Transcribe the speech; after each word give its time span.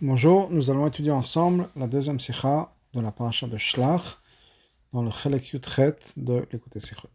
Bonjour, 0.00 0.48
nous 0.50 0.70
allons 0.70 0.86
étudier 0.86 1.10
ensemble 1.10 1.68
la 1.74 1.88
deuxième 1.88 2.20
sikha 2.20 2.70
de 2.94 3.00
la 3.00 3.10
paracha 3.10 3.48
de 3.48 3.58
Shlach 3.58 4.18
dans 4.92 5.02
le 5.02 5.10
Chelek 5.10 5.48
Yutret 5.48 5.96
de 6.16 6.46
l'écouter 6.52 6.78
Sikhot. 6.78 7.08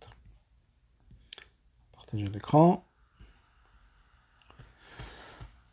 Partagez 1.94 2.28
l'écran. 2.28 2.84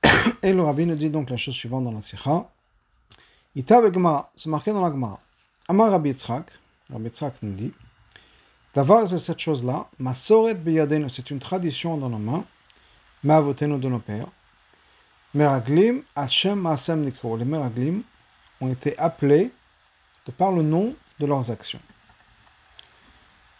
Et 0.44 0.52
le 0.52 0.62
rabbi 0.62 0.86
nous 0.86 0.94
dit 0.94 1.10
donc 1.10 1.30
la 1.30 1.36
chose 1.36 1.54
suivante 1.54 1.82
dans 1.82 1.90
la 1.90 2.00
sikha. 2.00 2.48
Ita 3.56 3.92
Gemara, 3.92 4.30
c'est 4.36 4.48
marqué 4.48 4.70
dans 4.70 4.80
la 4.80 4.92
Gemara. 4.92 5.18
Amar 5.66 5.90
Rabbi 5.90 6.10
Yitzhak, 6.10 6.48
Rabbi 6.92 7.06
Yitzhak 7.06 7.42
nous 7.42 7.54
dit 7.54 7.72
D'avoir 8.72 9.08
cette 9.08 9.40
chose-là, 9.40 9.88
Masoret 9.98 10.54
Beyadenu, 10.54 11.10
c'est 11.10 11.32
une 11.32 11.40
tradition 11.40 11.96
dans 11.96 12.08
nos 12.08 12.18
mains, 12.18 12.44
Ma'avotenu 13.24 13.80
de 13.80 13.88
nos 13.88 13.98
pères. 13.98 14.28
Meraglim, 15.32 16.02
Hashem 16.16 16.60
Maasem 16.60 17.02
Nikro. 17.02 17.36
Les 17.36 17.44
Meraglim 17.44 18.02
ont 18.60 18.68
été 18.68 18.98
appelés 18.98 19.52
de 20.26 20.32
par 20.32 20.50
le 20.50 20.62
nom 20.62 20.96
de 21.20 21.26
leurs 21.26 21.52
actions. 21.52 21.80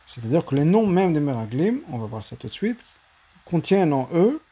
C'est-à-dire 0.04 0.44
que 0.44 0.56
les 0.56 0.64
noms 0.64 0.86
même 0.86 1.12
des 1.12 1.20
Meraglim, 1.20 1.82
on 1.88 1.98
va 1.98 2.06
voir 2.06 2.24
ça 2.24 2.34
tout 2.34 2.48
de 2.48 2.52
suite, 2.52 2.82
contiennent 3.44 3.92
en 3.92 4.08
eux 4.12 4.42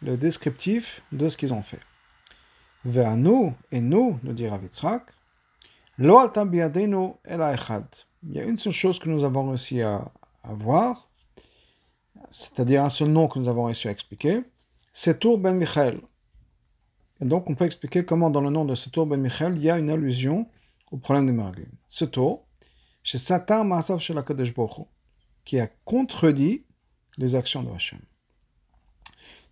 le 0.00 0.16
descriptif 0.16 1.02
de 1.12 1.28
ce 1.28 1.36
qu'ils 1.36 1.52
ont 1.52 1.62
fait. 1.62 1.80
Vers 2.84 3.16
nous, 3.16 3.54
et 3.70 3.80
nous, 3.80 4.18
nous 4.22 4.32
dit 4.32 4.48
Ravitzrak. 4.48 5.02
Il 5.98 6.06
y 6.06 6.10
a 8.40 8.44
une 8.44 8.58
seule 8.58 8.72
chose 8.72 8.98
que 8.98 9.10
nous 9.10 9.24
avons 9.24 9.48
réussi 9.48 9.82
à, 9.82 10.10
à 10.44 10.54
voir, 10.54 11.08
c'est-à-dire 12.30 12.84
un 12.84 12.88
seul 12.88 13.08
nom 13.08 13.28
que 13.28 13.38
nous 13.38 13.48
avons 13.48 13.64
réussi 13.64 13.88
à 13.88 13.90
expliquer, 13.90 14.42
c'est 14.92 15.20
Tour 15.20 15.38
ben 15.38 15.54
Michael. 15.54 16.00
Et 17.20 17.24
donc, 17.24 17.50
on 17.50 17.54
peut 17.54 17.64
expliquer 17.64 18.04
comment, 18.04 18.30
dans 18.30 18.40
le 18.40 18.50
nom 18.50 18.64
de 18.64 18.74
Setour 18.74 19.06
ben 19.06 19.20
Michael, 19.20 19.56
il 19.56 19.62
y 19.62 19.70
a 19.70 19.78
une 19.78 19.90
allusion 19.90 20.48
au 20.90 20.96
problème 20.98 21.26
des 21.26 21.32
Meraglim. 21.32 21.70
Setour, 21.86 22.46
chez 23.02 23.18
Satan 23.18 23.98
chez 23.98 24.14
la 24.14 24.24
qui 25.44 25.58
a 25.58 25.66
contredit 25.84 26.64
les 27.16 27.34
actions 27.34 27.62
de 27.62 27.70
Hachem. 27.70 28.00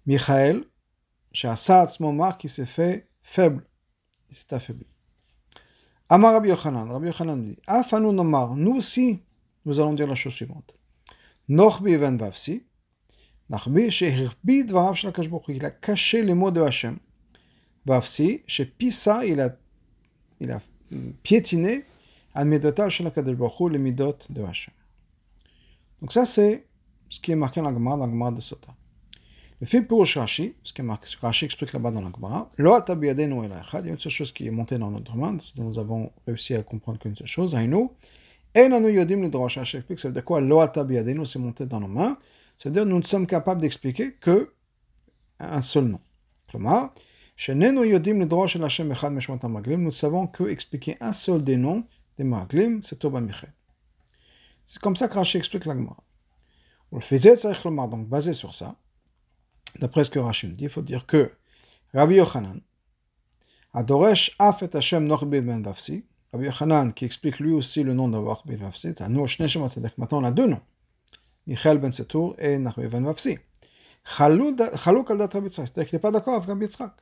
Michael, 0.07 0.65
chez 1.33 1.49
Assad 1.49 1.91
Momar, 2.01 2.39
qui 2.39 2.49
s'est 2.49 2.67
fait 2.67 3.09
faible, 3.23 3.67
il 4.31 4.37
s'est 4.37 4.55
affaibli. 4.55 4.87
Amar 6.09 6.35
Rabbi 6.35 6.51
Yochanan, 6.51 6.91
Rabbi 6.91 7.07
Yochanan 7.09 7.43
dit 7.43 7.59
Nomar, 7.93 8.55
nous 8.55 8.77
aussi, 8.77 9.19
nous 9.65 9.81
allons 9.81 9.95
dire 9.95 10.07
la 10.07 10.15
chose 10.15 10.35
suivante. 10.35 10.75
Nochbi 11.49 11.97
Ven 11.97 12.17
Vavsi, 12.17 12.65
Nachbi, 13.51 14.65
Dvarav 14.65 14.97
il 15.49 15.65
a 15.65 15.71
caché 15.71 16.23
les 16.23 16.35
mots 16.35 16.51
de 16.51 16.61
Hachem. 16.61 16.99
Vavsi, 17.87 18.43
chez 18.47 18.67
Pisa, 18.67 19.25
il 19.25 19.41
a, 19.41 19.57
il 20.41 20.51
a 20.51 20.61
piétiné 21.23 21.85
les 22.35 22.45
midot 22.45 22.73
de 24.31 24.43
Hachem. 24.43 24.75
Donc 26.03 26.13
ça, 26.13 26.27
c'est 26.27 26.67
ce 27.09 27.21
qui 27.21 27.33
est 27.33 27.37
marqué 27.37 27.61
dans 27.61 27.71
la 27.71 27.75
Gemara, 27.75 27.97
dans 27.97 28.07
la 28.07 28.13
Gemara 28.13 28.33
de 28.33 28.41
Sota. 28.41 28.75
Le 29.61 29.67
film 29.67 29.87
pour 29.87 30.05
Rashi, 30.05 30.55
ce 30.63 30.73
que 30.73 30.83
Rashi 31.23 31.47
explique 31.47 31.73
là-bas 31.73 31.91
dans 31.91 32.03
la 32.03 32.11
Gemara, 32.11 32.51
il 32.59 32.65
y 32.65 32.69
a 33.09 33.93
une 33.93 33.99
seule 33.99 34.13
chose 34.13 34.33
qui 34.33 34.47
est 34.47 34.51
montée 34.51 34.77
dans 34.77 34.91
notre 34.91 35.17
main, 35.17 35.39
nous 35.57 35.79
avons 35.79 36.13
réussi 36.27 36.55
à 36.55 36.63
comprendre 36.63 36.99
qu'une 36.99 37.17
seule 37.17 37.27
chose, 37.27 37.55
Hainu, 37.55 37.89
Enanu 38.55 38.91
yodim 38.93 39.23
le 39.23 39.29
drosh, 39.31 39.57
Rashi 39.59 39.79
explique, 39.79 40.01
ça 40.01 40.09
veut 40.09 40.15
dire 40.15 40.25
quoi? 40.25 40.41
Lo 40.41 40.61
atabiyadenu, 40.61 41.25
c'est 41.25 41.39
monté 41.39 41.65
dans 41.65 41.81
nos 41.81 41.89
mains, 41.89 42.19
c'est-à-dire 42.59 42.85
nous 42.85 42.99
ne 42.99 43.05
sommes 43.05 43.27
capables 43.27 43.61
d'expliquer 43.61 44.13
que 44.13 44.53
un 45.39 45.63
seul 45.63 45.85
nom. 45.85 46.01
Comment 46.51 46.91
nous 49.79 49.91
savons 49.91 50.27
que 50.27 50.45
expliquer 50.49 50.97
un 51.01 51.13
seul 51.13 51.45
des 51.45 51.57
noms 51.57 51.85
des 52.17 52.25
Maglim, 52.25 52.83
c'est 52.83 52.99
Toba 52.99 53.21
Michel. 53.21 53.53
C'est 54.65 54.81
comme 54.81 54.97
ça 54.97 55.07
que 55.07 55.15
Rashi 55.15 55.37
explique 55.37 55.67
l'Agmara. 55.67 56.03
On 56.93 56.97
le 56.97 57.03
faisait, 57.03 57.35
donc 57.37 58.09
basé 58.09 58.33
sur 58.33 58.55
ça, 58.55 58.77
d'après 59.79 60.05
ce 60.05 60.11
que 60.11 60.19
Rashi 60.19 60.49
dit, 60.49 60.65
il 60.65 60.71
faut 60.71 60.81
dire 60.81 61.05
que 61.05 61.31
Rabbi 61.93 62.15
Yochanan, 62.15 62.61
Adoresh 63.75 64.35
Afet 64.39 64.75
Hashem 64.75 65.05
Norbi 65.05 65.43
Ben 65.43 65.63
Vafsi, 65.63 66.07
Rabbi 66.33 66.47
Yochanan 66.47 66.93
qui 66.93 67.05
explique 67.05 67.39
lui 67.39 67.53
aussi 67.53 67.83
le 67.83 67.93
nom 67.93 68.09
de 68.09 68.19
Ben 68.47 68.57
Vafsi, 68.57 68.95
maintenant 68.99 70.21
on 70.21 70.25
a 70.25 70.31
deux 70.31 70.47
noms, 70.47 70.63
Michael 71.47 71.79
Ben 71.79 71.93
Setour 71.93 72.35
et 72.39 72.57
Nachbi 72.57 72.87
Ben 72.87 73.05
Vafsi. 73.05 73.39
Chalouk 74.05 75.11
al 75.11 75.19
dat 75.19 75.33
Rabbi 75.35 75.51
Tzrak, 75.51 75.69
c'est-à-dire 75.69 75.91
qu'il 75.91 75.97
n'est 75.97 76.01
pas 76.01 76.13
d'accord 76.13 76.37
avec 76.37 76.49
Rabbi 76.49 76.67
Tzrak 76.67 76.93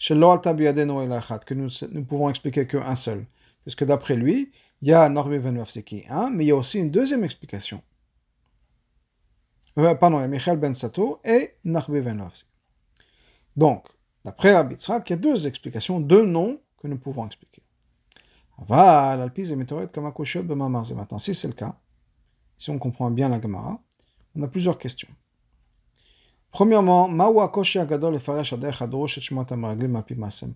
que 0.00 1.54
nous 1.54 1.68
ne 1.92 2.02
pouvons 2.02 2.30
expliquer 2.30 2.66
qu'un 2.66 2.96
seul. 2.96 3.26
Parce 3.64 3.74
que 3.74 3.84
d'après 3.84 4.16
lui, 4.16 4.50
il 4.82 4.88
y 4.88 4.94
a 4.94 5.08
Norbi 5.08 5.38
Ben 5.38 5.62
qui 5.84 6.04
un, 6.08 6.30
mais 6.30 6.44
il 6.44 6.48
y 6.48 6.52
a 6.52 6.56
aussi 6.56 6.78
une 6.78 6.90
deuxième 6.90 7.22
explication. 7.22 7.82
Euh, 9.78 9.94
pardon, 9.94 10.18
il 10.18 10.22
y 10.22 10.24
a 10.24 10.28
Michael 10.28 10.58
Ben 10.58 10.74
Sato 10.74 11.20
et 11.24 11.54
Narbi 11.64 12.00
Ben 12.00 12.28
Donc, 13.56 13.86
d'après 14.24 14.54
Rabbi 14.54 14.76
il 14.76 15.10
y 15.10 15.12
a 15.12 15.16
deux 15.16 15.46
explications, 15.46 16.00
deux 16.00 16.24
noms 16.24 16.58
que 16.78 16.88
nous 16.88 16.98
pouvons 16.98 17.26
expliquer. 17.26 17.62
Maintenant, 18.68 19.28
si 21.18 21.34
c'est 21.34 21.48
le 21.48 21.54
cas, 21.54 21.76
si 22.56 22.70
on 22.70 22.78
comprend 22.78 23.10
bien 23.10 23.28
la 23.28 23.40
Gemara, 23.40 23.80
on 24.34 24.42
a 24.42 24.48
plusieurs 24.48 24.78
questions. 24.78 25.08
Premièrement, 26.52 27.08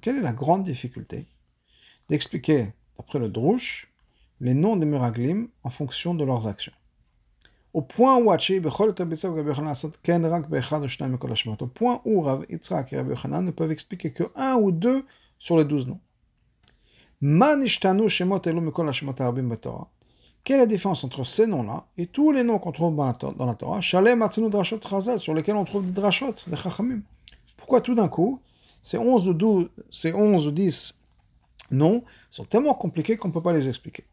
quelle 0.00 0.16
est 0.16 0.20
la 0.20 0.32
grande 0.32 0.64
difficulté 0.64 1.26
d'expliquer, 2.08 2.72
d'après 2.96 3.18
le 3.18 3.28
Drush, 3.28 3.92
les 4.40 4.54
noms 4.54 4.76
des 4.76 4.86
Meraglim 4.86 5.48
en 5.62 5.70
fonction 5.70 6.14
de 6.14 6.24
leurs 6.24 6.48
actions? 6.48 6.72
Au 7.72 7.82
point 7.82 8.16
où 8.16 8.30
au 8.30 8.38
point 11.66 12.00
où 12.04 12.20
Rav 12.20 12.46
Yitzhak 12.48 12.92
et 12.92 12.96
Rabbi 12.96 13.10
Yochanan 13.10 13.44
ne 13.44 13.50
peuvent 13.50 13.72
expliquer 13.72 14.12
que 14.12 14.30
un 14.36 14.54
ou 14.54 14.70
deux 14.70 15.04
sur 15.38 15.58
les 15.58 15.64
douze 15.64 15.86
noms. 15.86 16.00
Quelle 20.44 20.56
est 20.56 20.60
la 20.60 20.66
différence 20.66 21.02
entre 21.04 21.24
ces 21.24 21.46
noms-là 21.46 21.86
et 21.96 22.06
tous 22.06 22.30
les 22.30 22.44
noms 22.44 22.58
qu'on 22.58 22.72
trouve 22.72 22.94
dans 22.94 23.46
la, 23.46 23.54
Torah? 23.54 23.80
Shalem, 23.80 24.20
Atzinu, 24.20 24.50
Drashot, 24.50 24.78
Chazal, 24.78 25.18
sur 25.18 25.32
lesquels 25.32 25.56
on 25.56 25.64
trouve 25.64 25.86
des 25.86 25.92
Drashot, 25.92 26.34
des 26.46 26.56
Chachamim. 26.56 27.00
Pourquoi 27.56 27.80
tout 27.80 27.94
d'un 27.94 28.08
coup, 28.08 28.40
ces 28.82 28.98
11 28.98 29.28
ou 29.28 29.32
12, 29.32 29.70
ces 29.90 30.12
11 30.12 30.46
ou 30.46 30.50
10 30.50 30.94
noms 31.70 32.04
sont 32.30 32.44
tellement 32.44 32.74
compliqués 32.74 33.16
qu'on 33.16 33.28
ne 33.28 33.32
peut 33.32 33.40
pas 33.40 33.54
les 33.54 33.68
expliquer? 33.70 34.04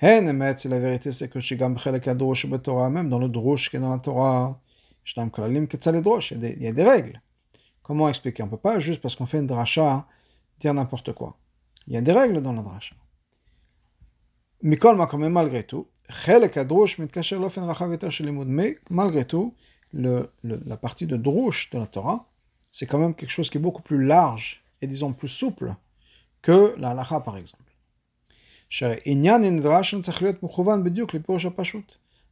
Hen, 0.00 0.38
la 0.38 0.80
vérité, 0.80 1.12
c'est 1.12 1.28
que 1.28 2.56
Torah, 2.56 2.88
même 2.88 3.10
dans 3.10 3.18
le 3.18 3.28
Drosh 3.28 3.68
qui 3.68 3.76
est 3.76 3.80
dans 3.80 3.90
la 3.90 3.98
Torah, 3.98 4.58
il 5.16 6.62
y 6.62 6.66
a 6.66 6.72
des 6.72 6.82
règles. 6.82 7.20
Comment 7.82 8.08
expliquer? 8.08 8.42
On 8.42 8.46
ne 8.46 8.50
peut 8.50 8.56
pas 8.56 8.78
juste 8.78 9.02
parce 9.02 9.16
qu'on 9.16 9.26
fait 9.26 9.38
une 9.38 9.46
drasha 9.46 10.06
dire 10.60 10.72
n'importe 10.72 11.12
quoi. 11.12 11.36
Il 11.86 11.92
y 11.92 11.96
a 11.98 12.00
des 12.00 12.12
règles 12.12 12.40
dans 12.40 12.52
la 12.52 12.62
drasha. 12.62 12.94
Makom, 14.62 14.96
malgré 15.28 15.64
tout, 15.64 15.88
mais 18.52 18.76
malgré 18.90 19.24
tout, 19.24 19.54
la 19.92 20.76
partie 20.76 21.06
de 21.06 21.16
Drush 21.16 21.70
de 21.70 21.78
la 21.78 21.86
Torah, 21.86 22.26
c'est 22.70 22.86
quand 22.86 22.98
même 22.98 23.14
quelque 23.14 23.30
chose 23.30 23.50
qui 23.50 23.58
est 23.58 23.60
beaucoup 23.60 23.82
plus 23.82 24.04
large 24.04 24.62
et 24.82 24.86
disons 24.86 25.12
plus 25.12 25.28
souple 25.28 25.74
que 26.42 26.74
la 26.78 26.90
halacha 26.90 27.20
par 27.20 27.36
exemple. 27.36 27.72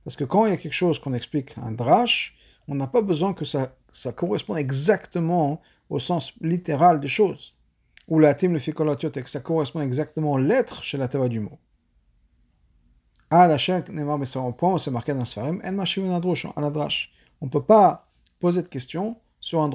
Parce 0.04 0.16
que 0.16 0.24
quand 0.24 0.46
il 0.46 0.50
y 0.50 0.52
a 0.52 0.56
quelque 0.56 0.72
chose 0.72 0.98
qu'on 0.98 1.14
explique 1.14 1.58
un 1.58 1.72
drash, 1.72 2.36
on 2.68 2.74
n'a 2.74 2.86
pas 2.86 3.02
besoin 3.02 3.34
que 3.34 3.44
ça, 3.44 3.74
ça 3.90 4.12
corresponde 4.12 4.58
exactement 4.58 5.60
au 5.90 5.98
sens 5.98 6.32
littéral 6.40 7.00
des 7.00 7.08
choses. 7.08 7.54
Ou 8.06 8.19
la 8.20 8.34
tim 8.34 8.52
le 8.52 8.60
et 8.69 9.22
que 9.22 9.31
ça 9.31 9.40
correspond 9.40 9.81
exactement 9.81 10.32
aux 10.32 10.38
lettres 10.38 10.82
chez 10.82 10.96
la 10.96 11.08
teva 11.08 11.28
du 11.28 11.40
mot. 11.40 11.58
Ah, 13.30 13.46
la 13.46 13.58
au 14.46 14.52
point 14.52 14.78
marqué 14.90 15.12
dans. 15.12 15.25
On 17.40 17.46
ne 17.46 17.50
peut 17.50 17.62
pas 17.62 18.08
poser 18.40 18.62
de 18.62 18.69
questions 18.69 19.16
sur 19.40 19.62
un. 19.62 19.70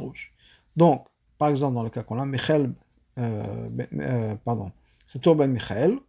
Donc, 0.75 1.07
par 1.38 1.50
exemple, 1.50 1.75
dans 1.75 1.83
le 1.83 1.89
cas 1.89 2.03
qu'on 2.03 2.19
a, 2.19 2.25
Michael, 2.25 2.73
euh, 3.19 3.69
euh, 3.94 4.35
pardon, 4.44 4.71
c'est 5.05 5.21
Tour 5.21 5.35
ben 5.35 5.51
Michael. 5.51 6.00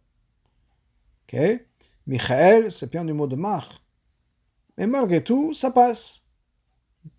Ok? 1.27 1.39
Michael, 2.07 2.71
c'est 2.71 2.91
bien 2.91 3.05
du 3.05 3.13
mot 3.13 3.27
de 3.27 3.35
mar. 3.35 3.81
Mais 4.77 4.87
malgré 4.87 5.23
tout, 5.23 5.53
ça 5.53 5.71
passe. 5.71 6.21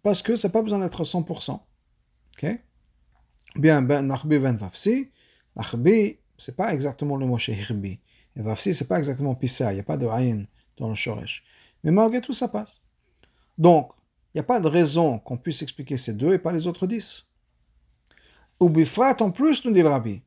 Parce 0.03 0.23
que 0.23 0.37
ça 0.37 0.49
n'a 0.49 0.53
pas 0.53 0.63
besoin 0.63 0.81
d'être 0.81 1.05
100%. 1.05 1.61
Ok? 2.37 2.61
Bien, 3.57 3.83
ben 3.83 4.07
Nachbi 4.07 4.39
ben 4.39 4.57
Vafsi. 4.57 5.11
Nachbi, 5.55 6.19
c'est 6.37 6.57
pas 6.57 6.75
exactement 6.75 7.17
le 7.17 7.27
mot 7.27 7.39
chez 7.39 7.55
Hirbi. 7.55 8.01
Et 8.37 8.43
Vafsi, 8.43 8.75
c'est 8.75 8.89
pas 8.89 8.99
exactement 8.99 9.35
Pissa, 9.35 9.73
il 9.73 9.77
n'y 9.77 9.81
a 9.81 9.85
pas 9.85 9.97
de 9.97 10.07
Aïn 10.07 10.47
dans 10.77 10.89
le 10.89 10.95
Shoresh. 10.95 11.43
Mais 11.83 11.91
malgré 11.91 12.21
tout, 12.21 12.33
ça 12.33 12.49
passe. 12.49 12.83
Donc, 13.57 13.91
il 14.35 14.39
n'y 14.39 14.41
a 14.41 14.45
pas 14.45 14.61
de 14.61 14.69
raison 14.69 15.19
qu'on 15.19 15.39
puisse 15.39 15.63
expliquer 15.63 15.97
ces 15.97 16.13
deux 16.13 16.35
et 16.35 16.39
pas 16.39 16.53
les 16.53 16.67
autres 16.67 16.87
dix. 16.87 17.27
Ou 18.61 18.69
bifrat 18.69 19.17
en 19.21 19.31
plus, 19.31 19.65
nous 19.65 19.73
dit 19.73 19.83
le 19.83 19.89
rabbi. 19.89 20.21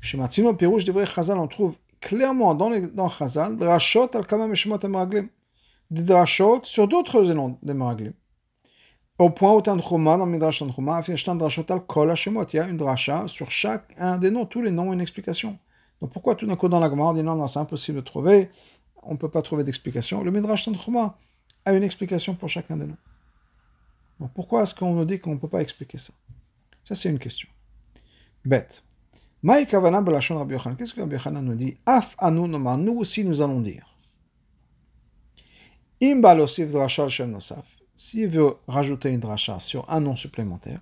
Chez 0.00 0.18
Matzino 0.18 0.54
Pirouche 0.54 0.84
devrait 0.84 1.06
Chazal, 1.06 1.38
on 1.38 1.46
trouve 1.46 1.76
clairement 2.00 2.54
dans, 2.54 2.70
les, 2.70 2.80
dans 2.80 3.08
Chazal, 3.08 3.56
drashot 3.56 4.14
al 4.14 4.26
kama 4.26 4.46
meshmot 4.46 4.78
Meraglim. 4.88 5.28
Des 5.90 6.02
drashot 6.02 6.62
sur 6.64 6.88
d'autres 6.88 7.22
noms 7.22 7.58
des 7.62 7.74
Meraglim. 7.74 8.12
Au 9.18 9.30
point 9.30 9.52
où 9.52 9.62
Tanchuma, 9.62 10.18
dans 10.18 10.26
Midrash 10.26 10.58
Tanchuma, 10.58 11.00
drashot 11.00 11.64
al 11.70 11.80
kol 11.86 12.10
hashemot. 12.10 12.44
Il 12.52 12.56
y 12.56 12.58
a 12.58 12.68
une 12.68 12.76
drasha 12.76 13.28
sur 13.28 13.50
chaque 13.50 13.94
un 13.98 14.18
des 14.18 14.30
noms, 14.30 14.44
tous 14.44 14.60
les 14.60 14.70
noms, 14.70 14.92
une 14.92 15.00
explication. 15.00 15.58
Donc 16.00 16.12
pourquoi 16.12 16.34
tout 16.34 16.46
d'un 16.46 16.56
coup 16.56 16.68
dans 16.68 16.80
la 16.80 16.90
Gemara 16.90 17.10
on 17.10 17.14
dit 17.14 17.22
non, 17.22 17.36
non, 17.36 17.46
c'est 17.46 17.58
impossible 17.58 17.96
de 17.96 18.02
trouver, 18.02 18.50
on 19.02 19.12
ne 19.12 19.16
peut 19.16 19.30
pas 19.30 19.42
trouver 19.42 19.64
d'explication. 19.64 20.22
Le 20.22 20.30
Midrash 20.30 20.64
Tanchuma 20.64 21.16
a 21.64 21.72
une 21.72 21.82
explication 21.82 22.34
pour 22.34 22.48
chacun 22.48 22.76
des 22.76 22.86
noms. 22.86 22.96
Donc 24.20 24.32
pourquoi 24.34 24.62
est-ce 24.62 24.74
qu'on 24.74 24.94
nous 24.94 25.04
dit 25.04 25.18
qu'on 25.18 25.34
ne 25.34 25.38
peut 25.38 25.48
pas 25.48 25.60
expliquer 25.60 25.98
ça? 25.98 26.12
Ça 26.84 26.94
c'est 26.94 27.08
une 27.08 27.18
question. 27.18 27.48
Bête. 28.44 28.82
Qu'est-ce 29.42 29.66
que 29.66 31.00
Rabbi 31.00 31.14
Yochanan 31.14 31.44
nous 31.44 31.54
dit? 31.54 31.76
Af 31.86 32.16
anu 32.18 32.48
nous 32.48 32.96
aussi 32.98 33.24
nous 33.24 33.40
allons 33.42 33.60
dire. 33.60 33.86
Imba 36.02 36.34
losif 36.34 36.72
drasha 36.72 37.08
shem 37.08 37.30
nosaf. 37.30 37.64
S'il 37.94 38.28
veut 38.28 38.56
rajouter 38.68 39.10
une 39.10 39.20
dracha 39.20 39.58
sur 39.60 39.90
un 39.90 40.00
nom 40.00 40.16
supplémentaire, 40.16 40.80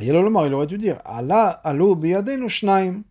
il 0.00 0.14
aurait 0.16 0.66
dû 0.66 0.78
dire 0.78 0.98
Allah 1.04 1.50
alo 1.62 1.94
biyadenu 1.94 2.48
shnaim. 2.48 3.02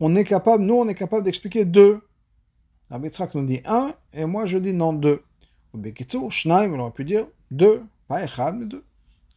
On 0.00 0.16
est 0.16 0.24
capable, 0.24 0.64
nous 0.64 0.74
on 0.74 0.88
est 0.88 0.94
capable 0.94 1.24
d'expliquer 1.24 1.64
deux. 1.64 2.00
Rabbi 2.90 3.08
Yitzhak 3.08 3.34
nous 3.34 3.44
dit 3.44 3.60
un, 3.66 3.94
et 4.12 4.24
moi 4.24 4.46
je 4.46 4.58
dis 4.58 4.72
non 4.72 4.92
deux. 4.92 5.22
Ou 5.72 5.78
bekitsu, 5.78 6.30
shnaim, 6.30 6.72
on 6.72 6.80
aurait 6.80 6.90
pu 6.90 7.04
dire 7.04 7.26
deux, 7.50 7.82
pas 8.08 8.24
echad, 8.24 8.56
mais 8.56 8.66
deux. 8.66 8.84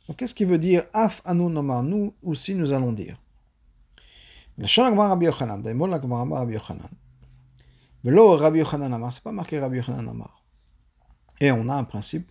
Donc, 0.08 0.18
qu'est-ce 0.18 0.36
qui 0.36 0.46
veut 0.46 0.58
dire 0.58 0.84
Af 0.94 1.22
anu 1.26 1.50
Nous 1.50 2.14
aussi, 2.24 2.56
nous 2.56 2.74
allons 2.74 2.92
dire? 2.92 3.18
Mots 4.58 4.66
la 4.66 5.08
Rabbi 5.08 5.26
Yochanan. 5.26 5.62
Velo 8.04 8.36
Rabbi 8.36 8.60
Yochanan 8.60 8.94
Amar, 8.94 9.14
c'est 9.14 9.24
pas 9.24 9.32
marqué 9.32 9.60
Rabbi 9.60 9.78
Yochanan 9.78 10.08
Amar. 10.08 10.44
Et 11.40 11.52
on 11.52 11.70
a 11.70 11.76
un 11.76 11.84
principe, 11.86 12.30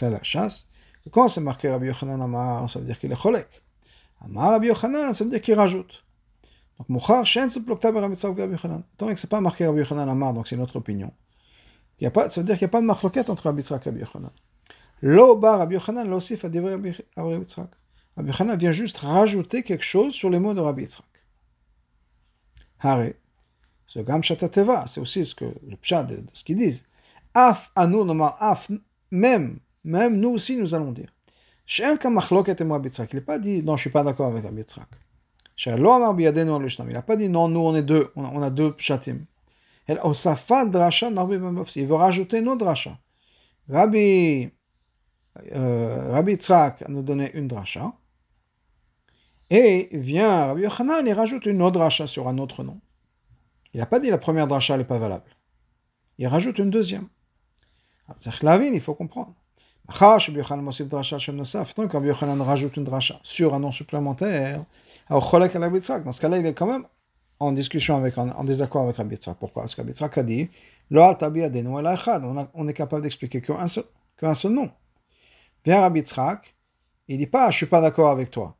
là 0.00 0.10
la 0.10 0.22
chasse, 0.22 0.66
que 1.04 1.10
quand 1.10 1.28
c'est 1.28 1.40
marqué 1.40 1.68
Rabbi 1.68 1.86
Yochanan 1.86 2.22
Amar, 2.22 2.70
ça 2.70 2.78
veut 2.78 2.86
dire 2.86 2.98
qu'il 2.98 3.10
est 3.10 3.16
cholek. 3.20 3.62
Amar 4.24 4.50
Rabbi 4.50 4.68
Yochanan, 4.68 5.12
ça 5.12 5.24
veut 5.24 5.30
dire 5.30 5.42
qu'il 5.42 5.54
rajoute. 5.54 6.04
Donc, 6.82 6.88
Mouchar, 6.88 7.24
Shen, 7.24 7.48
c'est 7.48 7.60
plokta 7.60 7.92
Rabbi 7.92 8.16
Rabbi 8.16 8.52
Yochanan. 8.52 8.82
Tant 8.96 9.06
que 9.06 9.14
c'est 9.14 9.30
pas 9.30 9.40
marqué 9.40 9.64
Rabbi 9.66 9.78
Yochanan 9.78 10.08
Amar, 10.08 10.34
donc 10.34 10.48
c'est 10.48 10.56
notre 10.56 10.76
opinion. 10.76 11.12
Il 12.00 12.04
y 12.04 12.06
a 12.08 12.10
pas, 12.10 12.28
ça 12.28 12.40
veut 12.40 12.46
dire 12.46 12.58
qu'il 12.58 12.64
n'y 12.64 12.70
a 12.70 12.72
pas 12.72 12.80
de 12.80 12.86
marloquette 12.86 13.30
entre 13.30 13.44
Rabbi 13.44 13.62
Tzavk 13.62 13.86
et 13.86 13.90
Rabbi 13.90 14.00
Yochanan. 14.00 14.32
Lo 15.00 15.36
bar 15.36 15.58
Rabbi 15.58 15.74
Yochanan 15.74 16.08
l'osif 16.08 16.44
a 16.44 16.48
Rabbi 16.48 16.88
Yitzhak. 17.16 17.70
Rabbi 18.16 18.30
Yochanan 18.30 18.56
vient 18.56 18.72
juste 18.72 18.98
rajouter 18.98 19.62
quelque 19.62 19.84
chose 19.84 20.12
sur 20.12 20.28
les 20.28 20.40
mots 20.40 20.54
de 20.54 20.60
Rabbi 20.60 20.82
Yitzhak. 20.82 21.04
Hare, 22.80 23.12
ce 23.86 24.00
gam 24.00 24.24
shatateva, 24.24 24.86
c'est 24.88 25.00
aussi 25.00 25.24
ce 25.24 25.36
que 25.36 25.44
le 25.44 25.76
pshat 25.76 26.02
de, 26.02 26.24
ce 26.32 26.42
qu'ils 26.42 26.56
disent. 26.56 26.84
Af 27.34 27.70
anu 27.76 28.04
nomar 28.04 28.36
af, 28.40 28.68
même, 29.12 29.60
même 29.84 30.16
nous 30.18 30.30
aussi 30.30 30.56
nous 30.56 30.74
allons 30.74 30.90
dire. 30.90 31.12
She'en 31.64 31.96
kam 31.96 32.14
machloket 32.14 32.60
et 32.60 32.64
Rabbi 32.64 32.88
Yitzhak. 32.88 33.12
Il 33.12 33.16
n'a 33.16 33.22
pas 33.22 33.38
dit 33.38 33.62
non, 33.62 33.76
je 33.76 33.82
ne 33.82 33.82
suis 33.82 33.90
pas 33.90 34.02
d'accord 34.02 34.26
avec 34.26 34.42
Rabbi 34.42 34.62
Yitzhak. 34.62 34.88
Il 35.56 36.92
n'a 36.92 37.02
pas 37.02 37.16
dit 37.16 37.28
non, 37.28 37.48
nous 37.48 37.60
on 37.60 37.74
est 37.74 37.82
deux, 37.82 38.10
on 38.16 38.42
a, 38.42 38.50
deux 38.50 38.72
pshatim. 38.72 39.26
Il 39.88 39.96
veut 39.96 41.94
rajouter 41.94 42.38
une 42.38 42.48
autre 42.48 42.58
drasha. 42.58 42.98
Rabbi 43.68 44.50
euh, 45.52 46.12
Rabbi 46.12 46.34
Tzrak 46.36 46.84
nous 46.88 47.02
donné 47.02 47.32
une 47.34 47.48
dracha, 47.48 47.92
et 49.50 49.88
vient 49.92 50.46
Rabbi 50.46 50.62
Yochanan 50.62 51.06
et 51.06 51.12
rajoute 51.12 51.46
une 51.46 51.62
autre 51.62 51.72
dracha 51.78 52.06
sur 52.06 52.28
un 52.28 52.38
autre 52.38 52.62
nom. 52.62 52.80
Il 53.74 53.80
n'a 53.80 53.86
pas 53.86 54.00
dit 54.00 54.10
la 54.10 54.18
première 54.18 54.46
dracha 54.46 54.76
n'est 54.76 54.84
pas 54.84 54.98
valable. 54.98 55.36
Il 56.18 56.26
rajoute 56.26 56.58
une 56.58 56.70
deuxième. 56.70 57.08
il 58.26 58.80
faut 58.80 58.94
comprendre. 58.94 59.34
Tant 59.98 60.18
que 60.18 61.92
Rabbi 61.92 62.08
Yochanan 62.08 62.40
rajoute 62.42 62.76
une 62.76 62.84
dracha 62.84 63.18
sur 63.22 63.54
un 63.54 63.60
nom 63.60 63.72
supplémentaire, 63.72 64.64
dans 65.08 65.20
ce 65.20 66.20
cas-là, 66.20 66.38
il 66.38 66.46
est 66.46 66.54
quand 66.54 66.66
même 66.66 66.86
en 67.38 67.52
discussion 67.52 67.96
avec, 67.96 68.16
en, 68.18 68.44
désaccord 68.44 68.84
avec 68.84 68.96
Rabbi 68.96 69.16
Tzrak. 69.16 69.36
Pourquoi? 69.38 69.62
Parce 69.62 69.74
que 69.74 69.80
Rabbi 69.80 69.92
Tzrak 69.92 70.18
a 70.18 70.22
dit 70.22 70.48
on 70.90 72.68
est 72.68 72.74
capable 72.74 73.02
d'expliquer 73.02 73.40
qu'un 73.40 73.66
seul, 73.66 73.84
qu'un 74.16 74.34
seul 74.34 74.52
nom. 74.52 74.70
Vient 75.64 75.80
Rabbi 75.80 76.02
Tzrak, 76.02 76.54
il 77.08 77.18
dit 77.18 77.26
pas, 77.26 77.50
je 77.50 77.56
suis 77.56 77.66
pas 77.66 77.80
d'accord 77.80 78.10
avec 78.10 78.30
toi. 78.30 78.56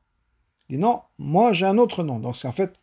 Il 0.69 0.77
dit 0.77 0.83
non, 0.83 1.03
moi 1.19 1.53
j'ai 1.53 1.67
un 1.67 1.79
autre 1.79 2.03
nom. 2.03 2.19
Donc 2.19 2.37
en 2.45 2.53
fait, 2.53 2.81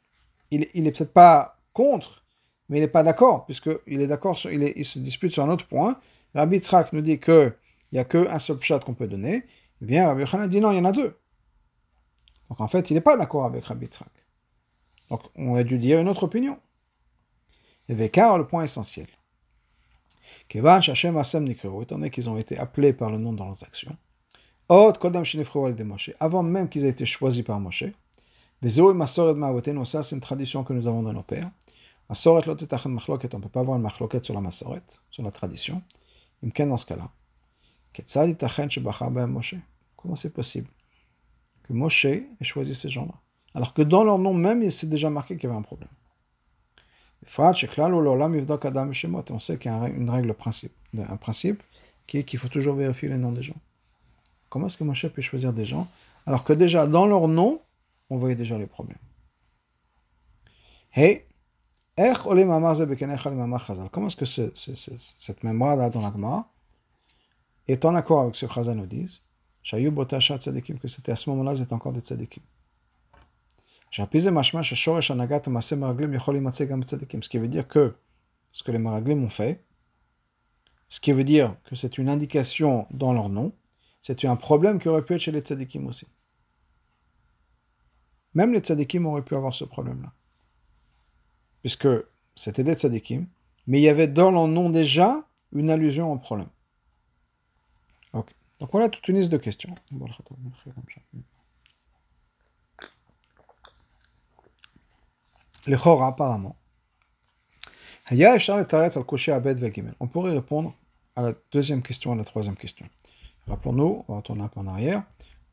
il, 0.51 0.67
il 0.73 0.83
peut-être 0.91 1.13
pas 1.13 1.57
contre, 1.73 2.23
mais 2.69 2.77
il 2.77 2.81
n'est 2.81 2.87
pas 2.87 3.03
d'accord, 3.03 3.45
puisqu'il 3.45 4.01
est 4.01 4.07
d'accord, 4.07 4.39
il, 4.45 4.85
se 4.85 4.99
dispute 4.99 5.33
sur 5.33 5.43
un 5.43 5.49
autre 5.49 5.67
point. 5.67 5.99
Rabbi 6.35 6.59
Tzrak 6.59 6.93
nous 6.93 7.01
dit 7.01 7.19
qu'il 7.19 7.53
n'y 7.91 7.99
a 7.99 8.05
qu'un 8.05 8.39
seul 8.39 8.57
pshat 8.57 8.79
qu'on 8.79 8.93
peut 8.93 9.07
donner. 9.07 9.43
Vient 9.81 10.07
Rabbi 10.07 10.21
Yochanan 10.21 10.47
dit 10.47 10.61
non, 10.61 10.71
il 10.71 10.77
y 10.77 10.79
en 10.79 10.85
a 10.85 10.91
deux. 10.91 11.17
Donc 12.49 12.61
en 12.61 12.67
fait, 12.67 12.89
il 12.89 12.95
n'est 12.95 13.01
pas 13.01 13.17
d'accord 13.17 13.45
avec 13.45 13.65
Rabbi 13.65 13.87
Tzrak. 13.87 14.11
Donc 15.09 15.21
on 15.35 15.55
a 15.55 15.63
dû 15.63 15.77
dire 15.77 15.99
une 15.99 16.09
autre 16.09 16.23
opinion. 16.23 16.57
Et 17.87 17.93
Vekar, 17.93 18.37
le 18.37 18.47
point 18.47 18.63
essentiel. 18.63 19.07
Kevan 20.47 20.81
Shashem 20.81 21.17
Asem 21.17 21.43
Nikreo, 21.43 21.81
étant 21.81 21.95
donné 21.95 22.09
qu'ils 22.09 22.29
ont 22.29 22.37
été 22.37 22.57
appelés 22.57 22.93
par 22.93 23.09
le 23.09 23.17
nom 23.17 23.33
dans 23.33 23.45
leurs 23.45 23.63
actions. 23.63 23.97
Avant 26.19 26.43
même 26.43 26.69
qu'ils 26.69 26.85
aient 26.85 26.89
été 26.89 27.05
choisis 27.05 27.43
par 27.43 27.59
Moshe. 27.59 27.85
Ça, 28.61 30.03
c'est 30.03 30.15
une 30.15 30.21
tradition 30.21 30.63
que 30.63 30.73
nous 30.73 30.87
avons 30.87 31.01
dans 31.01 31.13
nos 31.13 31.23
pères. 31.23 31.49
On 32.09 32.13
ne 32.13 33.41
peut 33.41 33.49
pas 33.49 33.59
avoir 33.59 33.77
une 33.77 33.83
machloket 33.83 34.23
sur 34.23 34.33
la 34.33 34.41
masoret, 34.41 34.83
sur 35.09 35.23
la 35.23 35.31
tradition. 35.31 35.81
Dans 36.43 36.77
ce 36.77 36.85
cas-là. 36.85 37.09
Comment 39.95 40.15
c'est 40.15 40.33
possible? 40.33 40.67
Que 41.69 41.73
Moshe 41.73 42.05
ait 42.05 42.27
choisi 42.41 42.75
ces 42.75 42.89
gens-là 42.89 43.13
Alors 43.53 43.73
que 43.73 43.81
dans 43.81 44.03
leur 44.03 44.17
nom 44.17 44.33
même, 44.33 44.63
il 44.63 44.71
s'est 44.71 44.87
déjà 44.87 45.09
marqué 45.09 45.37
qu'il 45.37 45.47
y 45.47 45.51
avait 45.51 45.59
un 45.59 45.61
problème. 45.61 45.89
On 47.37 47.53
sait 49.39 49.57
qu'il 49.57 49.71
y 49.71 49.73
a 49.73 49.87
une 49.87 50.09
règle 50.09 50.33
principe, 50.33 50.73
un 50.97 51.17
principe 51.17 51.61
qui 52.07 52.17
est 52.17 52.23
qu'il 52.23 52.39
faut 52.39 52.47
toujours 52.47 52.75
vérifier 52.75 53.07
les 53.07 53.17
noms 53.17 53.31
des 53.31 53.43
gens. 53.43 53.57
Comment 54.49 54.67
est-ce 54.67 54.77
que 54.77 54.83
Moshe 54.83 55.07
peut 55.07 55.21
choisir 55.21 55.53
des 55.53 55.65
gens 55.65 55.87
alors 56.25 56.43
que 56.43 56.53
déjà 56.53 56.87
dans 56.87 57.05
leur 57.05 57.27
nom, 57.27 57.61
on 58.09 58.17
voyait 58.17 58.35
déjà 58.35 58.57
les 58.57 58.65
problèmes? 58.65 58.97
Hey, 60.91 61.23
comment 61.95 62.71
est-ce 64.07 64.15
que 64.15 64.25
cette 64.25 65.43
mémoire 65.43 65.89
dans 65.91 66.01
la 66.01 66.47
est 67.67 67.85
en 67.85 67.93
accord 67.93 68.21
avec 68.21 68.35
ce 68.35 68.47
que 68.47 68.53
Chazal 68.53 68.77
nous 68.77 68.87
dit? 68.87 69.21
C'était 70.87 71.11
à 71.11 71.15
ce 71.15 71.29
moment-là, 71.29 71.55
c'était 71.55 71.73
encore 71.73 71.93
des 71.93 72.01
tzadikim. 72.01 72.43
Ce 73.91 74.01
qui 77.29 77.37
veut 77.37 77.47
dire 77.47 77.67
que 77.67 77.95
ce 78.51 78.63
que 78.63 78.71
les 78.71 78.79
maraglim 78.79 79.23
ont 79.23 79.29
fait, 79.29 79.63
ce 80.87 80.99
qui 80.99 81.11
veut 81.11 81.23
dire 81.23 81.55
que 81.65 81.75
c'est 81.75 81.97
une 81.97 82.09
indication 82.09 82.87
dans 82.91 83.13
leur 83.13 83.29
nom, 83.29 83.53
c'est 84.01 84.25
un 84.25 84.35
problème 84.35 84.79
qui 84.79 84.89
aurait 84.89 85.03
pu 85.03 85.13
être 85.13 85.21
chez 85.21 85.31
les 85.31 85.41
tzadikim 85.41 85.87
aussi. 85.87 86.07
Même 88.33 88.53
les 88.53 88.59
tzadikim 88.59 89.05
auraient 89.05 89.23
pu 89.23 89.35
avoir 89.35 89.53
ce 89.53 89.65
problème-là. 89.65 90.11
Puisque 91.61 91.87
c'était 92.35 92.63
des 92.63 92.75
tzadikim, 92.75 93.27
mais 93.67 93.79
il 93.79 93.83
y 93.83 93.89
avait 93.89 94.07
dans 94.07 94.31
leur 94.31 94.47
nom 94.47 94.69
déjà 94.69 95.23
une 95.51 95.69
allusion 95.69 96.11
au 96.11 96.17
problème. 96.17 96.49
Donc 98.59 98.71
voilà 98.71 98.89
toute 98.89 99.07
une 99.07 99.17
liste 99.17 99.31
de 99.31 99.37
questions. 99.37 99.73
Les 105.65 105.77
chora, 105.77 106.07
apparemment. 106.07 106.55
On 109.99 110.07
pourrait 110.07 110.31
répondre 110.33 110.73
à 111.15 111.21
la 111.21 111.33
deuxième 111.51 111.81
question 111.81 112.11
à 112.11 112.15
la 112.15 112.23
troisième 112.23 112.55
question. 112.55 112.87
Rappelons-nous, 113.47 114.05
on 114.07 114.13
va 114.13 114.17
retourner 114.17 114.43
un 114.43 114.47
peu 114.47 114.59
en 114.59 114.67
arrière. 114.67 115.03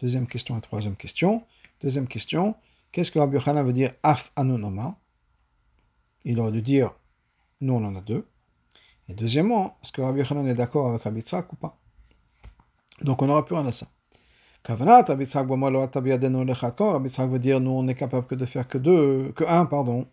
Deuxième 0.01 0.27
question 0.27 0.57
et 0.59 0.61
troisième 0.61 0.97
question. 0.97 1.45
Deuxième 1.81 2.09
question, 2.09 2.55
qu'est-ce 2.93 3.11
que 3.11 3.19
Rabbi 3.19 3.37
Yochanan 3.37 3.65
veut 3.65 3.73
dire 3.73 3.93
af 4.03 4.33
anonoma? 4.37 4.97
Il 6.25 6.41
aurait 6.41 6.53
dû 6.53 6.63
dire 6.63 6.93
nous 7.61 7.75
on 7.75 7.85
en 7.85 7.95
a 7.95 8.01
deux. 8.01 8.27
Et 9.09 9.15
deuxièmement, 9.15 9.79
est-ce 9.83 9.93
que 9.93 10.01
Rabbi 10.01 10.21
Yochanan 10.21 10.47
est 10.49 10.55
d'accord 10.55 10.89
avec 10.89 11.03
Rabbi 11.03 11.21
Tzak 11.21 11.53
ou 11.53 11.57
pas? 11.57 11.79
Donc 13.03 13.23
on 13.23 13.27
n'aura 13.27 13.45
plus 13.45 13.55
rien 13.55 13.67
à 13.67 13.73
ça. 13.73 13.87
Kavanat, 14.63 15.05
Abitzak, 15.09 15.47
Bamaloat, 15.47 15.91
Abiaden, 15.95 16.35
Olechakor, 16.35 16.97
Abitzak 16.97 17.29
veut 17.29 17.39
dire 17.39 17.61
nous 17.61 17.71
on 17.71 17.83
n'est 17.85 17.95
capable 17.95 18.27
que 18.27 18.35
de 18.35 18.47
faire 18.47 18.67
que 18.67 18.79
deux, 18.79 19.33
que 19.33 19.45
un, 19.45 19.67
pardon. 19.67 20.07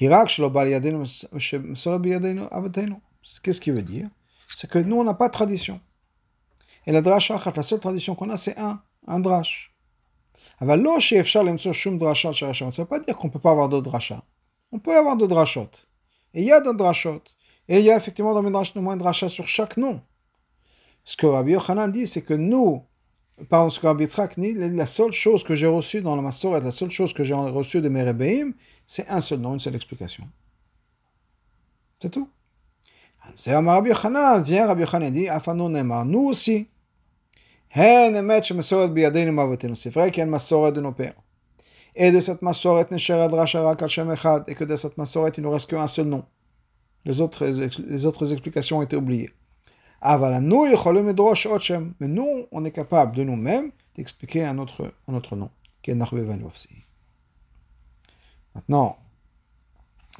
Hirak, 0.00 0.28
Shlobaliadenu, 0.28 1.04
Shlobaliadenu, 1.38 2.42
Avatenu. 2.50 2.96
Qu'est-ce 3.42 3.60
qui 3.60 3.70
veut 3.70 3.82
dire? 3.82 4.08
C'est 4.48 4.70
que 4.70 4.78
nous 4.78 4.96
on 4.96 5.04
n'a 5.04 5.14
pas 5.14 5.28
de 5.28 5.32
tradition. 5.32 5.80
Et 6.86 6.92
la 6.92 7.02
drash 7.02 7.30
la 7.30 7.62
seule 7.62 7.80
tradition 7.80 8.14
qu'on 8.14 8.30
a, 8.30 8.36
c'est 8.36 8.58
un, 8.58 8.80
un 9.06 9.20
drash. 9.20 9.70
Avalo, 10.58 10.98
Shefshal, 11.00 11.48
Emso, 11.48 11.72
Shum, 11.72 11.98
Drashat, 11.98 12.32
Sharasham. 12.32 12.72
Ça 12.72 12.82
ne 12.82 12.84
veut 12.84 12.88
pas 12.88 13.00
dire 13.00 13.16
qu'on 13.16 13.28
ne 13.28 13.32
peut 13.32 13.38
pas 13.38 13.50
avoir 13.50 13.68
d'autres 13.68 13.90
drashas. 13.90 14.22
On 14.72 14.78
peut 14.78 14.96
avoir 14.96 15.16
d'autres 15.16 15.34
drashot. 15.34 15.70
Et 16.34 16.42
il 16.42 16.46
y 16.46 16.52
a 16.52 16.60
d'autres 16.60 16.78
drashot. 16.78 17.22
Et 17.68 17.78
il 17.78 17.84
y 17.84 17.90
a 17.90 17.96
effectivement 17.96 18.34
dans 18.34 18.42
mes 18.42 18.50
drashas, 18.50 18.80
moins 18.80 18.96
de 18.96 19.02
drashas 19.02 19.28
sur 19.28 19.46
chaque 19.46 19.76
nom. 19.76 20.00
Ce 21.04 21.16
que 21.16 21.26
Rabbi 21.26 21.52
Yochanan 21.52 21.90
dit, 21.90 22.06
c'est 22.06 22.22
que 22.22 22.34
nous, 22.34 22.84
pardon, 23.48 23.70
ce 23.70 23.80
que 23.80 23.86
Rabbi 23.86 24.06
dit, 24.36 24.54
la 24.54 24.86
seule 24.86 25.12
chose 25.12 25.42
que 25.42 25.54
j'ai 25.54 25.66
reçue 25.66 26.02
dans 26.02 26.16
la 26.16 26.22
Massoret, 26.22 26.60
la 26.60 26.70
seule 26.70 26.90
chose 26.90 27.12
que 27.12 27.24
j'ai 27.24 27.34
reçue 27.34 27.80
de 27.80 27.88
mes 27.88 28.02
Rebbeim, 28.02 28.52
c'est 28.86 29.08
un 29.08 29.20
seul 29.20 29.40
nom, 29.40 29.54
une 29.54 29.60
seule 29.60 29.74
explication. 29.74 30.28
C'est 32.00 32.10
tout. 32.10 32.28
C'est 33.34 33.54
Rabbi 33.54 33.88
Yochanan, 33.88 34.42
vient 34.42 34.66
Rabbi 34.66 34.82
Yochanan 34.82 35.10
dit, 35.10 35.28
Afano 35.28 35.68
Nemar, 35.68 36.04
nous 36.04 36.28
aussi. 36.28 36.68
C'est 37.72 38.10
vrai 39.90 40.10
qu'il 40.10 40.18
y 40.18 40.20
a 40.20 40.24
une 40.24 40.30
Massoret 40.30 40.72
de 40.72 40.80
nos 40.80 40.92
pères. 40.92 41.14
Et 41.94 42.10
de 42.10 42.18
cette 42.18 42.42
Massoret, 42.42 42.86
Neshera 42.90 43.28
Drasha 43.28 43.62
Rak 43.62 43.86
Shem 43.86 44.10
Echad, 44.10 44.42
et 44.48 44.54
que 44.56 44.64
de 44.64 44.74
cette 44.74 44.98
Massoret, 44.98 45.30
il 45.36 45.44
ne 45.44 45.48
reste 45.48 45.70
qu'un 45.70 45.86
seul 45.86 46.06
nom. 46.06 46.24
Les 47.04 47.20
autres, 47.20 47.46
les 47.46 48.06
autres 48.06 48.32
explications 48.32 48.78
ont 48.78 48.82
été 48.82 48.96
oubliées. 48.96 49.30
Mais 50.02 50.40
nous, 52.08 52.46
on 52.52 52.64
est 52.64 52.70
capable 52.70 53.16
de 53.16 53.22
nous-mêmes 53.22 53.70
d'expliquer 53.96 54.44
un 54.44 54.58
autre, 54.58 54.92
un 55.08 55.14
autre 55.14 55.36
nom, 55.36 55.50
qui 55.82 55.90
est 55.90 55.94
Maintenant, 58.54 58.98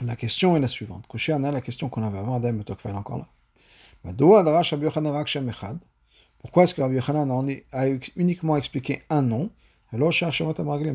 la 0.03 0.17
question 0.17 0.57
est 0.57 0.61
la 0.61 0.69
suivante. 0.69 1.07
la 1.53 1.61
question 1.61 1.89
qu'on 1.89 2.03
avait 2.03 2.19
avant, 2.19 2.37
Adam 2.37 2.59
est 2.59 2.71
encore 2.93 3.19
là. 3.19 3.27
Pourquoi 6.39 6.65
est-ce 6.65 6.75
que 6.75 6.81
Rabbi 6.81 6.95
Yochanan 6.95 7.51
a 7.73 7.87
uniquement 8.17 8.57
expliqué 8.57 9.03
un 9.11 9.23
nom, 9.23 9.51
alors 9.93 10.11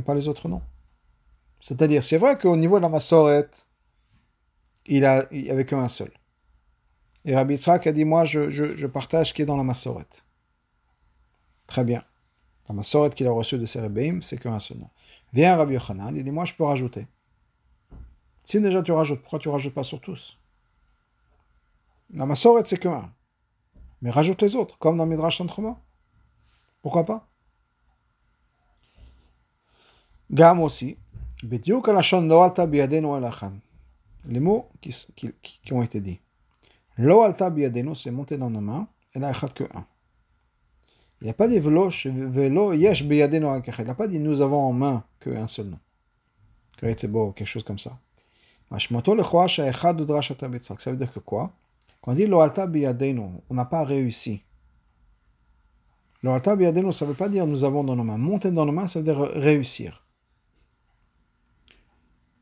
pas 0.02 0.16
les 0.16 0.28
autres 0.28 0.48
noms? 0.48 0.62
C'est-à-dire, 1.62 2.04
c'est 2.04 2.18
vrai 2.18 2.38
qu'au 2.38 2.58
niveau 2.58 2.78
de 2.78 2.84
la 2.84 2.90
Massoret, 2.90 3.50
il 4.88 5.02
n'y 5.02 5.50
avait 5.50 5.66
qu'un 5.66 5.88
seul. 5.88 6.12
Et 7.26 7.36
Rabbi 7.36 7.56
Yitzhak 7.56 7.88
a 7.88 7.92
dit, 7.92 8.06
moi, 8.06 8.24
je, 8.24 8.86
partage 8.86 9.30
ce 9.30 9.34
qui 9.34 9.42
est 9.42 9.46
dans 9.46 9.58
la 9.58 9.64
Massoret. 9.64 10.06
Très 11.66 11.84
bien. 11.84 12.04
La 12.70 12.76
Massoret 12.76 13.10
qu'il 13.10 13.28
a 13.28 13.32
reçue 13.32 13.58
de 13.58 13.66
Serebeim, 13.66 14.22
c'est 14.22 14.38
qu'un 14.38 14.60
seul 14.60 14.78
nom. 14.78 14.90
Viens 15.34 15.58
Rabbi 15.58 15.74
Yochanan, 15.74 16.16
il 16.16 16.24
dit, 16.24 16.32
moi, 16.32 16.46
je 16.46 16.54
peux 16.54 16.64
rajouter. 16.64 17.08
Si 18.46 18.62
déjà 18.62 18.84
tu 18.84 18.92
rajoutes, 18.92 19.22
pourquoi 19.22 19.40
tu 19.40 19.48
ne 19.48 19.54
rajoutes 19.54 19.74
pas 19.74 19.84
sur 19.84 20.00
tous? 20.00 20.38
La 22.14 22.28
Massoret, 22.28 22.64
c'est 22.66 22.78
qu'un. 22.78 23.12
Mais 24.04 24.12
rajoute 24.12 24.44
les 24.44 24.56
autres, 24.56 24.78
comme 24.78 24.98
dans 24.98 25.08
Midrash 25.08 25.40
Tantruma. 25.40 25.80
Pourquoi 26.84 27.06
pas? 27.06 27.28
Gam 30.30 30.62
aussi. 30.62 30.98
Les 31.42 31.60
mots 34.40 34.70
qui, 34.82 35.08
qui, 35.16 35.34
qui 35.42 35.74
ont 35.74 35.82
été 35.82 36.00
dits. 36.00 36.20
Lo 36.98 37.24
alta 37.24 37.50
biadeno, 37.50 37.94
c'est 37.96 38.12
monté 38.12 38.38
dans 38.38 38.50
nos 38.50 38.62
mains, 38.62 38.88
et 39.14 39.20
là, 39.20 39.32
il 39.32 39.54
que 39.54 39.64
un. 39.64 39.86
Il 41.22 41.26
n'y 41.26 41.30
a 41.30 41.34
pas 41.34 41.48
dit 41.48 41.60
velo, 41.60 41.90
velo, 42.06 42.74
yesh 42.74 43.04
biyadeno 43.04 43.56
Il 43.56 43.86
n'a 43.86 43.96
pas 43.96 44.08
dit 44.08 44.20
nous 44.20 44.42
avons 44.42 44.60
en 44.60 44.74
main 44.74 45.04
qu'un 45.20 45.48
seul 45.48 45.68
nom. 45.68 45.80
Quelque 46.78 47.46
chose 47.46 47.64
comme 47.64 47.80
ça. 47.80 47.98
Ça 48.78 48.88
veut 50.92 50.98
dire 50.98 51.14
que 51.14 51.20
quoi? 51.20 51.54
Quand 52.02 52.12
on 52.12 52.16
dit 52.16 52.28
lo 52.28 52.42
alta 52.42 52.68
biyadeno, 52.68 53.44
on 53.50 53.54
n'a 53.54 53.66
pas 53.66 53.84
réussi. 53.84 54.44
Lo 56.22 56.32
alta 56.32 56.56
biyadeno, 56.56 56.92
ça 56.92 57.06
ne 57.06 57.12
veut 57.12 57.18
pas 57.18 57.30
dire 57.30 57.48
nous 57.48 57.64
avons 57.64 57.84
dans 57.84 57.96
nos 57.96 58.04
mains. 58.04 58.18
Monter 58.18 58.52
dans 58.52 58.66
nos 58.66 58.72
mains, 58.72 58.88
ça 58.88 59.00
veut 59.00 59.06
dire 59.06 59.20
réussir. 59.20 60.06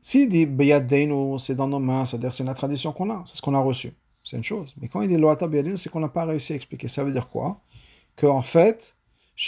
S'il 0.04 0.28
dit 0.28 0.44
Beyadenu, 0.44 1.38
c'est 1.38 1.54
dans 1.54 1.66
nos 1.66 1.78
mains, 1.78 2.04
c'est-à-dire 2.04 2.34
c'est 2.34 2.44
la 2.44 2.52
tradition 2.52 2.92
qu'on 2.92 3.08
a, 3.08 3.22
c'est 3.24 3.38
ce 3.38 3.40
qu'on 3.40 3.54
a 3.54 3.58
reçu. 3.58 3.94
C'est 4.24 4.36
une 4.38 4.44
chose. 4.44 4.74
Mais 4.80 4.88
quand 4.88 5.02
il 5.02 5.08
dit 5.08 5.16
Loata 5.16 5.46
Beyadenu, 5.46 5.76
c'est 5.76 5.90
qu'on 5.90 6.00
n'a 6.00 6.08
pas 6.08 6.24
réussi 6.24 6.54
à 6.54 6.56
expliquer. 6.56 6.88
Ça 6.88 7.04
veut 7.04 7.12
dire 7.12 7.28
quoi? 7.28 7.60
Que 8.16 8.26
en 8.26 8.42
fait, 8.42 8.96
que 9.36 9.46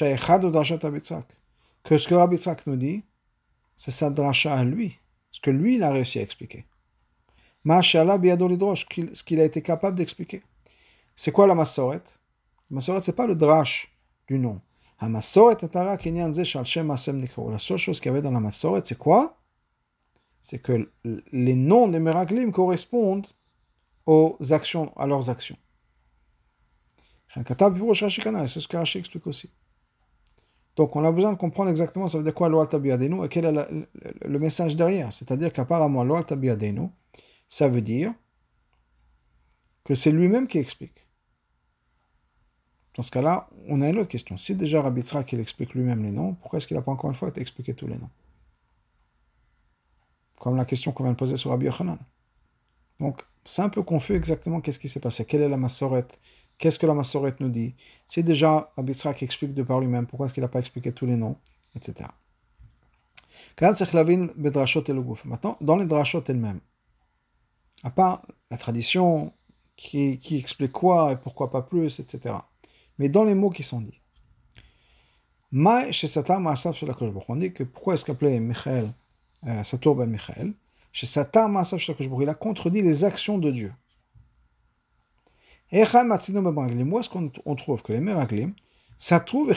ce 1.99 2.09
que 2.09 2.14
Rabbi 2.14 2.40
nous 2.66 2.76
dit, 2.76 3.02
c'est 3.76 3.90
sa 3.90 4.11
dracha 4.11 4.54
à 4.54 4.64
lui. 4.64 4.99
Ce 5.30 5.40
que 5.40 5.50
lui, 5.50 5.76
il 5.76 5.83
a 5.83 5.90
réussi 5.90 6.18
à 6.18 6.23
expliquer. 6.23 6.66
ce 7.64 9.23
qu'il 9.25 9.40
a 9.40 9.45
été 9.45 9.62
capable 9.62 9.97
d'expliquer. 9.97 10.42
C'est 11.14 11.33
quoi 11.33 11.47
la 11.47 11.54
Masoret? 11.54 12.02
La 12.71 12.75
Masoret, 12.75 13.00
c'est 13.00 13.16
pas 13.16 13.26
le 13.26 13.35
drash 13.35 13.90
du 14.28 14.38
nom. 14.38 14.61
La 15.00 15.21
seule 15.23 15.56
chose 17.78 18.00
qu'il 18.00 18.06
y 18.06 18.12
avait 18.12 18.23
dans 18.23 18.30
la 18.30 18.40
Masoret, 18.40 18.83
c'est 18.85 18.99
quoi? 18.99 19.37
C'est 20.42 20.59
que 20.59 20.90
les 21.33 21.54
noms 21.54 21.88
des 21.88 21.99
Meraglim 21.99 22.52
correspondent 22.52 23.26
aux 24.06 24.38
actions, 24.50 24.96
à 24.96 25.06
leurs 25.06 25.28
actions. 25.28 25.56
C'est 27.28 27.42
ce 27.42 28.68
que 28.68 28.76
Rashi 28.76 28.98
explique 28.98 29.26
aussi. 29.26 29.52
Donc 30.76 30.94
on 30.94 31.04
a 31.04 31.12
besoin 31.12 31.32
de 31.32 31.38
comprendre 31.38 31.70
exactement 31.70 32.06
ça 32.08 32.18
veut 32.18 32.25
dire 32.25 32.34
quoi 32.34 32.48
Loal 32.48 32.68
Tabiadenu 32.68 33.25
et 33.25 33.28
quel 33.28 33.44
est 33.46 33.68
le 34.25 34.38
message 34.38 34.76
derrière. 34.76 35.12
C'est-à-dire 35.12 35.52
qu'apparemment 35.52 36.04
Loal 36.04 36.25
Tabiadenu, 36.25 36.88
ça 37.48 37.68
veut 37.68 37.82
dire 37.82 38.14
que 39.84 39.94
c'est 39.94 40.10
lui-même 40.10 40.48
qui 40.48 40.58
explique. 40.58 41.06
Dans 42.96 43.02
ce 43.02 43.10
cas-là, 43.10 43.48
on 43.68 43.82
a 43.82 43.88
une 43.88 43.98
autre 43.98 44.08
question. 44.08 44.36
Si 44.38 44.54
déjà 44.54 44.80
Rabbi 44.80 45.02
qu'il 45.26 45.38
explique 45.38 45.75
lui-même 45.75 46.02
les 46.02 46.10
noms, 46.10 46.34
pourquoi 46.34 46.56
est-ce 46.56 46.66
qu'il 46.66 46.76
n'a 46.76 46.82
pas 46.82 46.92
encore 46.92 47.10
une 47.10 47.16
fois 47.16 47.30
expliqué 47.36 47.75
tous 47.75 47.86
les 47.86 47.96
noms? 47.96 48.10
Comme 50.40 50.56
la 50.56 50.64
question 50.64 50.92
qu'on 50.92 51.02
vient 51.02 51.12
de 51.12 51.18
poser 51.18 51.36
sur 51.36 51.50
Rabbi 51.50 51.66
Yochanan. 51.66 51.98
Donc, 52.98 53.22
c'est 53.46 53.62
un 53.62 53.68
peu 53.68 53.82
confus 53.82 54.14
exactement 54.14 54.60
qu'est-ce 54.60 54.78
qui 54.78 54.88
s'est 54.88 55.00
passé. 55.00 55.24
Quelle 55.24 55.42
est 55.42 55.48
la 55.48 55.56
massorette? 55.56 56.18
Qu'est-ce 56.58 56.78
que 56.78 56.86
la 56.86 56.94
massorette 56.94 57.40
nous 57.40 57.48
dit? 57.48 57.74
C'est 58.06 58.22
déjà 58.22 58.72
qui 59.16 59.24
explique 59.24 59.54
de 59.54 59.62
par 59.62 59.80
lui-même. 59.80 60.06
Pourquoi 60.06 60.26
est-ce 60.26 60.34
qu'il 60.34 60.42
n'a 60.42 60.48
pas 60.48 60.58
expliqué 60.58 60.92
tous 60.92 61.06
les 61.06 61.16
noms 61.16 61.36
Etc. 61.74 62.08
Maintenant, 65.24 65.56
dans 65.60 65.76
les 65.76 65.84
drachot 65.84 66.24
elles-mêmes, 66.28 66.60
à 67.82 67.90
part 67.90 68.26
la 68.50 68.56
tradition 68.56 69.32
qui, 69.76 70.18
explique 70.32 70.72
quoi 70.72 71.12
et 71.12 71.16
pourquoi 71.16 71.50
pas 71.50 71.62
plus, 71.62 72.00
etc. 72.00 72.34
Mais 72.98 73.08
dans 73.08 73.24
les 73.24 73.34
mots 73.34 73.50
qui 73.50 73.62
sont 73.62 73.80
dits. 73.80 74.00
On 75.52 77.36
dit 77.36 77.52
que 77.52 77.62
pourquoi 77.64 77.94
est-ce 77.94 78.04
qu'appelé 78.04 78.40
Michael 78.40 78.92
euh, 79.46 79.62
ben 79.94 80.06
Michael, 80.06 80.54
chez 80.96 81.04
Satar 81.04 81.50
il 81.50 82.28
a 82.30 82.34
contredit 82.34 82.80
les 82.80 83.04
actions 83.04 83.36
de 83.36 83.50
Dieu. 83.50 83.70
Et 85.70 85.84
moi, 85.84 87.02
ce 87.02 87.10
qu'on 87.10 87.54
trouve 87.54 87.82
que 87.82 87.92
les 87.92 88.00
Meraglim, 88.00 88.54
ça 88.96 89.20
trouve 89.20 89.54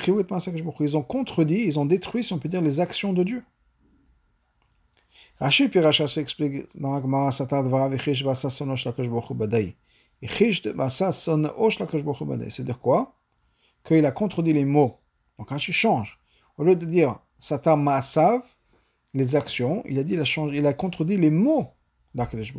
ils 0.82 0.98
ont 0.98 1.02
contredit, 1.02 1.64
ils 1.64 1.80
ont 1.80 1.86
détruit, 1.86 2.26
si 2.26 2.34
on 2.34 2.40
peut 2.40 2.50
dire, 2.50 2.60
les 2.60 2.82
actions 2.82 3.14
de 3.14 3.24
Dieu. 3.24 3.42
Rashi 5.40 5.70
puis 5.70 5.80
s'explique 6.10 6.78
dans 6.78 6.96
la 6.96 7.02
Gemara 7.02 7.32
Satar 7.32 7.64
Dvara 7.64 7.88
Vichish 7.88 8.22
Vasa 8.22 8.50
Sonosh 8.50 8.84
Lakash 8.84 9.08
Baruch 9.08 9.32
Badai. 9.32 9.78
Vichish 10.22 10.68
Vasa 10.68 11.14
Sonosh 11.14 11.80
Lakash 11.80 12.04
Baruch 12.04 12.28
Badai. 12.28 12.50
C'est-à-dire 12.50 12.82
quoi? 12.82 13.16
Qu'il 13.86 14.06
a 14.06 14.12
contredit 14.12 14.52
les 14.52 14.66
mots. 14.66 15.00
Donc 15.38 15.52
Rashi 15.52 15.72
change. 15.72 16.20
Au 16.58 16.66
lieu 16.66 16.76
de 16.76 16.86
dire 16.86 17.18
Satar 17.38 17.78
Maasav, 17.78 18.42
les 19.14 19.36
actions, 19.36 19.84
il 19.88 20.00
a 20.00 20.04
dit, 20.04 20.14
il 20.14 20.20
a, 20.20 20.48
il 20.54 20.68
a 20.68 20.74
contredit 20.74 21.18
les 21.18 21.30
mots 21.30 21.74
d'Akadosh 22.14 22.54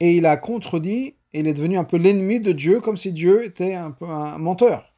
Et 0.00 0.16
il 0.16 0.26
a 0.26 0.36
contredit, 0.36 1.16
et 1.32 1.40
il 1.40 1.48
est 1.48 1.54
devenu 1.54 1.78
un 1.78 1.84
peu 1.84 1.96
l'ennemi 1.96 2.40
de 2.40 2.52
Dieu, 2.52 2.80
comme 2.80 2.96
si 2.96 3.12
Dieu 3.12 3.44
était 3.44 3.74
un 3.74 3.90
peu 3.90 4.06
un 4.06 4.38
menteur. 4.38 4.94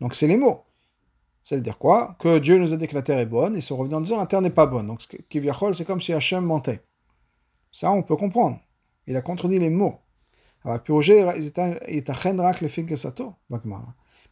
Donc 0.00 0.14
c'est 0.14 0.26
les 0.26 0.36
mots. 0.36 0.64
Ça 1.44 1.56
veut 1.56 1.62
dire 1.62 1.78
quoi? 1.78 2.16
Que 2.18 2.38
Dieu 2.38 2.58
nous 2.58 2.72
a 2.72 2.76
dit 2.76 2.86
que 2.86 2.94
la 2.94 3.02
terre 3.02 3.18
est 3.18 3.26
bonne, 3.26 3.56
et 3.56 3.60
se 3.60 3.72
revient 3.72 3.94
en 3.94 4.00
disant 4.00 4.18
la 4.18 4.26
terre 4.26 4.42
n'est 4.42 4.50
pas 4.50 4.66
bonne. 4.66 4.86
Donc 4.86 5.02
c'est 5.02 5.84
comme 5.84 6.00
si 6.00 6.12
Hachem 6.12 6.44
mentait. 6.44 6.82
Ça, 7.72 7.90
on 7.90 8.02
peut 8.02 8.16
comprendre. 8.16 8.60
Il 9.06 9.16
a 9.16 9.22
contredit 9.22 9.58
les 9.58 9.70
mots. 9.70 9.98
Alors, 10.64 10.78
le 10.78 10.82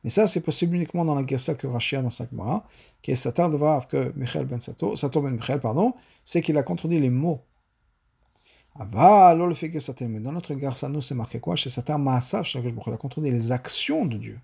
mais 0.02 0.10
ça, 0.10 0.26
c'est 0.26 0.40
possible 0.40 0.76
uniquement 0.76 1.04
dans 1.04 1.14
la 1.14 1.26
Gersa 1.26 1.54
que 1.54 1.66
Rashi 1.66 1.96
a 1.96 2.02
dans 2.02 2.10
Sakmara, 2.10 2.66
qui 3.02 3.10
est 3.10 3.16
Satar 3.16 3.50
de 3.50 3.56
Vav 3.56 3.86
que 3.86 4.12
Michel 4.16 4.46
ben 4.46 4.60
Sato, 4.60 4.96
Sato 4.96 5.20
ben 5.20 5.30
Michel, 5.30 5.60
pardon, 5.60 5.94
c'est 6.24 6.40
qu'il 6.40 6.56
a 6.56 6.62
contredit 6.62 6.98
les 6.98 7.10
mots. 7.10 7.42
Ava, 8.78 9.34
le 9.34 9.54
fait 9.54 9.70
que 9.70 9.78
Satar, 9.78 10.08
mais 10.08 10.20
dans 10.20 10.32
notre 10.32 10.58
Gersa, 10.58 10.88
nous, 10.88 11.02
c'est 11.02 11.14
marqué 11.14 11.38
quoi? 11.38 11.56
Chez 11.56 11.68
Satar 11.68 11.98
Maasav, 11.98 12.46
il 12.54 12.92
a 12.92 12.96
contredit 12.96 13.30
les 13.30 13.52
actions 13.52 14.06
de 14.06 14.16
Dieu. 14.16 14.38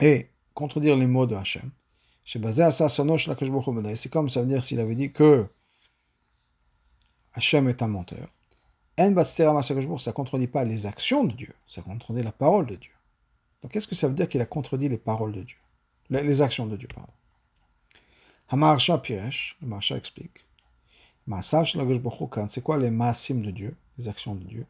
Et 0.00 0.28
contredire 0.54 0.96
les 0.96 1.06
mots 1.06 1.26
de 1.26 1.36
Hachem. 1.36 1.70
C'est 2.24 4.10
comme 4.10 4.28
ça 4.28 4.40
veut 4.42 4.46
dire 4.46 4.62
s'il 4.62 4.80
avait 4.80 4.94
dit 4.94 5.12
que 5.12 5.46
Hachem 7.34 7.68
est 7.68 7.80
un 7.80 7.86
menteur 7.86 8.28
ça 8.98 10.12
contredit 10.12 10.46
pas 10.48 10.64
les 10.64 10.86
actions 10.86 11.24
de 11.24 11.32
Dieu, 11.32 11.54
ça 11.66 11.82
contredit 11.82 12.22
la 12.22 12.32
parole 12.32 12.66
de 12.66 12.76
Dieu. 12.76 12.92
Donc 13.62 13.72
qu'est-ce 13.72 13.88
que 13.88 13.94
ça 13.94 14.08
veut 14.08 14.14
dire 14.14 14.28
qu'il 14.28 14.40
a 14.40 14.46
contredit 14.46 14.88
les 14.88 14.98
paroles 14.98 15.32
de 15.32 15.42
Dieu? 15.42 15.56
Les, 16.10 16.40
actions 16.40 16.66
de 16.66 16.76
Dieu, 16.76 16.88
pardon. 16.92 17.12
Hamarsha 18.48 18.98
Piresh, 18.98 19.56
le 19.60 19.68
Marsha 19.68 19.96
explique. 19.96 20.44
C'est 22.48 22.62
quoi 22.62 22.78
les 22.78 22.90
maasim 22.90 23.42
de 23.42 23.50
Dieu, 23.50 23.76
les 23.98 24.08
actions 24.08 24.34
de 24.34 24.44
Dieu? 24.44 24.66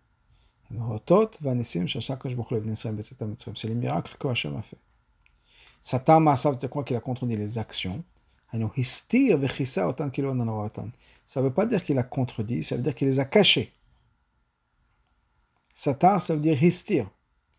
C'est 3.54 3.68
les 3.68 3.74
miracles 3.74 4.16
que 4.18 4.28
Hachem 4.28 4.56
a 4.56 4.62
fait. 4.62 4.76
Satan 5.82 6.20
Maasav, 6.20 6.58
c'est 6.60 6.68
quoi 6.68 6.84
qu'il 6.84 6.96
a 6.96 7.00
contredit 7.00 7.36
les 7.36 7.56
actions? 7.56 8.02
Ça 8.50 8.58
ne 8.58 8.64
veut 11.42 11.52
pas 11.52 11.66
dire 11.66 11.84
qu'il 11.84 11.98
a 11.98 12.02
contredit, 12.02 12.64
ça 12.64 12.76
veut 12.76 12.82
dire 12.82 12.94
qu'il 12.94 13.08
les 13.08 13.20
a 13.20 13.24
cachés. 13.24 13.72
Satar, 15.78 16.20
ça 16.20 16.34
veut 16.34 16.40
dire 16.40 16.60
histir. 16.60 17.08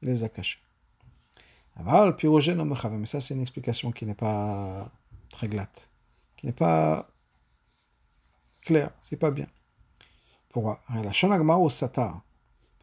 Les 0.01 0.25
a 0.25 0.27
cachés. 0.27 0.59
Aval, 1.77 2.17
pyrogène, 2.17 2.61
mais 2.65 3.05
ça, 3.05 3.21
c'est 3.21 3.33
une 3.33 3.41
explication 3.41 3.93
qui 3.93 4.05
n'est 4.05 4.13
pas 4.13 4.91
très 5.29 5.47
glatte, 5.47 5.88
qui 6.35 6.45
n'est 6.45 6.51
pas 6.51 7.09
claire, 8.61 8.91
c'est 8.99 9.15
pas 9.15 9.31
bien. 9.31 9.47
Pourquoi? 10.49 10.81
Ou 10.89 11.69
satar? 11.69 12.21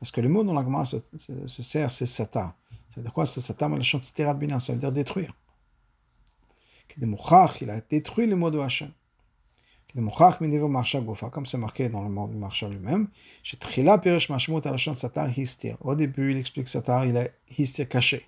Parce 0.01 0.11
que 0.11 0.23
le 0.23 0.31
mot 0.31 0.43
dans 0.43 0.55
l'agma 0.55 0.87
se, 0.87 0.97
se, 1.19 1.47
se, 1.47 1.63
sert, 1.63 1.93
c'est 1.93 2.07
satar. 2.07 2.55
Ça 2.89 2.97
veut 2.97 3.03
dire 3.03 3.13
quoi? 3.13 3.27
C'est 3.27 3.43
satar, 3.43 3.69
mais 3.69 3.77
le 3.77 3.83
chant 3.83 4.01
ça 4.01 4.73
veut 4.73 4.79
dire 4.79 4.91
détruire. 4.91 5.35
Il 6.97 7.71
a 7.71 7.81
détruit 7.83 8.27
le 8.27 8.37
mot 8.37 8.51
de 8.51 8.59
Hachem. 8.59 8.91
Comme 11.31 11.47
c'est 11.47 11.59
marqué 11.59 11.89
dans 11.89 12.03
le 12.03 12.09
mot 12.09 12.27
de 12.27 12.35
Marsha 12.35 12.69
lui-même, 12.69 13.09
Au 15.81 15.95
début, 15.95 16.33
il 16.33 16.39
explique 16.39 16.69
Satar, 16.69 17.07
il 17.07 17.17
a 17.17 17.29
histir 17.57 17.89
caché. 17.89 18.27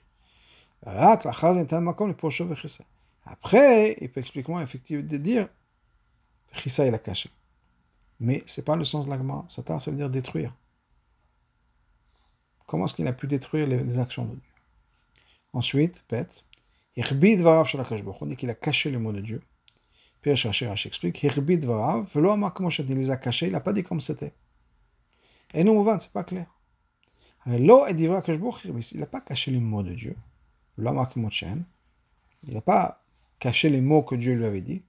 Après, 3.26 3.96
il 4.00 4.10
peut 4.10 4.20
expliquer 4.20 4.52
effectivement 4.62 5.06
de 5.06 5.16
dire 5.16 5.48
Chissa, 6.52 6.86
il 6.86 6.94
a 6.94 6.98
caché. 6.98 7.30
Mais 8.20 8.42
ce 8.46 8.60
n'est 8.60 8.64
pas 8.64 8.76
le 8.76 8.84
sens 8.84 9.04
de 9.04 9.10
l'agma. 9.10 9.44
Satar, 9.48 9.82
ça 9.82 9.90
veut 9.90 9.96
dire 9.96 10.10
détruire. 10.10 10.54
Comment 12.66 12.86
est-ce 12.86 12.94
qu'il 12.94 13.06
a 13.06 13.12
pu 13.12 13.26
détruire 13.26 13.66
les, 13.66 13.82
les 13.82 13.98
actions 13.98 14.24
de 14.24 14.30
Dieu 14.30 14.40
Ensuite, 15.52 16.02
Pet, 16.08 16.44
qu'il 18.36 18.50
a 18.50 18.54
caché 18.54 18.90
le 18.90 18.98
mot 18.98 19.12
de 19.12 19.20
Dieu. 19.20 19.42
Pierre 20.22 20.36
Chercher 20.36 20.72
explique, 20.84 21.22
il 21.22 21.30
les 22.88 23.10
a 23.10 23.16
cachés, 23.16 23.46
il 23.46 23.52
n'a 23.52 23.60
pas 23.60 23.72
dit 23.72 23.82
comme 23.82 24.00
c'était. 24.00 24.32
Et 25.54 25.64
nous, 25.64 25.72
on 25.72 25.98
c'est 25.98 26.12
pas 26.12 26.24
clair. 26.24 26.46
Il 27.46 27.64
n'a 27.64 29.06
pas 29.06 29.20
caché 29.20 29.50
les 29.50 29.60
mots 29.60 29.82
de 29.82 29.94
Dieu. 29.94 30.16
Il 30.76 30.84
n'a 32.54 32.60
pas 32.60 33.02
caché 33.38 33.70
les 33.70 33.80
mots 33.80 34.02
que 34.02 34.14
Dieu 34.14 34.34
lui 34.34 34.44
avait 34.44 34.60
dit. 34.60 34.82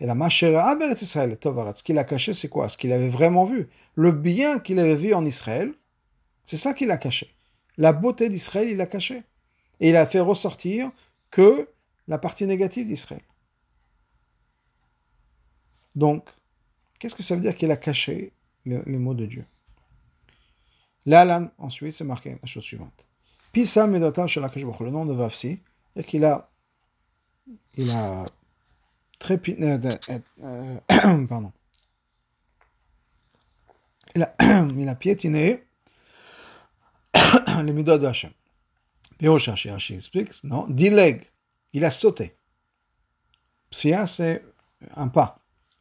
Et 0.00 0.06
la 0.06 0.14
machera 0.14 0.76
Israël, 1.00 1.36
Ce 1.74 1.82
qu'il 1.82 1.98
a 1.98 2.04
caché, 2.04 2.32
c'est 2.32 2.48
quoi? 2.48 2.68
Ce 2.68 2.76
qu'il 2.76 2.92
avait 2.92 3.08
vraiment 3.08 3.44
vu. 3.44 3.68
Le 3.94 4.12
bien 4.12 4.60
qu'il 4.60 4.78
avait 4.78 4.94
vu 4.94 5.12
en 5.12 5.24
Israël, 5.24 5.74
c'est 6.46 6.56
ça 6.56 6.72
qu'il 6.72 6.90
a 6.90 6.96
caché. 6.96 7.34
La 7.76 7.92
beauté 7.92 8.28
d'Israël, 8.28 8.68
il 8.70 8.76
l'a 8.76 8.86
caché. 8.86 9.22
Et 9.80 9.90
il 9.90 9.96
a 9.96 10.06
fait 10.06 10.20
ressortir 10.20 10.90
que 11.30 11.68
la 12.06 12.18
partie 12.18 12.46
négative 12.46 12.86
d'Israël. 12.86 13.22
Donc, 15.98 16.28
qu'est-ce 17.00 17.16
que 17.16 17.24
ça 17.24 17.34
veut 17.34 17.40
dire 17.40 17.56
qu'il 17.56 17.72
a 17.72 17.76
caché 17.76 18.32
les 18.64 18.98
mots 18.98 19.14
de 19.14 19.26
Dieu? 19.26 19.44
Là, 21.06 21.50
ensuite, 21.58 21.92
c'est 21.94 22.04
marqué 22.04 22.38
la 22.40 22.46
chose 22.46 22.62
suivante. 22.62 23.04
Pisa 23.50 23.88
Medotav 23.88 24.28
le 24.28 24.90
nom 24.90 25.04
de 25.06 25.12
Vafsi, 25.12 25.58
et 25.96 26.04
qu'il 26.04 26.24
a, 26.24 26.48
il 27.76 27.90
a 27.90 28.26
très, 29.18 29.40
euh, 29.60 29.78
euh, 30.40 31.26
pardon, 31.26 31.52
il 34.14 34.22
a, 34.88 34.94
piétiné 35.00 35.64
les 37.64 37.72
midot 37.72 37.98
de 37.98 38.06
Hachem. 38.06 38.30
Pirosh 39.18 39.48
Rashi 39.48 39.94
explique, 39.94 40.44
non, 40.44 40.68
dileg, 40.68 41.24
il 41.72 41.84
a 41.84 41.90
sauté. 41.90 42.36
Psia, 43.70 44.06
c'est 44.06 44.44
un 44.94 45.08
pas. 45.08 45.37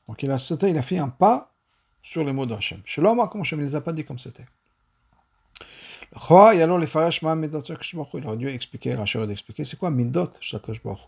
Donc 0.08 0.24
il 0.24 0.32
a 0.32 0.38
sauté, 0.38 0.70
il 0.70 0.78
a 0.78 0.82
fait 0.82 0.98
un 0.98 1.10
pas 1.10 1.54
sur 2.02 2.24
les 2.24 2.34
mots 2.34 2.46
d'Hachem. 2.46 2.82
Shalom, 2.86 3.28
comme 3.30 3.42
Hachem, 3.42 3.60
il 3.60 3.64
ne 3.64 3.68
les 3.68 3.76
a 3.76 3.82
pas 3.82 3.94
dit 3.94 4.06
comme 4.06 4.20
c'était. 4.20 4.46
Le 6.14 6.56
et 6.56 6.62
alors 6.62 6.78
les 6.78 6.88
Farash 6.88 7.22
Midot 7.22 7.62
Il 8.14 8.26
aurait 8.26 8.38
dû 8.38 8.48
expliquer, 8.48 8.96
Rashi 8.96 9.18
aurait 9.18 9.28
dû 9.28 9.34
expliquer, 9.34 9.66
c'est 9.66 9.78
quoi 9.78 9.92
Midot 9.92 10.30
Shakash 10.40 10.82
Baruch 10.82 11.02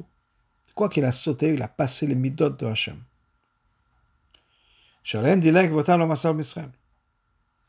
C'est 0.65 0.75
quoi 0.75 0.89
qu'il 0.89 1.05
a 1.05 1.11
sauté, 1.11 1.53
il 1.53 1.61
a 1.61 1.67
passé 1.67 2.05
les 2.05 2.15
Midot 2.15 2.49
de 2.49 2.65
Hachem? 2.65 3.01
Shalem 5.03 5.39
dileg 5.39 5.71
votan 5.71 5.97
lo 5.97 6.05
masal 6.05 6.35
Misraël. 6.35 6.69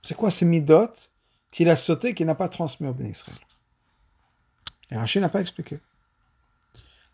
C'est 0.03 0.17
quoi 0.17 0.31
ces 0.31 0.45
Midot 0.45 0.91
qu'il 1.53 1.69
a 1.69 1.77
sauté, 1.77 2.15
qu'il 2.15 2.27
n'a 2.27 2.35
pas 2.35 2.49
transmis 2.49 2.89
au 2.89 2.93
Ben 2.93 3.07
Israël? 3.07 3.39
Et 4.91 4.97
Rashi 4.97 5.21
n'a 5.21 5.29
pas 5.29 5.41
expliqué. 5.41 5.79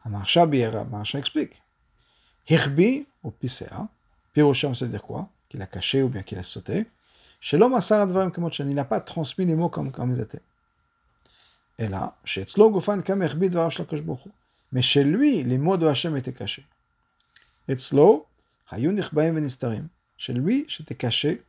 Amarsha 0.05 0.47
Marsha 0.47 1.19
explique. 1.19 1.61
Hirbi 2.49 3.07
ou 3.23 3.31
Pisea, 3.33 3.89
Pirosham, 4.37 4.75
c'est 4.75 4.91
dire 4.91 5.03
quoi? 5.03 5.31
Qu'il 5.49 5.63
a 5.63 5.67
caché 5.67 6.03
ou 6.03 6.11
bien 6.11 6.23
qu'il 6.23 6.37
a 6.37 6.43
sauté. 6.43 6.85
Chez 7.41 7.57
l'homme 7.57 7.81
il 7.81 8.75
n'a 8.75 8.85
pas 8.85 9.01
transmis 9.01 9.47
les 9.47 9.55
mots 9.55 9.71
comme, 9.71 9.91
comme 9.91 10.13
ils 10.13 10.21
étaient. 10.21 10.43
Et 11.79 11.89
là, 11.89 12.19
chez 12.23 12.45
Mais 14.73 14.83
chez 14.83 15.05
lui, 15.05 15.43
les 15.43 15.57
mots 15.57 15.79
de 15.79 15.87
Hachem 15.87 16.19
étaient 16.19 16.35
cachés. 16.35 16.67
Etzlo, 17.67 18.27
Venistarim. 18.71 19.89
Chez 20.19 20.35
lui, 20.35 20.67
j'étais 20.69 20.97
caché. 20.97 21.43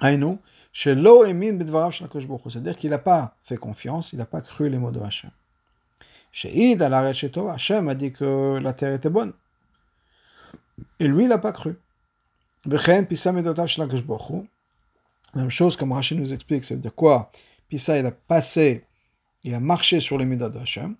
Aïnou, 0.00 0.38
c'est-à-dire 0.72 2.78
qu'il 2.78 2.88
n'a 2.88 2.98
pas 2.98 3.36
fait 3.44 3.58
confiance, 3.58 4.14
il 4.14 4.18
n'a 4.18 4.24
pas 4.24 4.40
cru 4.40 4.70
les 4.70 4.78
mots 4.78 4.90
de 4.90 5.00
Hachem. 5.00 5.30
Chez 6.32 6.80
à 6.80 6.88
l'arrêt 6.88 7.12
chez 7.12 7.30
Hachem 7.50 7.90
a 7.90 7.94
dit 7.94 8.10
que 8.10 8.58
la 8.58 8.72
terre 8.72 8.94
était 8.94 9.10
bonne. 9.10 9.34
Et 10.98 11.08
lui, 11.08 11.24
il 11.24 11.28
n'a 11.28 11.38
pas 11.38 11.52
cru. 11.52 11.76
Même 15.34 15.50
chose 15.50 15.76
comme 15.76 15.92
Rachid 15.92 16.18
nous 16.18 16.32
explique, 16.32 16.64
ça 16.64 16.74
veut 16.74 16.80
dire 16.80 16.94
quoi? 16.94 17.30
Pisa, 17.68 17.98
il 17.98 18.06
a 18.06 18.10
passé, 18.10 18.84
il 19.42 19.54
a 19.54 19.60
marché 19.60 20.00
sur 20.00 20.18
les 20.18 20.24
midas 20.24 20.50
de 20.50 20.58
Hachem. 20.58 20.94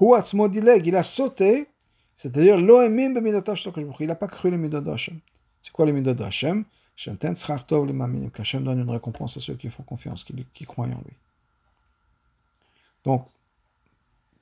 Il 0.00 0.96
a 0.96 1.02
sauté, 1.02 1.68
c'est-à-dire 2.16 2.58
il 2.58 4.06
n'a 4.06 4.14
pas 4.14 4.28
cru 4.28 4.50
les 4.50 4.56
midas 4.56 4.80
de 4.80 4.90
Hachem. 4.90 5.18
C'est 5.60 5.72
quoi 5.72 5.86
les 5.86 5.92
midas 5.92 6.14
de 6.14 6.24
Hachem 6.24 6.64
qu'Hachem 6.96 8.64
donne 8.64 8.80
une 8.80 8.90
récompense 8.90 9.36
à 9.36 9.40
ceux 9.40 9.54
qui 9.54 9.70
font 9.70 9.82
confiance, 9.82 10.24
qui, 10.24 10.64
croient 10.66 10.86
en 10.86 10.88
lui. 10.88 11.16
Donc, 13.04 13.26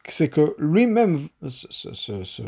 c'est 0.08 0.28
que 0.28 0.54
lui-même, 0.58 1.28
ce, 1.48 1.94
ce, 1.94 2.42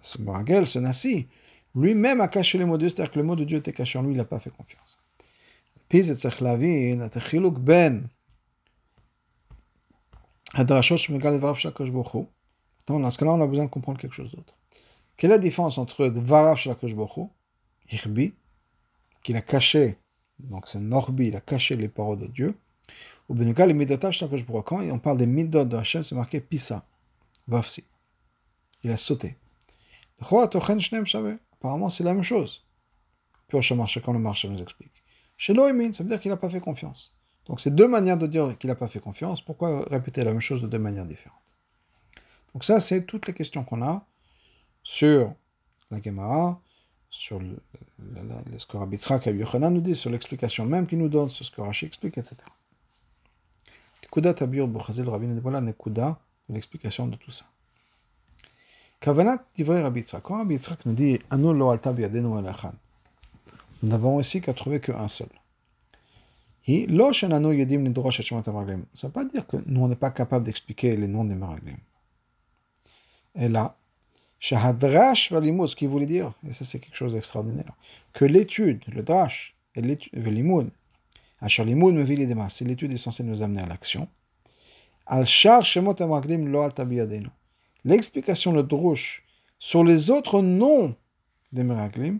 ce, 0.00 0.18
ce 0.64 0.78
Nassi, 0.78 1.26
lui-même 1.74 2.20
a 2.20 2.28
caché 2.28 2.58
les 2.58 2.64
mots 2.64 2.76
de 2.76 2.86
Dieu, 2.86 2.88
c'est-à-dire 2.88 3.12
que 3.12 3.18
le 3.18 3.24
mot 3.24 3.36
de 3.36 3.44
Dieu 3.44 3.58
était 3.58 3.72
caché 3.72 3.98
en 3.98 4.02
lui, 4.02 4.12
il 4.12 4.16
n'a 4.16 4.24
pas 4.24 4.38
fait 4.38 4.50
confiance. 4.50 5.00
Puis, 5.88 6.04
c'est 6.04 6.14
צריך 6.14 6.42
להבין 6.42 7.04
את 7.04 7.16
החילוק 7.16 7.58
בין 7.58 8.06
הדרשות 10.54 10.98
שמגל 10.98 11.30
לדבריו 11.30 11.56
של 11.56 11.68
הקדוש 11.68 11.90
ברוך 11.90 12.12
הוא. 12.12 12.26
Dans 12.90 13.10
ce 13.10 13.18
cas-là, 13.18 13.32
on 13.32 13.40
a 13.40 13.46
besoin 13.46 13.64
de 13.64 13.70
comprendre 13.70 13.98
quelque 13.98 14.14
chose 14.14 14.30
d'autre. 14.32 14.54
Quelle 15.16 15.30
est 15.30 15.34
la 15.34 15.38
différence 15.38 15.78
entre 15.78 16.08
דבריו 16.08 16.56
של 16.56 16.70
הקדוש 16.70 16.92
ברוך 16.92 17.14
הוא, 17.14 17.28
החביא, 17.92 18.30
qu'il 19.24 19.36
a 19.36 19.40
caché, 19.40 19.96
donc 20.38 20.68
c'est 20.68 20.78
Norbi, 20.78 21.28
il 21.28 21.36
a 21.36 21.40
caché 21.40 21.76
les 21.76 21.88
paroles 21.88 22.18
de 22.18 22.26
Dieu. 22.26 22.54
Ou 23.28 23.34
bien 23.34 23.66
les 23.66 23.74
midotash, 23.74 24.22
quand 24.66 24.82
on 24.82 24.98
parle 24.98 25.16
des 25.16 25.26
midot 25.26 25.64
de 25.64 25.76
Hachem, 25.76 26.04
c'est 26.04 26.14
marqué 26.14 26.40
Pisa, 26.40 26.84
Vafsi. 27.48 27.84
Il 28.82 28.90
a 28.90 28.96
sauté. 28.98 29.36
Apparemment, 30.21 31.89
c'est 31.89 32.03
la 32.03 32.13
même 32.13 32.23
chose. 32.23 32.65
Puis 33.47 33.59
quand 34.03 34.13
le 34.13 34.19
marché 34.19 34.47
nous 34.47 34.61
explique. 34.61 35.03
Chez 35.37 35.53
Loïmin, 35.53 35.93
ça 35.93 36.03
veut 36.03 36.09
dire 36.09 36.19
qu'il 36.19 36.31
n'a 36.31 36.37
pas 36.37 36.49
fait 36.49 36.59
confiance. 36.59 37.15
Donc 37.45 37.61
c'est 37.61 37.73
deux 37.73 37.87
manières 37.87 38.17
de 38.17 38.27
dire 38.27 38.57
qu'il 38.59 38.67
n'a 38.67 38.75
pas 38.75 38.87
fait 38.87 38.99
confiance. 38.99 39.41
Pourquoi 39.41 39.85
répéter 39.89 40.23
la 40.23 40.31
même 40.31 40.41
chose 40.41 40.61
de 40.61 40.67
deux 40.67 40.77
manières 40.77 41.05
différentes? 41.05 41.39
Donc 42.53 42.63
ça, 42.63 42.79
c'est 42.79 43.05
toutes 43.05 43.27
les 43.27 43.33
questions 43.33 43.63
qu'on 43.63 43.81
a 43.81 44.05
sur 44.83 45.33
la 45.91 46.01
Gemara, 46.01 46.61
sur 47.09 47.39
le, 47.39 47.57
le, 47.99 48.57
ce 48.57 48.65
que 48.65 48.77
Rabbi 48.77 48.97
Tzrak 48.97 49.27
et 49.27 49.31
Yochanan 49.31 49.73
nous 49.73 49.81
disent, 49.81 49.99
sur 49.99 50.11
l'explication 50.11 50.65
même 50.65 50.85
qu'il 50.85 50.99
nous 50.99 51.09
donne, 51.09 51.29
sur 51.29 51.45
ce 51.45 51.51
que 51.51 51.61
Rashi 51.61 51.85
explique, 51.85 52.17
etc. 52.17 52.35
Kuda 54.11 54.33
Tabir 54.33 54.67
Bouchazel 54.67 55.07
Rabbi 55.07 55.27
Nekuda, 55.27 56.19
l'explication 56.49 57.07
de 57.07 57.15
tout 57.15 57.31
ça. 57.31 57.45
Kavanat 58.99 59.45
divrei 59.55 59.81
Rabbi 59.81 60.01
Tzrak. 60.03 60.23
Quand 60.23 60.37
Rabbi 60.37 60.59
nous 60.85 60.93
dit 60.93 61.19
nous 63.81 63.89
n'avons 63.89 64.19
ici 64.19 64.41
qu'à 64.41 64.53
trouver 64.53 64.81
qu'un 64.81 65.07
seul. 65.07 65.29
Ça 66.67 66.73
ne 66.73 67.17
veut 69.07 69.11
pas 69.13 69.23
dire 69.25 69.47
que 69.47 69.57
nous, 69.65 69.81
on 69.81 69.87
n'est 69.87 69.95
pas 69.95 70.11
capable 70.11 70.45
d'expliquer 70.45 70.97
les 70.97 71.07
noms 71.07 71.23
des 71.23 71.35
Meraglim. 71.35 71.77
Et 73.35 73.47
là, 73.47 73.77
ce 74.39 75.75
qu'il 75.75 75.87
voulait 75.87 76.05
dire, 76.05 76.33
et 76.47 76.51
ça 76.51 76.65
c'est 76.65 76.79
quelque 76.79 76.95
chose 76.95 77.13
d'extraordinaire, 77.13 77.73
que 78.13 78.25
l'étude, 78.25 78.83
le 78.87 79.01
drash, 79.01 79.55
et 79.75 79.81
l'étude, 79.81 80.11
l'étude 81.41 82.91
est 82.91 82.97
censée 82.97 83.23
nous 83.23 83.41
amener 83.41 83.61
à 83.61 83.65
l'action, 83.65 84.09
Al 85.05 85.25
Shar 85.25 85.63
L'explication, 87.85 88.51
le 88.51 88.63
drush, 88.63 89.25
sur 89.57 89.83
les 89.83 90.09
autres 90.09 90.41
noms 90.41 90.95
des 91.51 91.63
Meraglim, 91.63 92.19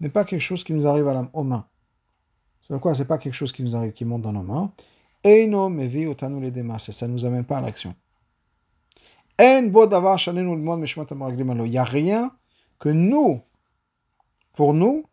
n'est 0.00 0.08
pas 0.08 0.24
quelque 0.24 0.40
chose 0.40 0.64
qui 0.64 0.72
nous 0.72 0.86
arrive 0.86 1.08
à 1.08 1.14
la, 1.14 1.30
aux 1.32 1.42
mains. 1.42 1.66
C'est 2.62 2.78
quoi? 2.80 2.94
C'est 2.94 3.06
pas 3.06 3.18
quelque 3.18 3.34
chose 3.34 3.52
qui 3.52 3.62
nous 3.62 3.76
arrive, 3.76 3.92
qui 3.92 4.04
monte 4.04 4.22
dans 4.22 4.32
nos 4.32 4.42
mains. 4.42 4.72
Eino 5.22 5.68
mevi 5.68 6.06
otanu 6.06 6.40
le 6.40 6.78
ça 6.78 7.06
ne 7.06 7.12
nous 7.12 7.24
amène 7.26 7.44
pas 7.44 7.58
à 7.58 7.60
l'action. 7.60 7.94
Il 9.38 9.70
n'y 11.70 11.78
a 11.78 11.84
rien 11.84 12.30
que 12.78 12.88
nous, 12.88 13.40
pour 14.54 14.74
nous, 14.74 15.04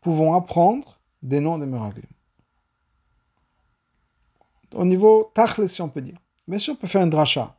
pouvons 0.00 0.34
apprendre 0.34 1.00
des 1.22 1.40
noms 1.40 1.58
des 1.58 1.66
Meraglim. 1.66 2.04
Au 4.74 4.84
niveau 4.84 5.30
tachlis, 5.34 5.68
si 5.68 5.82
on 5.82 5.88
peut 5.88 6.00
dire. 6.00 6.18
Bien 6.48 6.58
sûr, 6.58 6.74
on 6.74 6.76
peut 6.76 6.86
faire 6.86 7.02
un 7.02 7.06
dracha. 7.06 7.56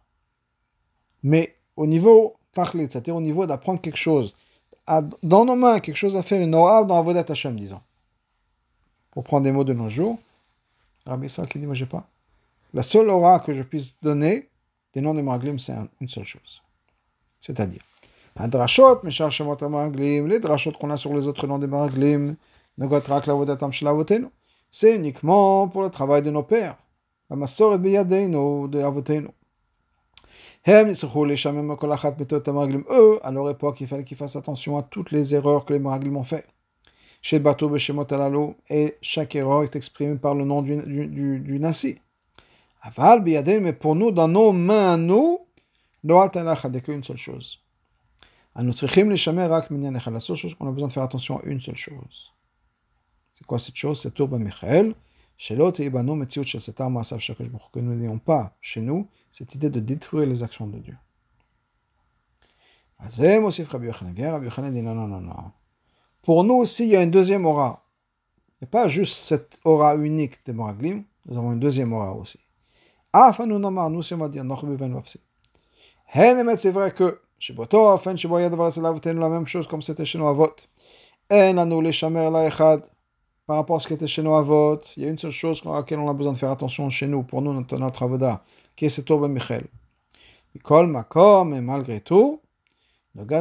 Mais 1.21 1.57
au 1.75 1.87
niveau 1.87 2.35
tachlis, 2.51 2.87
c'est-à-dire 2.89 3.15
au 3.15 3.21
niveau 3.21 3.45
d'apprendre 3.45 3.81
quelque 3.81 3.97
chose, 3.97 4.35
dans 4.87 5.45
nos 5.45 5.55
mains, 5.55 5.79
quelque 5.79 5.95
chose 5.95 6.15
à 6.15 6.23
faire, 6.23 6.41
une 6.41 6.55
aura 6.55 6.83
dans 6.83 6.97
Avodat 6.97 7.25
Hashem, 7.27 7.55
disons. 7.55 7.81
Pour 9.11 9.23
prendre 9.23 9.43
des 9.43 9.51
mots 9.51 9.63
de 9.63 9.73
nos 9.73 9.89
jours, 9.89 10.19
Rabbi 11.05 11.27
qui 11.27 11.59
dit, 11.59 11.65
moi 11.65 11.75
pas. 11.89 12.07
La 12.73 12.83
seule 12.83 13.09
aura 13.09 13.39
que 13.39 13.53
je 13.53 13.63
puisse 13.63 13.99
donner, 14.01 14.49
des 14.93 15.01
noms 15.01 15.13
des 15.13 15.21
Maraglim, 15.21 15.59
c'est 15.59 15.73
une 16.01 16.07
seule 16.07 16.25
chose. 16.25 16.61
C'est-à-dire, 17.41 17.81
un 18.35 18.47
les 18.47 20.39
drachot 20.39 20.71
qu'on 20.79 20.89
a 20.89 20.97
sur 20.97 21.13
les 21.13 21.27
autres 21.27 21.45
noms 21.47 21.59
des 21.59 21.67
Maraglim, 21.67 22.35
c'est 24.71 24.95
uniquement 24.95 25.67
pour 25.67 25.83
le 25.83 25.89
travail 25.89 26.23
de 26.23 26.31
nos 26.31 26.43
pères. 26.43 26.77
La 27.29 27.35
de 27.35 28.81
avotenu. 28.81 29.27
Eux, 30.65 30.95
à 33.23 33.31
leur 33.31 33.49
époque, 33.49 33.81
il 33.81 33.87
fallait 33.87 34.05
qu'ils 34.05 34.17
fassent 34.17 34.37
attention 34.37 34.77
à 34.77 34.83
toutes 34.83 35.11
les 35.11 35.35
erreurs 35.35 35.65
que 35.65 35.73
les 35.73 35.79
Meraglim 35.79 36.15
ont 36.15 36.23
faites. 36.23 36.47
Chez 37.21 37.39
Bato, 37.39 37.69
et 38.69 38.95
chaque 39.01 39.35
erreur 39.35 39.63
est 39.63 39.75
exprimée 39.75 40.17
par 40.17 40.35
le 40.35 40.45
nom 40.45 40.61
du, 40.61 40.77
du, 41.07 41.59
Nasi. 41.59 41.97
Mais 42.97 43.73
pour 43.73 43.95
nous, 43.95 44.11
dans 44.11 44.27
nos 44.27 44.51
mains, 44.53 44.97
nous, 44.97 45.39
Noal 46.03 46.31
Talach 46.31 46.65
a 46.65 46.69
qu'une 46.69 47.03
seule 47.03 47.17
chose. 47.17 47.59
La 48.55 48.71
seule 48.71 48.89
besoin 50.71 50.87
de 50.87 50.93
faire 50.93 51.03
attention 51.03 51.39
à 51.39 51.43
une 51.45 51.59
seule 51.59 51.77
chose. 51.77 52.33
C'est 53.33 53.45
quoi 53.45 53.59
cette 53.59 53.75
chose? 53.75 54.01
C'est 54.01 54.13
Michael. 54.37 54.95
Chez 55.37 55.55
l'autre, 55.55 55.81
que 57.71 57.79
nous 57.79 57.95
n'ayons 57.95 58.19
pas 58.19 58.55
chez 58.61 58.81
nous 58.81 59.07
cette 59.33 59.55
idée 59.55 59.69
de 59.69 59.81
détruire 59.81 60.29
les 60.29 60.43
actions 60.43 60.67
de 60.67 60.77
Dieu. 60.77 60.95
Pour 66.21 66.43
nous 66.45 66.53
aussi, 66.53 66.85
il 66.85 66.91
y 66.91 66.95
a 66.95 67.03
une 67.03 67.11
deuxième 67.11 67.45
aura. 67.45 67.83
Et 68.61 68.65
pas 68.65 68.87
juste 68.87 69.17
cette 69.17 69.59
aura 69.65 69.95
unique 69.95 70.45
des 70.45 70.53
Moraglim, 70.53 71.03
nous 71.25 71.37
avons 71.37 71.51
une 71.51 71.59
deuxième 71.59 71.91
aura 71.91 72.13
aussi. 72.13 72.39
Ah, 73.11 73.35
nous, 73.45 73.59
nous 73.59 73.99
aussi, 73.99 74.13
on 74.13 74.17
va 74.17 74.29
dire, 74.29 74.45
c'est 76.57 76.71
vrai 76.71 76.91
que 76.91 77.21
chez 77.39 77.53
Boto, 77.53 77.87
enfin, 77.87 78.15
chez 78.15 78.27
Boyad, 78.27 78.55
c'est 78.71 78.81
la 78.81 79.29
même 79.29 79.47
chose 79.47 79.67
comme 79.67 79.81
c'était 79.81 80.05
chez 80.05 80.19
nous 80.19 80.27
à 80.27 80.33
vote. 80.33 80.69
En 81.31 81.65
nous 81.65 81.81
les 81.81 81.91
chamer 81.91 82.29
la 82.29 82.47
echad. 82.47 82.83
Par 83.53 83.59
rapport 83.59 83.75
à 83.75 83.79
ce 83.79 83.87
qui 83.87 83.93
était 83.93 84.07
chez 84.07 84.23
nous 84.23 84.33
à 84.33 84.41
vote, 84.41 84.91
il 84.97 85.03
y 85.03 85.05
a 85.05 85.09
une 85.09 85.19
seule 85.19 85.29
chose 85.29 85.61
à 85.67 85.73
laquelle 85.73 85.99
on 85.99 86.09
a 86.09 86.13
besoin 86.13 86.33
de 86.33 86.39
faire 86.39 86.49
attention 86.49 86.89
chez 86.89 87.05
nous, 87.05 87.21
pour 87.21 87.39
nous, 87.43 87.53
notre, 87.53 87.77
notre 87.77 88.01
avoda, 88.01 88.43
qui 88.75 88.85
est 88.85 88.89
ce 88.89 89.01
Toba 89.01 89.27
Michel. 89.27 89.67
Mikol 90.55 90.87
Makom, 90.87 91.53
et 91.53 91.61
malgré 91.61 92.01
tout, 92.01 92.41
il 93.13 93.21
y 93.21 93.35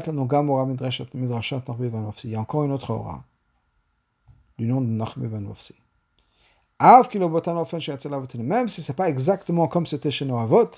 a 2.34 2.40
encore 2.40 2.64
une 2.64 2.72
autre 2.72 2.90
aura, 2.90 3.24
du 4.58 4.66
nom 4.66 4.82
de 4.82 4.86
Nachbe 4.88 5.24
Van 5.24 5.44
Wafsi. 5.44 5.76
Même 8.38 8.68
si 8.68 8.82
ce 8.82 8.92
n'est 8.92 8.96
pas 8.96 9.08
exactement 9.08 9.66
comme 9.66 9.86
c'était 9.86 10.10
chez 10.10 10.26
nos 10.26 10.36
avot, 10.36 10.72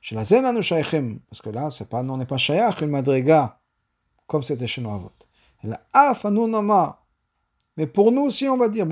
chez 0.00 0.14
la 0.14 0.24
Zena 0.24 0.50
nous 0.54 0.62
parce 0.62 1.42
que 1.42 1.50
là, 1.50 1.68
c'est 1.68 1.90
pas, 1.90 2.00
on 2.00 2.16
n'est 2.16 2.24
pas 2.24 2.38
shayach 2.38 2.80
une 2.80 2.88
madriga, 2.88 3.60
comme 4.26 4.42
c'était 4.42 4.66
chez 4.66 4.80
nos 4.80 4.94
avot. 4.94 5.12
La 5.62 5.78
af 5.92 6.24
Mais 7.76 7.86
pour 7.86 8.12
nous 8.12 8.22
aussi, 8.22 8.48
on 8.48 8.56
va 8.56 8.68
dire, 8.68 8.86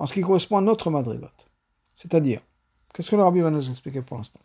en 0.00 0.06
ce 0.06 0.14
qui 0.14 0.20
correspond 0.20 0.56
à 0.56 0.60
notre 0.60 0.90
madrigot. 0.90 1.28
C'est-à-dire, 1.94 2.40
qu'est-ce 2.94 3.10
que 3.10 3.16
le 3.16 3.22
rabbi 3.22 3.40
va 3.40 3.50
nous 3.50 3.70
expliquer 3.70 4.02
pour 4.02 4.16
l'instant? 4.16 4.40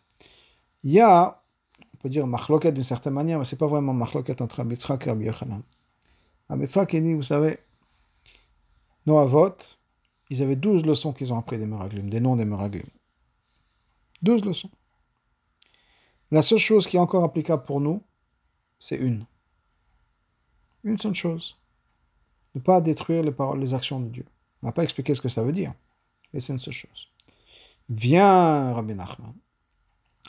Il 0.82 0.92
y 0.92 1.00
a, 1.00 1.42
on 1.94 1.96
peut 1.98 2.08
dire, 2.08 2.26
machloket 2.26 2.72
d'une 2.72 2.82
certaine 2.82 3.14
manière, 3.14 3.38
mais 3.38 3.44
c'est 3.44 3.58
pas 3.58 3.66
vraiment 3.66 3.94
machloket 3.94 4.40
entre 4.40 4.56
Rabbi 4.56 4.74
et 4.74 5.08
Rabbi 5.08 5.24
Yochanan. 5.24 5.62
Rabbi 6.48 6.66
il 6.92 7.02
dit, 7.02 7.14
vous 7.14 7.22
savez, 7.22 7.58
nos 9.06 9.18
avot, 9.18 9.56
ils 10.30 10.42
avaient 10.42 10.56
12 10.56 10.84
leçons 10.84 11.12
qu'ils 11.12 11.32
ont 11.32 11.38
appris 11.38 11.58
des 11.58 11.66
Meraglim, 11.66 12.10
des 12.10 12.20
noms 12.20 12.36
des 12.36 12.44
Meraglim. 12.44 12.86
12 14.22 14.44
leçons. 14.44 14.70
La 16.30 16.42
seule 16.42 16.58
chose 16.58 16.86
qui 16.86 16.96
est 16.96 17.00
encore 17.00 17.24
applicable 17.24 17.62
pour 17.64 17.80
nous, 17.80 18.02
c'est 18.78 18.96
une. 18.96 19.24
Une 20.82 20.98
seule 20.98 21.14
chose. 21.14 21.56
Ne 22.56 22.60
pas 22.60 22.80
détruire 22.80 23.22
les, 23.22 23.32
paroles, 23.32 23.60
les 23.60 23.74
actions 23.74 24.00
de 24.00 24.08
Dieu. 24.08 24.24
On 24.62 24.66
n'a 24.66 24.72
pas 24.72 24.82
expliqué 24.82 25.12
ce 25.14 25.20
que 25.20 25.28
ça 25.28 25.42
veut 25.42 25.52
dire, 25.52 25.74
mais 26.32 26.40
c'est 26.40 26.54
une 26.54 26.58
seule 26.58 26.72
chose. 26.72 27.08
Vient 27.90 28.72
Rabbi 28.72 28.94
Nachman, 28.94 29.34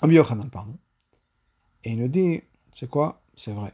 Rabbi 0.01 0.15
Yochanan, 0.15 0.49
pardon, 0.49 0.77
et 1.85 1.91
il 1.91 1.99
nous 1.99 2.09
dit, 2.09 2.41
c'est 2.73 2.89
quoi? 2.89 3.21
C'est 3.37 3.53
vrai. 3.53 3.73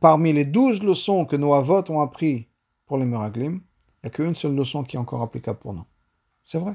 Parmi 0.00 0.32
les 0.32 0.44
douze 0.44 0.82
leçons 0.82 1.24
que 1.24 1.36
nos 1.36 1.54
avots 1.54 1.88
ont 1.88 2.00
appris 2.00 2.48
pour 2.86 2.98
les 2.98 3.04
Meraglim, 3.04 3.54
il 3.54 3.60
n'y 4.02 4.08
a 4.08 4.10
qu'une 4.10 4.34
seule 4.34 4.56
leçon 4.56 4.82
qui 4.82 4.96
est 4.96 4.98
encore 4.98 5.22
applicable 5.22 5.60
pour 5.60 5.74
nous. 5.74 5.84
C'est 6.42 6.58
vrai. 6.58 6.74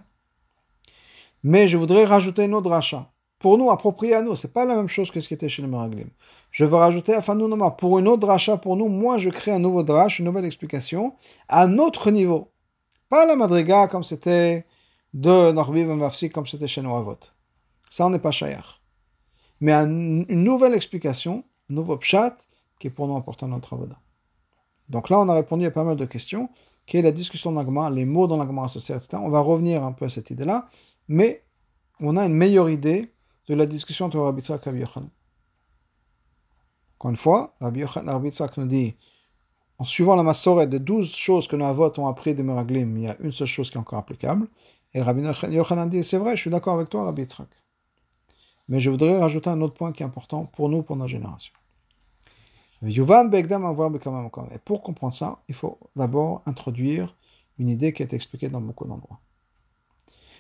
Mais 1.44 1.68
je 1.68 1.76
voudrais 1.76 2.06
rajouter 2.06 2.46
une 2.46 2.54
autre 2.54 2.70
rachat. 2.70 3.12
Pour 3.44 3.58
nous, 3.58 3.70
approprié 3.72 4.14
à 4.14 4.22
nous, 4.22 4.38
c'est 4.38 4.54
pas 4.54 4.64
la 4.64 4.74
même 4.74 4.88
chose 4.88 5.12
que 5.12 5.20
ce 5.20 5.28
qui 5.28 5.34
était 5.34 5.50
chez 5.50 5.62
les 5.62 5.68
Meraglim. 5.68 6.08
Je 6.50 6.64
veux 6.64 6.78
rajouter, 6.78 7.14
enfin, 7.14 7.36
nous, 7.36 7.50
pour 7.72 8.00
une 8.00 8.08
autre 8.08 8.26
rachat, 8.26 8.56
pour 8.56 8.78
nous, 8.78 8.88
moi, 8.88 9.18
je 9.18 9.30
crée 9.30 9.52
un 9.52 9.60
nouveau 9.60 9.84
drash, 9.84 10.20
une 10.20 10.26
nouvelle 10.28 10.46
explication, 10.46 11.14
à 11.50 11.64
un 11.64 11.78
autre 11.78 12.10
niveau. 12.10 12.54
Pas 13.10 13.26
la 13.26 13.36
madriga 13.36 13.90
comme 13.90 14.06
c'était 14.06 14.66
de 15.14 15.52
Norbiv 15.52 15.90
et 15.90 15.94
Mafsi, 15.94 16.30
comme 16.30 16.48
c'était 16.48 16.70
chez 16.70 16.82
nos 16.82 16.96
Avot. 16.96 17.18
Ça, 17.90 18.06
on 18.06 18.12
n'est 18.12 18.18
pas 18.18 18.32
chayar. 18.32 18.80
Mais 19.60 19.74
une 19.74 20.26
nouvelle 20.30 20.74
explication, 20.74 21.44
un 21.70 21.74
nouveau 21.74 21.98
pshat, 21.98 22.38
qui 22.80 22.88
est 22.88 22.92
pour 22.92 23.10
nous 23.10 23.18
important 23.18 23.50
dans 23.50 23.56
notre 23.56 23.74
avoda. 23.74 23.98
Donc 24.88 25.10
là, 25.10 25.20
on 25.20 25.28
a 25.28 25.34
répondu 25.34 25.66
à 25.66 25.72
pas 25.72 25.84
mal 25.84 25.98
de 25.98 26.06
questions. 26.06 26.48
Quelle 26.86 27.02
est 27.02 27.10
la 27.10 27.12
discussion 27.12 27.52
l'agma, 27.52 27.90
les 27.90 28.06
mots 28.06 28.26
dans 28.26 28.38
l'agma 28.38 28.64
associés, 28.64 28.96
etc. 28.96 29.18
On 29.22 29.30
va 29.30 29.42
revenir 29.42 29.84
un 29.84 29.92
peu 29.92 30.06
à 30.06 30.10
cette 30.10 30.30
idée-là, 30.30 30.70
mais 31.10 31.44
on 32.00 32.16
a 32.16 32.26
une 32.26 32.36
meilleure 32.36 32.70
idée 32.70 33.13
de 33.48 33.56
la 33.56 33.66
discussion 33.66 34.06
entre 34.06 34.20
Rabbi 34.20 34.42
Tzak 34.42 34.62
et 34.66 34.70
Rabbi 34.70 34.82
Yochanan. 34.82 35.10
Encore 36.98 37.12
une 37.12 37.18
fois, 37.18 37.54
Rabbi, 37.60 37.84
Rabbi 37.84 38.30
Tzak 38.32 38.58
nous 38.58 38.68
dit, 38.68 38.96
en 39.78 39.86
suivant 39.86 40.16
la 40.16 40.24
massorette 40.24 40.70
de 40.70 40.78
12 40.78 41.14
choses 41.14 41.48
que 41.48 41.56
nos 41.56 41.66
avots 41.66 41.92
ont 42.00 42.08
appris 42.08 42.34
des 42.34 42.44
Meraglim, 42.44 42.98
il 42.98 43.04
y 43.04 43.08
a 43.08 43.18
une 43.20 43.32
seule 43.32 43.48
chose 43.48 43.70
qui 43.70 43.78
est 43.78 43.82
encore 43.82 44.00
applicable. 44.00 44.48
Et 44.94 45.02
Rabbi 45.02 45.24
Yochanan 45.50 45.90
dit, 45.90 46.04
c'est 46.04 46.18
vrai, 46.18 46.36
je 46.36 46.42
suis 46.42 46.50
d'accord 46.50 46.76
avec 46.76 46.90
toi, 46.90 47.04
Rabbi 47.06 47.24
Tzak. 47.24 47.48
Mais 48.70 48.80
je 48.80 48.90
voudrais 48.90 49.20
rajouter 49.20 49.50
un 49.50 49.60
autre 49.62 49.74
point 49.74 49.92
qui 49.92 50.04
est 50.04 50.06
important 50.06 50.46
pour 50.46 50.70
nous, 50.70 50.84
pour 50.84 50.96
notre 50.96 51.10
génération. 51.10 51.54
Et 52.86 53.00
pour 54.66 54.82
comprendre 54.82 55.14
ça, 55.14 55.40
il 55.48 55.56
faut 55.56 55.80
d'abord 55.96 56.42
introduire 56.46 57.16
une 57.58 57.70
idée 57.70 57.94
qui 57.94 58.04
est 58.04 58.14
expliquée 58.14 58.50
dans 58.50 58.62
beaucoup 58.62 58.86
d'endroits. 58.86 59.20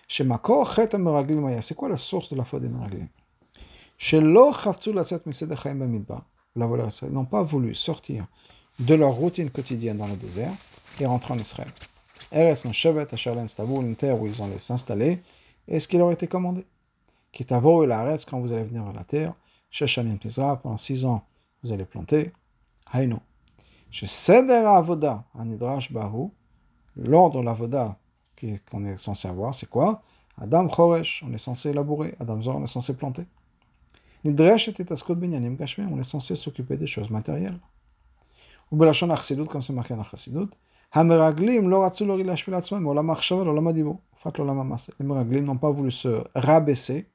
C'est 0.07 1.75
quoi 1.75 1.89
la 1.89 1.97
source 1.97 2.29
de 2.29 2.35
la 2.35 2.43
foi 2.43 2.59
des 2.59 2.67
Meraglim 2.67 3.07
Ils 3.99 4.19
n'ont 7.11 7.25
pas 7.25 7.43
voulu 7.43 7.75
sortir 7.75 8.25
de 8.79 8.95
leur 8.95 9.11
routine 9.11 9.49
quotidienne 9.49 9.97
dans 9.97 10.07
le 10.07 10.15
désert 10.15 10.51
et 10.99 11.05
rentrer 11.05 11.33
en 11.33 11.37
Israël. 11.37 11.69
une 13.81 13.95
terre 13.95 14.21
où 14.21 14.27
ils 14.27 14.41
ont 14.41 14.47
laissé 14.47 14.67
s'installer, 14.67 15.21
et 15.67 15.79
ce 15.79 15.87
qui 15.87 15.97
leur 15.97 16.11
été 16.11 16.27
commandé. 16.27 16.65
quand 17.37 18.39
vous 18.39 18.51
allez 18.51 18.63
venir 18.63 18.85
à 18.87 18.93
la 18.93 19.03
terre, 19.03 19.33
pendant 20.61 20.77
six 20.77 21.05
ans, 21.05 21.23
vous 21.63 21.71
allez 21.71 21.85
planter. 21.85 22.31
Haïno. 22.91 23.19
Chez 23.89 24.07
Seder 24.07 24.65
Avoda, 24.65 25.23
Anidrash 25.37 25.91
Bahu, 25.91 26.29
l'ordre, 26.95 27.41
la 27.41 27.53
voda 27.53 27.97
qu'on 28.69 28.85
est 28.85 28.97
censé 28.97 29.27
avoir, 29.27 29.53
c'est 29.53 29.69
quoi? 29.69 30.01
Adam 30.41 30.67
Choresh, 30.67 31.23
on 31.27 31.33
est 31.33 31.37
censé 31.37 31.73
labourer. 31.73 32.15
Adam 32.19 32.41
Zor, 32.41 32.55
on 32.57 32.63
est 32.63 32.67
censé 32.67 32.95
planter. 32.95 33.25
Nidresh 34.23 34.69
et 34.69 34.73
Taskot 34.73 35.15
Binyanim 35.15 35.55
Gashmim, 35.55 35.89
on 35.91 35.99
est 35.99 36.03
censé 36.03 36.35
s'occuper 36.35 36.77
des 36.77 36.87
choses 36.87 37.09
matérielles. 37.09 37.59
Ou 38.71 38.77
Belachon 38.77 39.09
Achsidut, 39.09 39.45
comme 39.45 39.61
c'est 39.61 39.73
marqué 39.73 39.93
dans 39.93 40.01
Achsidut. 40.01 40.49
Hameraglim 40.91 41.69
lo 41.69 41.81
ratzu 41.81 42.05
lo 42.05 42.15
rilashvil 42.15 42.53
atzmam, 42.53 42.85
olam 42.87 43.09
achshava, 43.09 43.41
olam 43.41 43.67
adibo. 43.67 43.99
Fat 44.15 44.33
l'olam 44.37 44.59
amase. 44.59 44.91
Les 44.99 45.05
Meraglim 45.05 45.43
n'ont 45.43 45.57
pas 45.57 45.71
voulu 45.71 45.91
se 45.91 46.23
rabaisser 46.35 47.09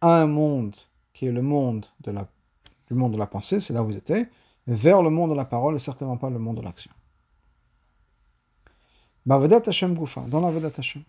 à 0.00 0.20
un 0.22 0.26
monde 0.26 0.76
qui 1.12 1.26
est 1.26 1.32
le 1.32 1.42
monde 1.42 1.86
de 2.00 2.10
la, 2.10 2.26
du 2.86 2.94
monde 2.94 3.12
de 3.12 3.18
la 3.18 3.26
pensée, 3.26 3.60
c'est 3.60 3.72
là 3.72 3.82
où 3.82 3.90
ils 3.90 3.96
étaient, 3.96 4.28
vers 4.66 5.02
le 5.02 5.10
monde 5.10 5.30
de 5.30 5.36
la 5.36 5.44
parole 5.44 5.74
et 5.74 5.78
certainement 5.78 6.16
pas 6.16 6.30
le 6.30 6.38
monde 6.38 6.58
de 6.58 6.62
l'action. 6.62 6.90
Hashem 9.26 9.94
Goufa, 9.94 10.22
dans 10.22 10.40
la 10.40 10.50
ben. 10.50 11.04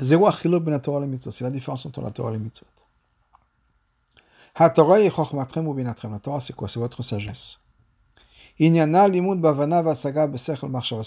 C'est 0.00 1.42
la 1.42 1.50
différence 1.50 1.86
entre 1.86 2.00
la 2.00 2.10
Torah 2.10 2.30
et 2.30 2.34
les 2.34 2.38
mitzvot. 2.38 2.66
La 4.58 4.70
Torah, 4.70 4.98
c'est 6.40 6.52
quoi? 6.52 6.68
C'est 6.68 6.80
votre 6.80 7.02
sagesse. 7.02 7.58
C'est 8.60 8.70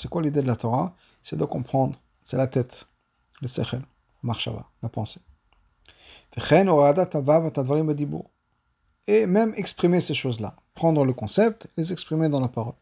quoi 0.09 0.21
l'idée 0.21 0.41
de 0.41 0.47
la 0.47 0.55
Torah? 0.55 0.95
C'est 1.23 1.37
de 1.37 1.45
comprendre. 1.45 1.99
C'est 2.23 2.37
la 2.37 2.47
tête. 2.47 2.87
Le 3.41 3.47
sechel. 3.47 3.81
La 4.23 4.89
pensée 4.89 5.21
et 9.12 9.28
même 9.28 9.54
exprimer 9.58 10.00
ces 10.00 10.13
choses-là. 10.13 10.56
Prendre 10.74 11.04
le 11.04 11.13
concept, 11.13 11.67
les 11.76 11.91
exprimer 11.91 12.30
dans 12.30 12.39
la 12.39 12.47
parole. 12.47 12.76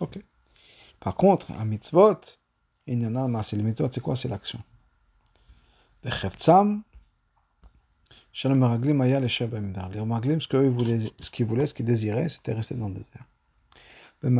Ok. 0.00 0.18
Par 1.00 1.14
contre, 1.16 1.52
un 1.52 1.66
mitzvot, 1.66 2.20
il 2.86 3.02
y 3.02 3.06
en 3.06 3.14
a, 3.14 3.28
mais 3.28 3.42
c'est 3.42 3.56
le 3.56 3.62
mitzvot, 3.62 3.88
c'est 3.92 4.00
quoi? 4.00 4.16
C'est 4.16 4.28
l'action. 4.28 4.60
Les 6.04 6.10
Meraglim, 8.54 10.40
ce 10.40 10.48
qu'ils 10.48 10.70
voulaient, 10.70 11.00
ce 11.20 11.30
qu'ils 11.30 11.46
voulaient, 11.46 11.66
ce 11.66 11.74
qu'ils 11.74 11.86
désiraient, 11.86 12.30
c'était 12.30 12.54
rester 12.54 12.74
dans 12.74 12.88
le 12.88 12.94
désert. 12.94 13.24
Un 14.22 14.38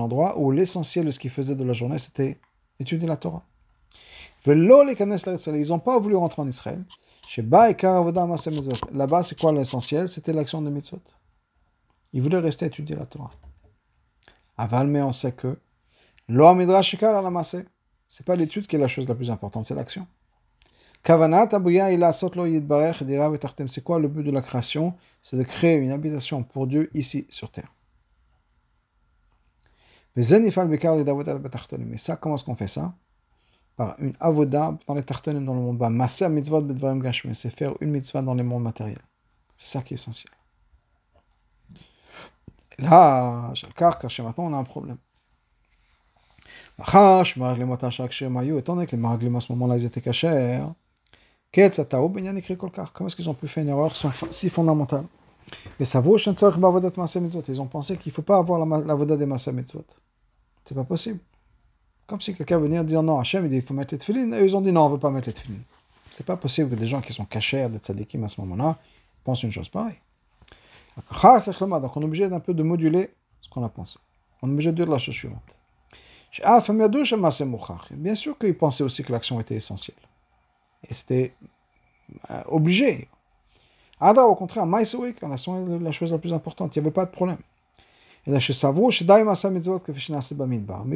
endroit 0.00 0.38
où 0.38 0.50
l'essentiel 0.52 1.04
de 1.06 1.10
ce 1.10 1.18
qu'ils 1.18 1.30
faisaient 1.30 1.54
de 1.54 1.64
la 1.64 1.74
journée, 1.74 1.98
c'était 1.98 2.38
étudier 2.80 3.06
la 3.06 3.18
Torah. 3.18 3.44
Ils 4.46 5.68
n'ont 5.68 5.78
pas 5.78 5.98
voulu 5.98 6.16
rentrer 6.16 6.42
en 6.42 6.48
Israël. 6.48 6.82
Là-bas, 7.36 9.22
c'est 9.22 9.38
quoi 9.38 9.52
l'essentiel 9.52 10.08
C'était 10.08 10.32
l'action 10.32 10.62
de 10.62 10.70
mitzvot. 10.70 11.00
Il 12.12 12.22
voulait 12.22 12.38
rester 12.38 12.66
étudier 12.66 12.96
la 12.96 13.04
Torah. 13.06 13.30
Aval, 14.56 14.86
mais 14.86 15.02
on 15.02 15.12
sait 15.12 15.32
que 15.32 15.58
Loa 16.28 16.54
midrash 16.54 17.02
à 17.02 17.22
la 17.22 17.42
C'est 18.08 18.24
pas 18.24 18.36
l'étude 18.36 18.66
qui 18.66 18.76
est 18.76 18.78
la 18.78 18.88
chose 18.88 19.08
la 19.08 19.14
plus 19.14 19.30
importante, 19.30 19.66
c'est 19.66 19.74
l'action. 19.74 20.06
Kavanat 21.02 21.54
abuya 21.54 21.92
ila 21.92 22.12
lo 22.34 22.46
yidbarech 22.46 23.02
dira 23.02 23.28
vetartem. 23.30 23.68
C'est 23.68 23.82
quoi 23.82 23.98
le 23.98 24.08
but 24.08 24.24
de 24.24 24.30
la 24.30 24.42
création? 24.42 24.94
C'est 25.22 25.36
de 25.36 25.42
créer 25.42 25.76
une 25.76 25.92
habitation 25.92 26.42
pour 26.42 26.66
Dieu 26.66 26.90
ici 26.94 27.26
sur 27.30 27.50
terre. 27.50 27.72
Mais 30.16 30.22
ça, 30.22 32.16
comment 32.16 32.34
est-ce 32.34 32.44
qu'on 32.44 32.56
fait 32.56 32.68
ça? 32.68 32.94
une 33.98 34.14
avoda 34.20 34.76
dans 34.86 34.94
les 34.94 35.02
tartanes 35.02 35.44
dans 35.44 35.54
le 35.54 35.60
monde 35.60 35.78
bas. 35.78 35.88
Maser 35.88 36.28
mitzvot 36.28 36.60
bedvarim 36.62 37.02
c'est 37.34 37.50
faire 37.50 37.74
une 37.80 37.90
mitzvah 37.90 38.22
dans 38.22 38.34
les 38.34 38.42
mondes 38.42 38.64
matériels. 38.64 39.02
C'est 39.56 39.68
ça 39.68 39.82
qui 39.82 39.94
est 39.94 39.96
essentiel. 39.96 40.32
Là, 42.78 43.50
j'ai 43.54 43.66
le 43.66 43.72
car 43.72 43.98
chez 44.08 44.22
maintenant, 44.22 44.44
on 44.44 44.54
a 44.54 44.56
un 44.56 44.64
problème. 44.64 44.98
Machash, 46.78 47.36
maraglim 47.36 47.72
atashak 47.72 48.12
shemayu, 48.12 48.58
étant 48.58 48.74
donné 48.74 48.86
que 48.86 48.92
les 48.92 49.02
maraglim 49.02 49.34
à 49.36 49.40
ce 49.40 49.52
moment-là, 49.52 49.76
ils 49.78 49.84
étaient 49.84 50.00
cachés, 50.00 50.62
Ketzatao, 51.50 52.08
Benyan 52.08 52.36
écrit 52.36 52.56
Kolkar. 52.56 52.92
Comment 52.92 53.08
est-ce 53.08 53.16
qu'ils 53.16 53.28
ont 53.28 53.34
pu 53.34 53.48
faire 53.48 53.62
une 53.62 53.70
erreur 53.70 53.96
si 53.96 54.50
fondamentale? 54.50 55.06
Et 55.80 55.84
ça 55.84 56.00
vaut 56.00 56.18
Shensorch 56.18 56.58
Bavodat 56.58 56.92
Masa 56.96 57.20
Mitzvot. 57.20 57.42
Ils 57.48 57.60
ont 57.60 57.66
pensé 57.66 57.96
qu'il 57.96 58.10
ne 58.10 58.14
faut 58.14 58.22
pas 58.22 58.36
avoir 58.36 58.64
la, 58.64 58.78
la 58.84 58.94
voda 58.94 59.16
des 59.16 59.24
Masa 59.26 59.50
Mitzvot. 59.50 59.84
C'est 60.64 60.74
pas 60.74 60.84
possible. 60.84 61.20
Comme 62.08 62.20
si 62.22 62.34
quelqu'un 62.34 62.58
venait 62.58 62.82
dire 62.82 63.02
non, 63.02 63.20
Hachem 63.20 63.44
il 63.44 63.50
dit 63.50 63.56
il 63.56 63.62
faut 63.62 63.74
mettre 63.74 63.94
les 63.94 63.98
tefillin, 63.98 64.32
et 64.32 64.42
ils 64.42 64.56
ont 64.56 64.62
dit 64.62 64.72
non, 64.72 64.86
on 64.86 64.88
ne 64.88 64.94
veut 64.94 64.98
pas 64.98 65.10
mettre 65.10 65.28
les 65.28 65.34
tefillin. 65.34 65.58
C'est 66.10 66.26
pas 66.26 66.36
possible 66.36 66.70
que 66.70 66.74
des 66.74 66.86
gens 66.86 67.02
qui 67.02 67.12
sont 67.12 67.26
cachers, 67.26 67.68
des 67.68 67.78
tzadikim 67.78 68.24
à 68.24 68.28
ce 68.28 68.40
moment-là, 68.40 68.76
pensent 69.24 69.42
une 69.42 69.52
chose 69.52 69.68
pareille. 69.68 69.98
Donc 70.96 71.96
on 71.96 72.00
est 72.00 72.04
obligé 72.04 72.28
d'un 72.28 72.40
peu 72.40 72.54
de 72.54 72.62
moduler 72.62 73.10
ce 73.42 73.48
qu'on 73.50 73.62
a 73.62 73.68
pensé. 73.68 73.98
On 74.42 74.48
est 74.48 74.52
obligé 74.52 74.72
de 74.72 74.76
dire 74.76 74.90
la 74.90 74.98
chose 74.98 75.14
suivante. 75.14 75.42
Bien 77.92 78.14
sûr 78.14 78.38
qu'il 78.38 78.56
pensait 78.56 78.84
aussi 78.84 79.04
que 79.04 79.12
l'action 79.12 79.38
était 79.38 79.54
essentielle. 79.56 79.96
Et 80.88 80.94
c'était 80.94 81.34
euh, 82.30 82.42
obligé. 82.46 83.08
Ada, 84.00 84.24
au 84.24 84.34
contraire, 84.34 84.64
est 84.64 85.22
la 85.22 85.92
chose 85.92 86.12
la 86.12 86.18
plus 86.18 86.32
importante. 86.32 86.74
Il 86.74 86.80
n'y 86.80 86.86
avait 86.86 86.94
pas 86.94 87.04
de 87.04 87.10
problème. 87.10 87.38
Mais 88.26 88.40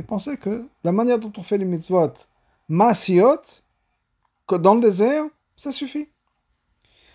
pensait 0.02 0.36
que 0.36 0.66
la 0.84 0.92
manière 0.92 1.18
dont 1.18 1.32
on 1.36 1.42
fait 1.42 1.58
les 1.58 1.64
mitzvot, 1.64 2.12
masiot, 2.68 3.40
que 4.46 4.56
dans 4.56 4.74
le 4.74 4.80
désert, 4.80 5.24
ça 5.56 5.72
suffit. 5.72 6.08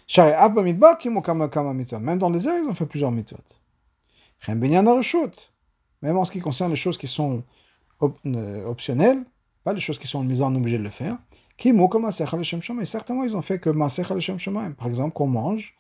Même 0.08 2.18
dans 2.18 2.30
le 2.30 2.34
désert, 2.34 2.56
ils 2.58 2.68
ont 2.68 2.74
fait 2.74 2.86
plusieurs 2.86 3.12
mitzvot. 3.12 3.38
Même 6.02 6.18
en 6.18 6.26
ce 6.26 6.32
qui 6.32 6.40
concerne 6.40 6.70
les 6.70 6.78
choses 6.78 6.98
qui 6.98 7.08
sont 7.08 7.44
euh, 8.02 8.66
optionnelles, 8.66 9.24
pas 9.64 9.74
les 9.74 9.82
choses 9.82 10.00
qui 10.00 10.08
sont 10.08 10.24
mises 10.24 10.42
en 10.42 10.56
obligé 10.56 10.78
de 10.78 10.84
le 10.84 10.90
faire. 10.90 11.18
Et 11.64 12.86
certainement, 12.86 13.24
ils 13.24 13.36
ont 13.36 13.42
fait 13.42 13.60
que 13.60 13.70
Par 13.70 14.88
exemple, 14.88 15.14
qu'on 15.14 15.28
mange, 15.28 15.76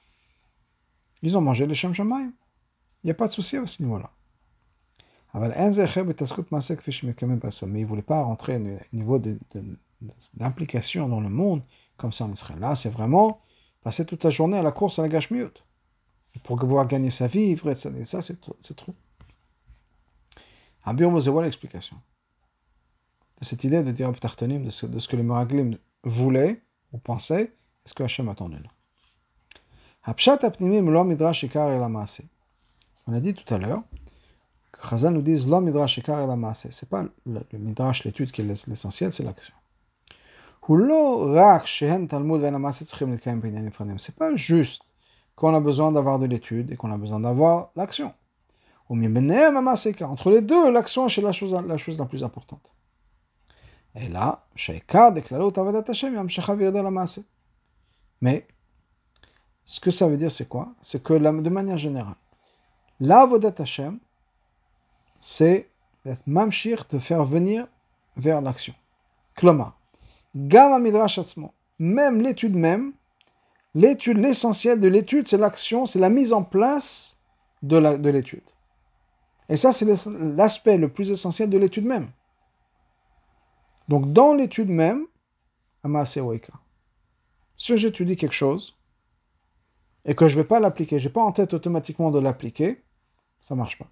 ils 1.21 1.37
ont 1.37 1.41
mangé 1.41 1.65
le 1.65 1.73
Shem 1.73 1.93
Il 1.95 3.05
n'y 3.05 3.11
a 3.11 3.13
pas 3.13 3.27
de 3.27 3.31
souci 3.31 3.57
à 3.57 3.65
ce 3.65 3.81
niveau-là. 3.83 4.11
Mais 5.39 5.50
ils 7.80 7.82
ne 7.82 7.86
voulaient 7.86 8.02
pas 8.02 8.23
rentrer 8.23 8.58
au 8.58 8.95
niveau 8.95 9.19
d'implication 10.34 11.08
dans 11.08 11.19
le 11.19 11.30
monde 11.30 11.62
comme 11.97 12.12
ça 12.12 12.26
en 12.26 12.32
Israël. 12.32 12.60
Là, 12.60 12.76
c'est 12.76 12.89
vraiment 12.89 13.41
passer 13.84 14.06
toute 14.06 14.23
la 14.23 14.30
journée 14.30 14.58
à 14.58 14.63
la 14.63 14.71
course 14.71 15.00
à 15.00 15.04
la 15.04 15.10
gâche 15.10 15.30
Pour 16.43 16.58
pouvoir 16.58 16.88
gagner 16.88 17.10
sa 17.10 17.28
vie, 17.28 17.47
vivre, 17.47 17.69
et 17.69 17.76
ça, 17.76 18.21
c'est 18.21 18.39
trop. 18.41 18.56
Rabbi 20.84 21.04
Omo, 21.04 21.19
voilà 21.19 21.47
l'explication? 21.47 21.97
Cette 23.41 23.63
idée 23.63 23.84
de 23.84 23.91
dire 23.91 24.12
de 24.12 24.69
ce, 24.69 24.86
de 24.86 25.00
ce 25.00 25.08
que 25.08 25.15
les 25.15 25.23
Meraglim 25.23 25.78
voulaient 26.04 26.62
ou 26.93 26.97
pensaient, 26.97 27.43
est 27.43 27.54
ce 27.86 27.93
que 27.93 28.04
Hachem 28.04 28.30
attendait 28.30 28.58
là? 28.58 28.69
On 33.08 33.13
a 33.13 33.19
dit 33.19 33.34
tout 33.34 33.54
à 33.54 33.58
l'heure 33.58 33.84
que 34.81 34.87
Chazan 34.87 35.11
nous 35.11 35.21
dit 35.21 35.45
Lo 35.47 35.61
midrash 35.61 35.95
shikar 35.95 36.19
el 36.19 36.55
Ce 36.55 36.67
n'est 36.67 36.89
pas 36.89 37.03
le, 37.25 37.41
midrash, 37.53 38.03
l'étude 38.03 38.31
qui 38.31 38.41
est 38.41 38.45
l'essentiel, 38.45 39.11
c'est 39.11 39.23
l'action. 39.23 39.53
C'est 43.97 44.15
pas 44.15 44.35
juste 44.35 44.83
qu'on 45.35 45.55
a 45.55 45.59
besoin 45.61 45.91
d'avoir 45.91 46.19
de 46.19 46.25
l'étude 46.25 46.71
et 46.71 46.75
qu'on 46.75 46.91
a 46.91 46.97
besoin 46.97 47.19
d'avoir 47.21 47.69
l'action. 47.75 48.13
Entre 48.89 50.31
les 50.31 50.41
deux, 50.41 50.71
l'action 50.71 51.07
est 51.07 51.21
la 51.21 51.31
chose, 51.31 51.53
la 51.53 51.77
chose 51.77 51.97
la 51.99 52.05
plus 52.05 52.23
importante. 52.23 52.73
Et 53.95 54.09
là, 54.09 54.45
mais 58.21 58.47
ce 59.65 59.79
que 59.79 59.91
ça 59.91 60.07
veut 60.07 60.17
dire, 60.17 60.31
c'est 60.31 60.47
quoi? 60.47 60.73
C'est 60.81 61.01
que 61.01 61.13
de 61.13 61.49
manière 61.49 61.77
générale, 61.77 62.15
l'avodat 62.99 63.53
Hashem, 63.57 63.99
c'est 65.19 65.69
d'être 66.06 66.25
mamshir, 66.27 66.86
de 66.89 66.99
faire 66.99 67.23
venir 67.25 67.67
vers 68.15 68.41
l'action. 68.41 68.73
Kloma. 69.36 69.75
Gama 70.36 70.80
midrash 70.80 71.19
Même 71.80 72.21
l'étude 72.21 72.56
même, 72.56 72.93
l'étude, 73.73 74.17
l'essentiel 74.17 74.80
de 74.80 74.88
l'étude, 74.88 75.27
c'est 75.27 75.38
l'action, 75.38 75.86
c'est 75.86 75.99
la 75.99 76.10
mise 76.10 76.34
en 76.34 76.43
place 76.43 77.17
de 77.62 78.10
l'étude. 78.10 78.43
Et 79.49 79.58
ça, 79.58 79.71
c'est 79.71 79.86
l'aspect 80.36 80.77
le 80.77 80.89
plus 80.89 81.12
essentiel 81.12 81.49
de 81.49 81.58
l'étude 81.58 81.86
même. 81.86 82.10
Donc, 83.88 84.12
dans 84.12 84.34
l'étude 84.34 84.69
même, 84.69 85.06
si 87.56 87.77
j'étudie 87.77 88.15
quelque 88.15 88.34
chose 88.34 88.77
et 90.06 90.15
que 90.15 90.27
je 90.27 90.38
ne 90.38 90.41
vais 90.41 90.47
pas 90.47 90.60
l'appliquer, 90.60 90.99
je 90.99 91.08
n'ai 91.08 91.13
pas 91.13 91.21
en 91.21 91.32
tête 91.32 91.53
automatiquement 91.53 92.12
de 92.12 92.19
l'appliquer, 92.19 92.84
ça 93.39 93.56
ne 93.56 93.60
marche 93.60 93.77
pas. 93.77 93.88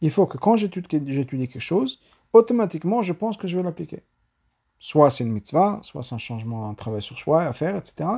Il 0.00 0.10
faut 0.10 0.26
que 0.26 0.38
quand 0.38 0.56
j'étudie 0.56 1.48
quelque 1.48 1.58
chose, 1.58 2.00
automatiquement, 2.32 3.02
je 3.02 3.12
pense 3.12 3.36
que 3.36 3.48
je 3.48 3.56
vais 3.56 3.62
l'appliquer. 3.62 4.02
Soit 4.78 5.10
c'est 5.10 5.24
une 5.24 5.32
mitzvah, 5.32 5.80
soit 5.82 6.02
c'est 6.02 6.14
un 6.14 6.18
changement, 6.18 6.68
un 6.68 6.74
travail 6.74 7.02
sur 7.02 7.18
soi 7.18 7.42
à 7.42 7.52
faire, 7.52 7.76
etc. 7.76 8.08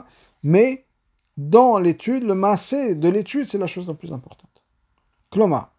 Mais 0.43 0.87
dans 1.37 1.79
l'étude, 1.79 2.25
le 2.25 2.35
massé 2.35 2.95
de 2.95 3.09
l'étude, 3.09 3.49
c'est 3.49 3.59
la 3.59 3.67
chose 3.67 3.89
la 3.89 3.95
plus 3.95 4.13
importante. 4.13 4.63
Kloma. 5.31 5.73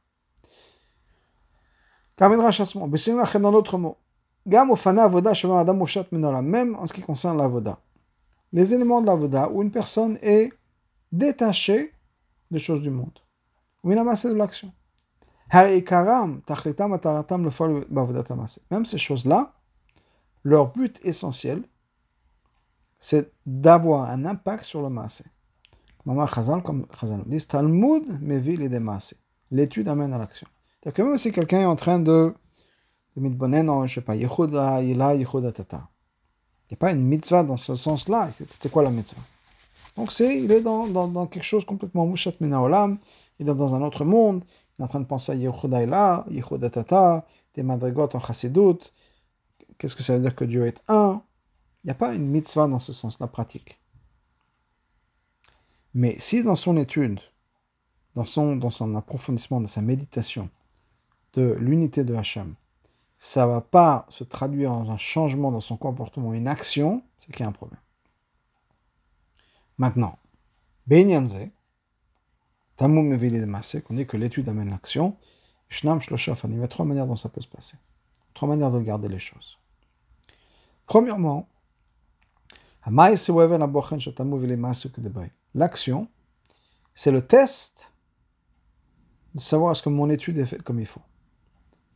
Kamen 2.15 2.39
Rachasmo. 2.39 2.87
dans 2.87 3.51
d'autres 3.51 3.77
mots. 3.77 3.97
Gam 4.47 4.75
fana 4.75 5.03
avoda 5.03 5.31
adam 5.31 6.41
Même 6.41 6.75
en 6.75 6.85
ce 6.87 6.93
qui 6.93 7.01
concerne 7.01 7.37
l'avoda. 7.37 7.79
Les 8.51 8.73
éléments 8.73 9.01
de 9.01 9.05
l'avoda 9.05 9.49
où 9.49 9.61
une 9.61 9.71
personne 9.71 10.17
est 10.21 10.51
détachée 11.11 11.93
des 12.49 12.59
choses 12.59 12.81
du 12.81 12.89
monde. 12.89 13.19
Ou 13.83 13.91
une 13.91 13.99
amassée 13.99 14.29
de 14.29 14.35
l'action. 14.35 14.73
Même 18.71 18.85
ces 18.85 18.97
choses-là, 18.97 19.53
leur 20.43 20.71
but 20.71 20.99
essentiel, 21.03 21.63
c'est 22.99 23.33
d'avoir 23.45 24.09
un 24.09 24.25
impact 24.25 24.63
sur 24.63 24.81
le 24.81 24.89
massé. 24.89 25.25
Maman 26.05 26.25
Chazal, 26.27 26.63
comme 26.63 26.85
Chazal 26.99 27.23
dit, 27.25 27.45
Talmud 27.45 28.21
mevil 28.21 28.61
et 28.61 28.69
des 28.69 28.81
L'étude 29.51 29.87
amène 29.89 30.13
à 30.13 30.17
l'action. 30.17 30.47
cest 30.83 30.95
que 30.95 31.01
même 31.01 31.17
si 31.17 31.31
quelqu'un 31.31 31.61
est 31.61 31.65
en 31.65 31.75
train 31.75 31.99
de, 31.99 32.33
de 33.15 33.21
mitbonen 33.21 33.69
en, 33.69 33.85
je 33.85 33.95
sais 33.95 34.01
pas, 34.01 34.15
Yehuda, 34.15 34.81
Yila, 34.81 35.15
Yehuda 35.15 35.51
Tata, 35.51 35.89
il 36.69 36.73
n'y 36.73 36.75
a 36.75 36.77
pas 36.77 36.91
une 36.91 37.03
mitzvah 37.03 37.43
dans 37.43 37.57
ce 37.57 37.75
sens-là. 37.75 38.29
C'est 38.61 38.71
quoi 38.71 38.83
la 38.83 38.91
mitzvah? 38.91 39.21
Donc 39.97 40.13
c'est, 40.13 40.39
il 40.41 40.51
est 40.51 40.61
dans, 40.61 40.87
dans, 40.87 41.25
quelque 41.27 41.43
chose 41.43 41.65
complètement 41.65 42.05
mouchat 42.05 42.31
olam, 42.39 42.97
il 43.39 43.49
est 43.49 43.53
dans 43.53 43.75
un 43.75 43.81
autre 43.81 44.05
monde, 44.05 44.45
il 44.77 44.81
est 44.81 44.85
en 44.85 44.87
train 44.87 44.99
de 44.99 45.05
penser 45.05 45.31
à 45.31 45.35
Yehuda 45.35 45.83
Ila, 45.83 46.25
Yehuda 46.29 46.69
Tata, 46.69 47.25
des 47.53 47.63
madrigot 47.63 48.09
en 48.13 48.19
chassidut. 48.19 48.91
Qu'est-ce 49.77 49.95
que 49.95 50.03
ça 50.03 50.15
veut 50.15 50.21
dire 50.21 50.35
que 50.35 50.45
Dieu 50.45 50.65
est 50.65 50.81
un? 50.87 51.21
Il 51.83 51.87
n'y 51.87 51.91
a 51.91 51.95
pas 51.95 52.13
une 52.13 52.27
mitzvah 52.27 52.67
dans 52.67 52.79
ce 52.79 52.93
sens-là 52.93 53.27
pratique. 53.27 53.79
Mais 55.93 56.17
si 56.19 56.43
dans 56.43 56.55
son 56.55 56.77
étude, 56.77 57.19
dans 58.15 58.25
son, 58.25 58.55
dans 58.55 58.69
son 58.69 58.95
approfondissement, 58.95 59.61
de 59.61 59.67
sa 59.67 59.81
méditation, 59.81 60.49
de 61.33 61.55
l'unité 61.59 62.03
de 62.03 62.15
Hachem, 62.15 62.55
ça 63.17 63.45
ne 63.45 63.51
va 63.51 63.61
pas 63.61 64.05
se 64.09 64.23
traduire 64.23 64.71
dans 64.71 64.91
un 64.91 64.97
changement 64.97 65.51
dans 65.51 65.61
son 65.61 65.77
comportement, 65.77 66.33
une 66.33 66.47
action, 66.47 67.03
c'est 67.17 67.31
qu'il 67.31 67.41
y 67.41 67.45
a 67.45 67.49
un 67.49 67.53
problème. 67.53 67.79
Maintenant, 69.77 70.17
Benyanze, 70.87 71.49
Tamum 72.81 73.07
Mevili 73.07 73.39
de 73.39 73.81
qu'on 73.81 73.93
dit 73.93 74.07
que 74.07 74.17
l'étude 74.17 74.49
amène 74.49 74.71
l'action, 74.71 75.15
Shnam 75.69 76.01
Shloshofan, 76.01 76.49
il 76.51 76.57
y 76.57 76.63
a 76.63 76.67
trois 76.67 76.83
manières 76.83 77.05
dont 77.05 77.15
ça 77.15 77.29
peut 77.29 77.39
se 77.39 77.47
passer. 77.47 77.75
Trois 78.33 78.49
manières 78.49 78.71
de 78.71 78.77
regarder 78.77 79.07
les 79.07 79.19
choses. 79.19 79.59
Premièrement, 80.87 81.47
L'action, 85.53 86.07
c'est 86.95 87.11
le 87.11 87.21
test 87.21 87.91
de 89.35 89.39
savoir 89.39 89.73
est-ce 89.73 89.83
que 89.83 89.89
mon 89.89 90.09
étude 90.09 90.39
est 90.39 90.45
faite 90.45 90.63
comme 90.63 90.79
il 90.79 90.87
faut. 90.87 91.03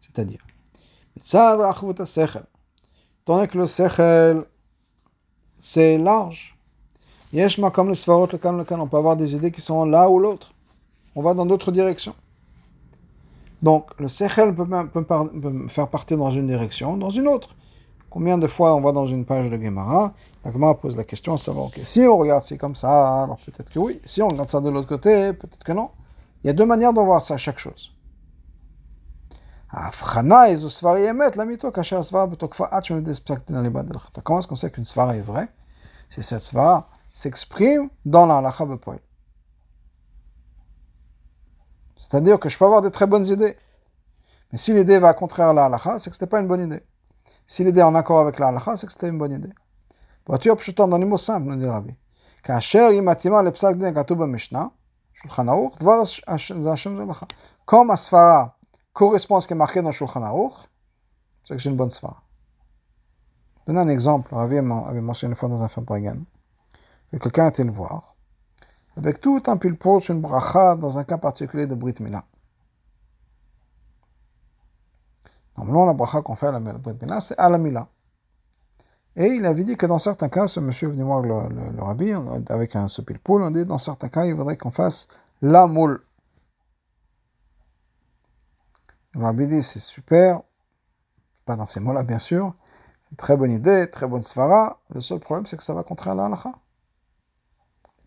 C'est-à-dire, 0.01 0.45
tant 3.25 3.47
que 3.47 3.57
le 3.57 3.65
sechel, 3.65 4.45
c'est 5.57 5.97
large. 5.97 6.55
le 7.33 7.95
svarot, 7.95 8.27
le 8.31 8.79
on 8.79 8.87
peut 8.87 8.97
avoir 8.97 9.17
des 9.17 9.33
idées 9.33 9.51
qui 9.51 9.61
sont 9.61 9.83
là 9.85 10.07
ou 10.07 10.19
l'autre. 10.19 10.51
On 11.15 11.21
va 11.21 11.33
dans 11.33 11.45
d'autres 11.45 11.71
directions. 11.71 12.15
Donc, 13.61 13.89
le 13.99 14.07
sechel 14.07 14.53
peut, 14.53 14.65
faire 15.69 15.87
partir 15.87 16.17
dans 16.17 16.29
une 16.31 16.47
direction, 16.47 16.97
dans 16.97 17.09
une 17.09 17.27
autre. 17.27 17.55
Combien 18.09 18.37
de 18.37 18.47
fois 18.47 18.75
on 18.75 18.81
va 18.81 18.91
dans 18.91 19.07
une 19.07 19.25
page 19.25 19.49
de 19.49 19.57
Gemara, 19.61 20.13
la 20.43 20.51
Gemara 20.51 20.75
pose 20.79 20.95
la 20.95 21.03
question 21.03 21.33
à 21.33 21.37
savoir, 21.37 21.69
si 21.83 22.01
on 22.01 22.17
regarde 22.17 22.43
c'est 22.43 22.57
comme 22.57 22.75
ça, 22.75 23.23
alors 23.23 23.37
peut-être 23.37 23.69
que 23.69 23.79
oui. 23.79 23.99
Si 24.05 24.21
on 24.21 24.27
regarde 24.27 24.49
ça 24.51 24.61
de 24.61 24.69
l'autre 24.69 24.87
côté, 24.87 25.33
peut-être 25.33 25.63
que 25.63 25.71
non. 25.71 25.89
Il 26.43 26.47
y 26.47 26.49
a 26.49 26.53
deux 26.53 26.65
manières 26.65 26.93
de 26.93 27.01
voir 27.01 27.21
ça, 27.21 27.37
chaque 27.37 27.57
chose. 27.57 27.91
Comment 34.23 34.39
est-ce 34.39 34.47
qu'on 34.47 34.55
sait 34.55 34.71
qu'une 34.71 34.85
svara 34.85 35.17
est 35.17 35.21
vraie? 35.21 35.47
Si 36.09 36.23
cette 36.23 36.41
svara 36.41 36.87
s'exprime 37.13 37.89
dans 38.05 38.27
la 38.27 38.53
C'est-à-dire 41.95 42.39
que 42.39 42.49
je 42.49 42.57
peux 42.57 42.65
avoir 42.65 42.81
de 42.81 42.89
très 42.89 43.07
bonnes 43.07 43.25
idées. 43.25 43.57
Mais 44.51 44.57
si 44.57 44.73
l'idée 44.73 44.99
va 44.99 45.13
contraire 45.13 45.49
à 45.49 45.53
la 45.53 45.65
halakha, 45.65 45.99
c'est 45.99 46.09
que 46.09 46.15
ce 46.15 46.21
n'était 46.21 46.29
pas 46.29 46.39
une 46.39 46.47
bonne 46.47 46.63
idée. 46.63 46.83
Si 47.47 47.63
l'idée 47.63 47.79
est 47.79 47.83
en 47.83 47.95
accord 47.95 48.19
avec 48.19 48.39
la 48.39 48.47
halakha, 48.47 48.77
c'est 48.77 48.87
que 48.87 48.93
c'était 48.93 49.09
une 49.09 49.17
bonne 49.17 49.31
idée. 49.31 49.53
Voiture 50.27 50.57
plutôt 50.57 50.87
dans 50.87 50.97
les 50.97 51.05
mots 51.05 51.17
simples, 51.17 51.47
nous 51.47 51.55
dit 51.55 51.65
le 51.65 51.71
rabbi. 51.71 51.95
Comme 57.65 57.89
Asfara 57.91 58.57
correspond 58.93 59.35
à 59.37 59.41
ce 59.41 59.47
qui 59.47 59.53
est 59.53 59.57
marqué 59.57 59.81
dans 59.81 59.91
Shulchan 59.91 60.21
Aruch, 60.21 60.53
c'est 61.43 61.55
que 61.55 61.61
j'ai 61.61 61.69
une 61.69 61.75
bonne 61.75 61.89
svara. 61.89 62.21
Donne 63.65 63.77
un 63.77 63.87
exemple, 63.87 64.33
Ravi 64.35 64.57
avait 64.57 65.01
mentionné 65.01 65.31
une 65.31 65.35
fois 65.35 65.49
dans 65.49 65.63
un 65.63 65.67
Fabrigan, 65.67 66.17
que 67.11 67.17
quelqu'un 67.17 67.47
été 67.47 67.63
le 67.63 67.71
voir, 67.71 68.14
avec 68.97 69.19
tout 69.19 69.41
un 69.47 69.59
sur 69.99 70.15
une 70.15 70.21
bracha 70.21 70.75
dans 70.75 70.97
un 70.97 71.03
cas 71.03 71.17
particulier 71.17 71.67
de 71.67 71.75
Brit 71.75 71.95
Mila. 71.99 72.23
Normalement, 75.57 75.85
la 75.85 75.93
bracha 75.93 76.21
qu'on 76.21 76.35
fait 76.35 76.47
à 76.47 76.51
la 76.51 76.59
Brit 76.59 76.97
Mila, 77.01 77.21
c'est 77.21 77.37
à 77.37 77.49
la 77.49 77.57
Mila. 77.57 77.87
Et 79.17 79.27
il 79.27 79.45
avait 79.45 79.63
dit 79.63 79.77
que 79.77 79.85
dans 79.85 79.99
certains 79.99 80.27
cas, 80.29 80.47
ce 80.47 80.59
monsieur 80.59 80.89
est 80.89 80.91
venu 80.91 81.03
voir 81.03 81.21
le, 81.21 81.47
le, 81.73 81.81
rabbi 81.81 82.11
avec 82.49 82.75
un 82.75 82.87
ce 82.89 83.01
pile-poule, 83.01 83.43
on 83.43 83.51
dit 83.51 83.65
dans 83.65 83.77
certains 83.77 84.09
cas, 84.09 84.25
il 84.25 84.33
voudrait 84.33 84.57
qu'on 84.57 84.71
fasse 84.71 85.07
la 85.41 85.67
moule. 85.67 86.03
Le 89.13 89.23
rabbi 89.23 89.47
dit 89.47 89.63
c'est 89.63 89.79
super, 89.79 90.41
pas 91.45 91.55
dans 91.55 91.67
ces 91.67 91.79
mots-là 91.79 92.03
bien 92.03 92.19
sûr, 92.19 92.53
très 93.17 93.37
bonne 93.37 93.51
idée, 93.51 93.89
très 93.89 94.07
bonne 94.07 94.23
svara. 94.23 94.81
Le 94.89 94.99
seul 94.99 95.19
problème 95.19 95.45
c'est 95.45 95.55
que 95.55 95.63
ça 95.63 95.73
va 95.73 95.83
contre 95.83 96.13
la 96.13 96.25
halakha. 96.25 96.51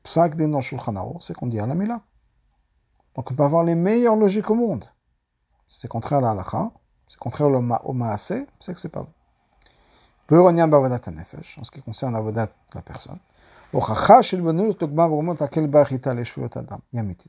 Psak 0.09 0.37
dans 0.37 0.63
Shulchan 0.63 1.19
c'est 1.21 1.35
qu'on 1.35 1.49
dit 1.49 1.61
à 1.61 1.67
la 1.67 1.75
mila. 1.75 2.01
Donc 3.15 3.31
on 3.31 3.35
peut 3.35 3.43
avoir 3.43 3.63
les 3.63 3.75
meilleures 3.75 4.17
logiques 4.17 4.49
au 4.49 4.55
monde. 4.55 4.87
C'est 5.67 5.87
contraire 5.87 6.21
à 6.21 6.23
la 6.23 6.31
halakha, 6.31 6.71
c'est 7.09 7.19
contraire 7.19 7.49
au 7.85 7.93
maasé, 7.93 8.47
c'est 8.59 8.73
que 8.73 8.81
c'est 8.81 8.89
pas 8.89 9.03
bon. 9.03 9.13
En 10.31 11.63
ce 11.63 11.71
qui 11.71 11.83
concerne 11.83 12.15
l'avodat 12.15 12.47
de 12.47 12.53
la 12.75 12.81
personne. 12.81 13.19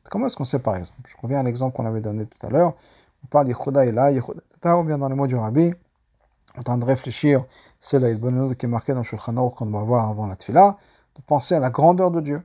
Comment 0.10 0.28
est-ce 0.28 0.38
qu'on 0.38 0.46
sait 0.46 0.60
par 0.60 0.78
exemple? 0.78 1.02
Je 1.06 1.15
reviens 1.22 1.42
à 1.42 1.44
l'exemple 1.44 1.76
qu'on 1.76 1.86
avait 1.86 2.00
donné 2.00 2.28
tout 2.28 2.48
à 2.48 2.50
l'heure. 2.50 2.76
On 3.26 3.28
parle 3.28 3.48
d'Yehuda 3.48 3.92
là, 3.92 4.12
Yehuda 4.12 4.39
Tata, 4.54 4.78
ou 4.78 4.86
bien 4.86 4.98
dans 4.98 5.10
les 5.10 5.15
mots 5.15 5.28
du 5.28 5.36
Rabbi. 5.36 5.74
En 6.58 6.63
train 6.63 6.78
de 6.78 6.86
réfléchir, 6.86 7.44
c'est 7.82 8.00
la 8.00 8.15
bonne 8.15 8.56
qui 8.56 8.68
est 8.68 8.70
marquée 8.70 8.94
dans 8.94 9.04
Shulchan 9.04 9.36
Aruch 9.36 9.56
qu'on 9.56 9.65
doit 9.65 9.84
voir 9.84 10.10
avant 10.10 10.28
la 10.28 10.38
Tfila, 10.38 10.78
de 11.18 11.22
penser 11.24 11.56
à 11.56 11.60
la 11.60 11.72
grandeur 11.72 12.12
de 12.12 12.22
Dieu 12.22 12.42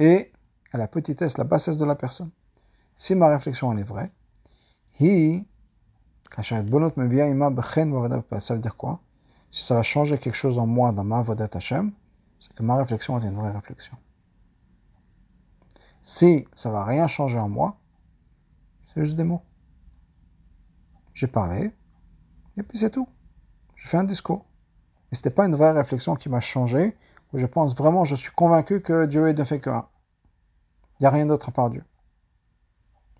et 0.00 0.32
à 0.72 0.78
la 0.78 0.88
petitesse, 0.88 1.38
la 1.38 1.44
bassesse 1.44 1.78
de 1.78 1.84
la 1.84 1.94
personne. 1.94 2.30
Si 2.96 3.14
ma 3.14 3.28
réflexion 3.28 3.72
elle 3.72 3.80
est 3.80 3.84
vraie, 3.84 4.10
hi, 4.98 5.46
ça 6.36 6.54
veut 8.54 8.60
dire 8.60 8.76
quoi? 8.76 9.00
Si 9.50 9.62
ça 9.64 9.74
va 9.74 9.82
changer 9.82 10.18
quelque 10.18 10.34
chose 10.34 10.58
en 10.58 10.66
moi, 10.66 10.92
dans 10.92 11.04
ma 11.04 11.22
Vodat 11.22 11.50
Hashem, 11.52 11.92
c'est 12.38 12.52
que 12.54 12.62
ma 12.62 12.76
réflexion 12.76 13.18
est 13.20 13.26
une 13.26 13.34
vraie 13.34 13.50
réflexion. 13.50 13.96
Si 16.02 16.46
ça 16.54 16.70
va 16.70 16.84
rien 16.84 17.06
changer 17.06 17.38
en 17.38 17.48
moi, 17.48 17.76
c'est 18.86 19.04
juste 19.04 19.16
des 19.16 19.24
mots. 19.24 19.42
J'ai 21.12 21.26
parlé, 21.26 21.72
et 22.56 22.62
puis 22.62 22.78
c'est 22.78 22.90
tout. 22.90 23.08
J'ai 23.76 23.88
fait 23.88 23.98
un 23.98 24.04
discours. 24.04 24.46
Et 25.12 25.16
ce 25.16 25.20
n'était 25.20 25.30
pas 25.30 25.46
une 25.46 25.56
vraie 25.56 25.72
réflexion 25.72 26.14
qui 26.14 26.28
m'a 26.28 26.40
changé, 26.40 26.96
je 27.34 27.46
pense 27.46 27.76
vraiment, 27.76 28.04
je 28.04 28.14
suis 28.14 28.30
convaincu 28.32 28.80
que 28.80 29.06
Dieu 29.06 29.28
est 29.28 29.34
de 29.34 29.44
fait 29.44 29.60
que 29.60 29.70
un. 29.70 29.86
Il 30.98 31.04
n'y 31.04 31.06
a 31.06 31.10
rien 31.10 31.26
d'autre 31.26 31.48
à 31.48 31.52
part 31.52 31.70
Dieu. 31.70 31.84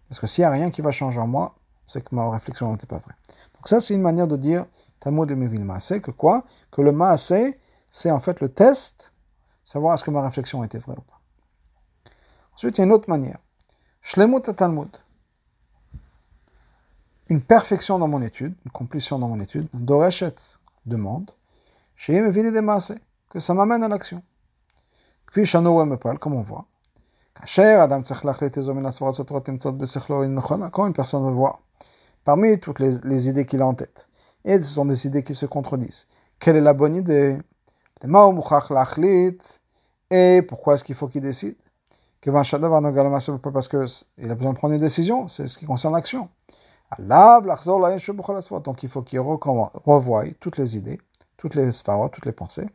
Parce 0.09 0.21
que 0.21 0.27
s'il 0.27 0.43
n'y 0.43 0.47
a 0.47 0.51
rien 0.51 0.71
qui 0.71 0.83
va 0.83 0.91
changer 0.91 1.21
en 1.21 1.27
moi, 1.27 1.55
c'est 1.87 2.03
que 2.03 2.15
ma 2.15 2.29
réflexion 2.31 2.73
n'était 2.73 2.87
pas 2.87 2.99
vraie. 2.99 3.15
Donc 3.55 3.69
ça, 3.69 3.81
c'est 3.81 3.95
une 3.95 4.03
manière 4.03 4.27
de 4.27 4.37
dire 4.37 4.67
Talmud 5.01 5.29
de 5.29 5.35
Mevil 5.35 5.65
Maasé, 5.65 6.01
que 6.01 6.11
quoi? 6.11 6.45
Que 6.71 6.83
le 6.83 6.93
Maasé, 6.93 7.59
c'est 7.91 8.11
en 8.11 8.19
fait 8.19 8.41
le 8.41 8.49
test, 8.49 9.13
savoir 9.65 9.95
est-ce 9.95 10.05
que 10.05 10.11
ma 10.11 10.23
réflexion 10.23 10.63
était 10.65 10.79
vraie 10.79 10.97
ou 10.97 11.03
pas. 11.03 11.21
Ensuite, 12.55 12.77
il 12.77 12.81
y 12.81 12.83
a 12.83 12.85
une 12.85 12.93
autre 12.93 13.09
manière. 13.09 13.39
Shlemut 14.03 14.55
Talmud. 14.55 14.97
Une 17.29 17.41
perfection 17.41 17.99
dans 17.99 18.09
mon 18.09 18.23
étude, 18.23 18.55
une 18.65 18.73
complétion 18.73 19.19
dans 19.19 19.29
mon 19.29 19.41
étude, 19.41 19.69
Doreshet 19.73 20.35
demande, 20.87 21.31
chez 21.95 22.21
Mevil 22.21 22.53
de 22.53 22.61
Maasé, 22.61 22.97
que 23.31 23.39
ça 23.39 23.55
m'amène 23.55 23.83
à 23.83 23.89
l'action. 23.89 24.23
Comme 25.33 26.35
on 26.35 26.43
voit. 26.43 26.67
Quand 30.73 30.87
une 30.87 30.93
personne 30.93 31.25
veut 31.25 31.33
voir, 31.33 31.61
parmi 32.25 32.59
toutes 32.59 32.81
les, 32.81 33.29
idées 33.29 33.47
qu'il 33.47 33.63
a 33.63 33.67
en 33.67 33.75
tête, 33.75 34.09
et 34.45 34.61
ce 34.61 34.69
sont 34.69 34.85
des 34.85 35.07
idées 35.07 35.23
qui 35.23 35.35
se 35.35 35.47
contredisent. 35.47 36.07
Quelle 36.39 36.57
est 36.57 36.61
la 36.61 36.75
bonne 36.75 36.95
idée? 36.95 37.39
Et 40.11 40.43
pourquoi 40.43 40.75
est-ce 40.75 40.85
qu'il 40.85 40.97
faut 40.97 41.09
qu'il 41.09 41.23
décide? 41.23 41.57
Parce 42.23 42.51
qu'il 42.51 42.61
a 42.61 44.35
besoin 44.35 44.53
de 44.53 44.59
prendre 44.59 44.75
une 44.75 44.81
décision, 44.81 45.29
c'est 45.29 45.47
ce 45.47 45.57
qui 45.57 45.65
concerne 45.67 45.95
l'action. 45.95 46.29
Donc 46.99 48.83
il 48.83 48.89
faut 48.89 49.03
qu'il 49.03 49.21
revoie 49.21 50.25
toutes 50.41 50.59
les 50.59 50.77
idées, 50.77 51.01
toutes 51.37 51.55
les 51.55 51.71
sphères, 51.73 52.11
toutes 52.11 52.27
les 52.27 52.33
pensées. 52.33 52.67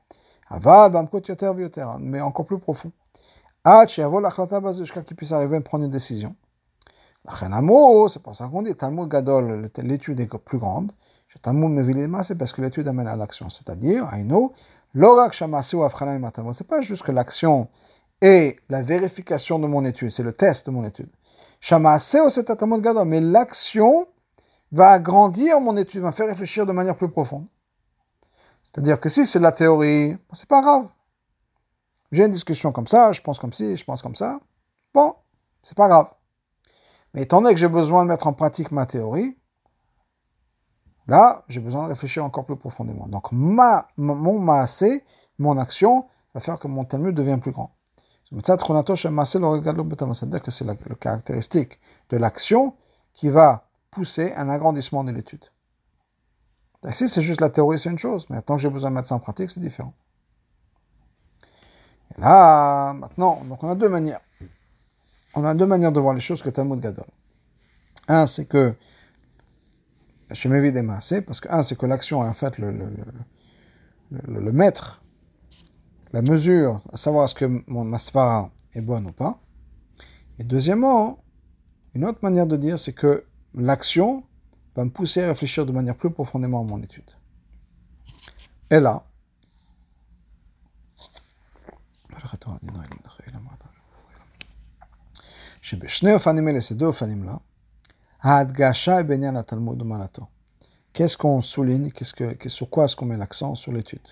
Mais 2.00 2.22
encore 2.22 2.46
plus 2.46 2.60
profond. 2.60 2.92
Jusqu'à 3.66 5.02
qu'il 5.02 5.16
puisse 5.16 5.32
arriver 5.32 5.58
à 5.58 5.62
prendre 5.62 5.86
une 5.86 5.92
décision. 5.92 6.36
C'est 7.28 8.22
pour 8.22 8.36
ça 8.36 8.48
qu'on 8.48 8.62
dit 8.62 8.76
Talmud 8.76 9.10
Gadol, 9.10 9.72
l'étude 9.78 10.20
est 10.20 10.38
plus 10.38 10.60
grande. 10.60 10.92
Talmud 11.42 12.24
c'est 12.24 12.36
parce 12.36 12.54
que 12.54 12.62
l'étude 12.62 12.88
amène 12.88 13.08
à 13.08 13.16
l'action. 13.16 13.50
C'est-à-dire, 13.50 14.08
Aino, 14.14 14.54
c'est 14.94 16.68
pas 16.68 16.82
juste 16.82 17.02
que 17.04 17.12
l'action 17.12 17.68
est 18.22 18.58
la 18.70 18.82
vérification 18.82 19.60
de 19.60 19.68
mon 19.68 19.84
étude, 19.84 20.12
c'est 20.12 20.24
le 20.24 20.32
test 20.32 20.68
de 20.68 20.72
mon 20.72 20.86
étude. 20.86 21.10
Mais 23.06 23.20
l'action 23.20 24.08
va 24.72 24.92
agrandir 24.92 25.60
mon 25.60 25.76
étude, 25.76 26.02
va 26.02 26.14
faire 26.14 26.28
réfléchir 26.28 26.66
de 26.66 26.72
manière 26.72 26.96
plus 26.96 27.10
profonde. 27.10 27.46
C'est-à-dire 28.76 29.00
que 29.00 29.08
si 29.08 29.26
c'est 29.26 29.40
de 29.40 29.44
la 29.44 29.54
théorie, 29.54 30.18
c'est 30.34 30.50
pas 30.50 30.62
grave. 30.62 30.90
J'ai 32.12 32.26
une 32.26 32.34
discussion 32.34 32.74
comme 32.74 32.88
ça, 32.88 33.14
je 33.14 33.22
pense 33.22 33.40
comme 33.40 33.54
ci, 33.54 33.78
je 33.78 33.86
pense 33.86 34.02
comme 34.02 34.16
ça. 34.16 34.42
Bon, 34.94 35.16
c'est 35.64 35.78
pas 35.78 35.88
grave. 35.88 36.08
Mais 37.14 37.22
étant 37.22 37.42
donné 37.42 37.54
que 37.54 37.60
j'ai 37.60 37.70
besoin 37.70 38.04
de 38.04 38.10
mettre 38.10 38.28
en 38.28 38.34
pratique 38.34 38.74
ma 38.74 38.86
théorie, 38.86 39.38
là, 41.08 41.46
j'ai 41.48 41.62
besoin 41.62 41.84
de 41.84 41.88
réfléchir 41.88 42.26
encore 42.26 42.46
plus 42.46 42.58
profondément. 42.58 43.08
Donc, 43.08 43.32
ma, 43.32 43.88
mon 43.96 44.40
maasé, 44.40 45.06
mon 45.40 45.58
action, 45.58 46.06
va 46.34 46.42
faire 46.42 46.60
que 46.60 46.68
mon 46.68 46.84
Talmud 46.84 47.16
devient 47.16 47.40
plus 47.42 47.52
grand. 47.52 47.78
C'est-à-dire 48.30 48.58
que 50.42 50.52
c'est 50.52 50.66
le 50.66 50.96
caractéristique 50.96 51.80
de 52.10 52.18
l'action 52.18 52.76
qui 53.14 53.30
va 53.30 53.70
pousser 53.90 54.34
un 54.36 54.50
agrandissement 54.50 55.06
de 55.06 55.12
l'étude. 55.12 55.46
Si 56.92 57.10
c'est 57.10 57.22
juste 57.22 57.42
la 57.42 57.50
théorie, 57.50 57.80
c'est 57.80 57.90
une 57.90 57.98
chose, 57.98 58.28
mais 58.30 58.42
tant 58.42 58.56
que 58.56 58.62
j'ai 58.62 58.70
besoin 58.70 58.92
de 58.92 59.06
ça 59.06 59.16
en 59.16 59.20
pratique, 59.20 59.50
c'est 59.50 59.60
différent. 59.60 59.94
Et 62.18 62.22
là, 62.22 62.94
maintenant, 62.94 63.44
donc 63.46 63.64
on 63.64 63.70
a 63.70 63.76
deux 63.76 63.90
manières. 63.90 64.22
On 65.34 65.44
a 65.44 65.54
deux 65.54 65.66
manières 65.66 65.92
de 65.92 66.00
voir 66.00 66.14
les 66.14 66.22
choses 66.22 66.42
que 66.42 66.50
Talmud 66.50 66.80
Gadol. 66.80 67.06
Un, 68.08 68.28
c'est 68.28 68.46
que 68.46 68.76
je 70.32 70.48
m'évite 70.48 70.74
des 70.74 70.84
parce 71.22 71.40
que 71.40 71.50
un, 71.52 71.64
c'est 71.64 71.78
que 71.78 71.86
l'action 71.86 72.24
est 72.24 72.28
en 72.28 72.34
fait 72.34 72.58
le, 72.58 72.72
le, 74.12 74.52
maître, 74.52 75.04
la 76.14 76.22
mesure, 76.22 76.82
à 76.92 76.98
savoir 76.98 77.26
est-ce 77.26 77.36
que 77.36 77.64
mon 77.68 77.84
masvara 77.84 78.52
est 78.74 78.82
bonne 78.82 79.08
ou 79.08 79.12
pas. 79.12 79.40
Et 80.40 80.44
deuxièmement, 80.44 81.24
une 81.94 82.06
autre 82.06 82.20
manière 82.22 82.48
de 82.48 82.58
dire, 82.58 82.78
c'est 82.80 82.94
que 82.94 83.26
l'action 83.54 84.24
va 84.76 84.86
me 84.86 84.90
pousser 84.90 85.24
à 85.24 85.30
réfléchir 85.30 85.66
de 85.66 85.72
manière 85.72 85.96
plus 85.96 86.12
profondément 86.12 86.62
à 86.62 86.64
mon 86.64 86.82
étude. 86.82 87.10
Et 88.70 88.80
là, 88.80 89.04
Qu'est-ce 100.94 101.18
qu'on 101.18 101.42
souligne? 101.42 101.92
Qu'est-ce 101.92 102.14
que, 102.14 102.50
Sur 102.50 102.70
quoi 102.70 102.86
est-ce 102.86 102.96
qu'on 102.96 103.06
met 103.06 103.18
l'accent 103.18 103.56
Sur 103.56 103.72
l'étude? 103.72 104.08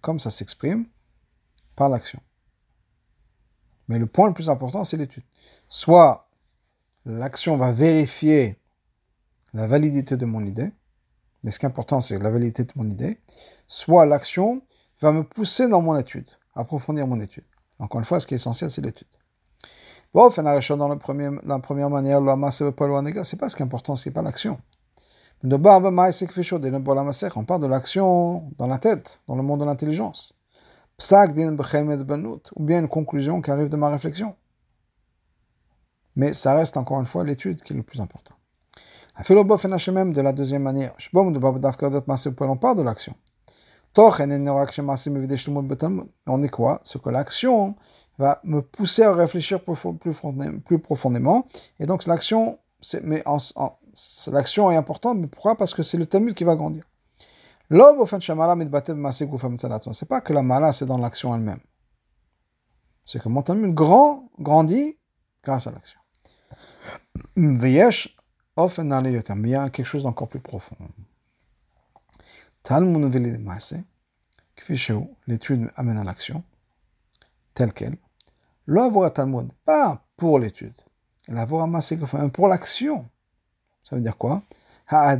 Comme 0.00 0.18
ça 0.18 0.30
s'exprime 0.30 0.86
par 1.74 1.88
l'action. 1.88 2.20
Mais 3.88 3.98
le 3.98 4.06
point 4.06 4.28
le 4.28 4.34
plus 4.34 4.50
important, 4.50 4.84
c'est 4.84 4.96
l'étude. 4.96 5.24
Soit 5.68 6.25
l'action 7.06 7.56
va 7.56 7.72
vérifier 7.72 8.58
la 9.54 9.66
validité 9.66 10.16
de 10.16 10.26
mon 10.26 10.44
idée, 10.44 10.70
mais 11.42 11.50
ce 11.50 11.58
qui 11.58 11.64
est 11.64 11.68
important, 11.68 12.00
c'est 12.00 12.18
la 12.18 12.30
validité 12.30 12.64
de 12.64 12.72
mon 12.74 12.90
idée, 12.90 13.20
soit 13.68 14.04
l'action 14.04 14.62
va 15.00 15.12
me 15.12 15.22
pousser 15.22 15.68
dans 15.68 15.80
mon 15.80 15.96
étude, 15.96 16.28
approfondir 16.54 17.06
mon 17.06 17.20
étude. 17.20 17.44
Encore 17.78 18.00
une 18.00 18.04
fois, 18.04 18.20
ce 18.20 18.26
qui 18.26 18.34
est 18.34 18.36
essentiel, 18.36 18.70
c'est 18.70 18.82
l'étude. 18.82 19.06
Bon, 20.12 20.28
dans, 20.28 20.88
le 20.88 20.98
premier, 20.98 21.30
la 21.44 21.58
première 21.58 21.90
manière, 21.90 22.20
c'est 23.24 23.36
pas 23.36 23.48
ce 23.48 23.56
qui 23.56 23.62
est 23.62 23.64
important, 23.64 23.96
c'est 23.96 24.10
pas 24.10 24.22
l'action. 24.22 24.58
On 25.44 25.58
parle 25.58 27.60
de 27.60 27.66
l'action 27.66 28.50
dans 28.56 28.66
la 28.66 28.78
tête, 28.78 29.20
dans 29.28 29.36
le 29.36 29.42
monde 29.42 29.60
de 29.60 29.66
l'intelligence. 29.66 30.32
Ou 30.98 32.64
bien 32.64 32.80
une 32.80 32.88
conclusion 32.88 33.42
qui 33.42 33.50
arrive 33.50 33.68
de 33.68 33.76
ma 33.76 33.90
réflexion. 33.90 34.34
Mais 36.16 36.32
ça 36.32 36.54
reste 36.54 36.76
encore 36.76 36.98
une 36.98 37.06
fois 37.06 37.24
l'étude 37.24 37.62
qui 37.62 37.72
est 37.72 37.76
le 37.76 37.82
plus 37.82 38.00
important. 38.00 38.34
même 39.92 40.12
de 40.12 40.20
la 40.20 40.32
deuxième 40.32 40.62
manière. 40.62 40.94
On 41.14 42.56
parle 42.56 42.76
de 42.76 42.82
l'action? 42.82 43.14
On 46.26 46.42
est 46.42 46.48
quoi? 46.48 46.80
Ce 46.84 46.98
que 46.98 47.08
l'action 47.08 47.76
va 48.18 48.40
me 48.44 48.60
pousser 48.60 49.02
à 49.02 49.14
réfléchir 49.14 49.60
plus, 49.62 50.78
profondément. 50.78 51.46
Et 51.80 51.86
donc 51.86 52.04
l'action, 52.06 52.58
l'action 54.26 54.70
est 54.70 54.76
importante, 54.76 55.18
mais 55.18 55.28
pourquoi? 55.28 55.56
Parce 55.56 55.72
que 55.72 55.82
c'est 55.82 55.96
le 55.96 56.06
Talmud 56.06 56.34
qui 56.34 56.44
va 56.44 56.56
grandir. 56.56 56.84
C'est 59.92 60.08
pas 60.08 60.20
que 60.20 60.32
la 60.32 60.42
mala 60.42 60.72
c'est 60.72 60.86
dans 60.86 60.98
l'action 60.98 61.34
elle-même. 61.34 61.60
C'est 63.04 63.20
que 63.20 63.28
mon 63.28 63.42
Talmud 63.42 63.74
grand, 63.74 64.28
grandit 64.38 64.98
grâce 65.42 65.66
à 65.66 65.70
l'action. 65.70 65.98
Mais 67.36 67.70
il 67.70 67.74
y 67.74 69.54
a 69.54 69.70
quelque 69.70 69.84
chose 69.84 70.02
d'encore 70.02 70.28
plus 70.28 70.40
profond. 70.40 70.76
L'étude 75.26 75.70
amène 75.76 75.98
à 75.98 76.04
l'action, 76.04 76.42
telle 77.54 77.72
qu'elle. 77.72 77.96
L'œuvre 78.66 79.08
Talmud, 79.08 79.52
pas 79.64 80.04
pour 80.16 80.38
l'étude. 80.38 80.74
Pour 82.32 82.48
l'action. 82.48 83.08
Ça 83.84 83.96
veut 83.96 84.02
dire 84.02 84.16
quoi? 84.16 84.42
La 84.90 85.16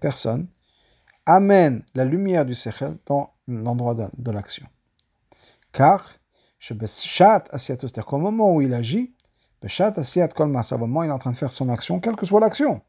personne 0.00 0.46
amène 1.24 1.82
la 1.94 2.04
lumière 2.04 2.44
du 2.46 2.54
sechel 2.54 2.98
dans 3.06 3.32
l'endroit 3.46 3.94
de, 3.94 4.30
l'action. 4.30 4.66
Car, 5.72 6.17
c'est-à-dire 6.58 8.06
qu'au 8.06 8.18
moment 8.18 8.54
où 8.54 8.60
il 8.60 8.74
agit, 8.74 9.14
au 9.62 10.76
moment 10.78 11.00
où 11.00 11.04
il 11.04 11.08
est 11.08 11.12
en 11.12 11.18
train 11.18 11.30
de 11.30 11.36
faire 11.36 11.52
son 11.52 11.68
action, 11.68 12.00
quelle 12.00 12.16
que 12.16 12.26
soit 12.26 12.40
l'action, 12.40 12.82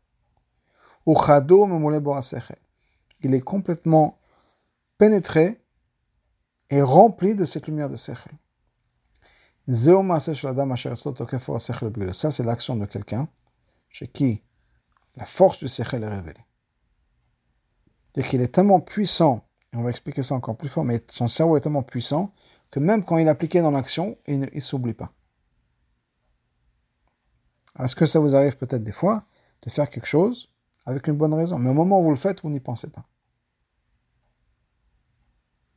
il 3.22 3.34
est 3.34 3.42
complètement 3.42 4.20
pénétré 4.98 5.62
est 6.70 6.82
rempli 6.82 7.36
de 7.36 7.46
cette 7.46 7.68
lumière 7.68 7.90
de 7.90 7.96
Sechel. 7.96 8.34
Ça, 9.68 12.32
c'est 12.32 12.44
l'action 12.44 12.76
de 12.76 12.86
quelqu'un 12.86 13.28
chez 13.90 14.08
qui 14.08 14.44
la 15.16 15.26
force 15.26 15.60
du 15.60 15.68
Sechel 15.68 16.04
est 16.04 16.08
révélée. 16.08 16.46
C'est-à-dire 18.08 18.30
qu'il 18.30 18.42
est 18.42 18.54
tellement 18.54 18.80
puissant, 18.80 19.48
et 19.74 19.78
on 19.78 19.84
va 19.84 19.90
expliquer 19.90 20.22
ça 20.22 20.36
encore 20.36 20.58
plus 20.58 20.70
fort, 20.70 20.84
mais 20.84 21.04
son 21.10 21.28
cerveau 21.28 21.58
est 21.58 21.62
tellement 21.62 21.84
puissant 21.84 22.34
que 22.72 22.80
même 22.80 23.04
quand 23.04 23.18
il 23.18 23.28
est 23.28 23.30
appliqué 23.30 23.62
dans 23.62 23.72
l'action, 23.72 24.18
il 24.28 24.40
ne 24.42 24.60
s'oublie 24.60 24.94
pas. 24.94 25.12
Est-ce 27.80 27.96
que 27.96 28.06
ça 28.06 28.20
vous 28.20 28.36
arrive 28.36 28.58
peut-être 28.58 28.84
des 28.84 28.92
fois 28.92 29.24
de 29.62 29.70
faire 29.70 29.90
quelque 29.90 30.08
chose 30.08 30.50
avec 30.86 31.08
une 31.08 31.16
bonne 31.16 31.34
raison, 31.34 31.60
mais 31.60 31.70
au 31.70 31.74
moment 31.74 32.00
où 32.00 32.04
vous 32.04 32.10
le 32.10 32.16
faites, 32.16 32.42
vous 32.42 32.50
n'y 32.50 32.60
pensez 32.60 32.88
pas 32.88 33.06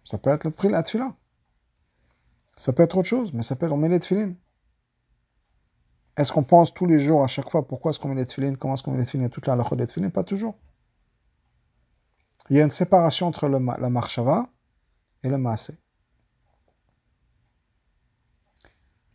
ça 0.04 0.18
peut 0.18 0.30
être 0.30 0.44
le 0.44 0.50
prix 0.50 0.68
la 0.68 0.82
tefila. 0.82 1.14
Ça 2.56 2.72
peut 2.72 2.82
être 2.82 2.96
autre 2.96 3.08
chose, 3.08 3.32
mais 3.32 3.42
ça 3.42 3.56
peut 3.56 3.66
être 3.66 3.72
on 3.72 3.76
met 3.76 3.88
les 3.88 4.00
tefilines. 4.00 4.36
Est-ce 6.16 6.32
qu'on 6.32 6.44
pense 6.44 6.74
tous 6.74 6.86
les 6.86 6.98
jours, 6.98 7.24
à 7.24 7.26
chaque 7.26 7.48
fois, 7.48 7.66
pourquoi 7.66 7.90
est-ce 7.90 7.98
qu'on 7.98 8.08
met 8.08 8.16
les 8.16 8.26
tefilines, 8.26 8.56
comment 8.56 8.74
est-ce 8.74 8.82
qu'on 8.82 8.92
met 8.92 8.98
les 8.98 9.06
tefilines, 9.06 9.30
toute 9.30 9.46
la 9.46 9.54
halakha 9.54 9.76
des 9.76 9.86
tefilines 9.86 10.10
Pas 10.10 10.24
toujours. 10.24 10.54
Il 12.50 12.56
y 12.56 12.60
a 12.60 12.64
une 12.64 12.70
séparation 12.70 13.28
entre 13.28 13.48
le, 13.48 13.58
la 13.58 13.88
marshava 13.88 14.48
et 15.22 15.28
le 15.28 15.38
maasé. 15.38 15.74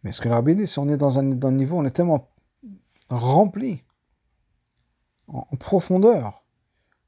Mais 0.07 0.13
ce 0.13 0.21
que 0.21 0.29
le 0.29 0.55
dit, 0.55 0.67
c'est 0.67 0.79
on 0.79 0.87
est 0.87 0.95
dans 0.95 1.19
un, 1.19 1.51
niveau, 1.51 1.77
on 1.77 1.83
est 1.83 1.91
tellement 1.91 2.29
rempli 3.09 3.83
en, 5.27 5.43
profondeur 5.59 6.45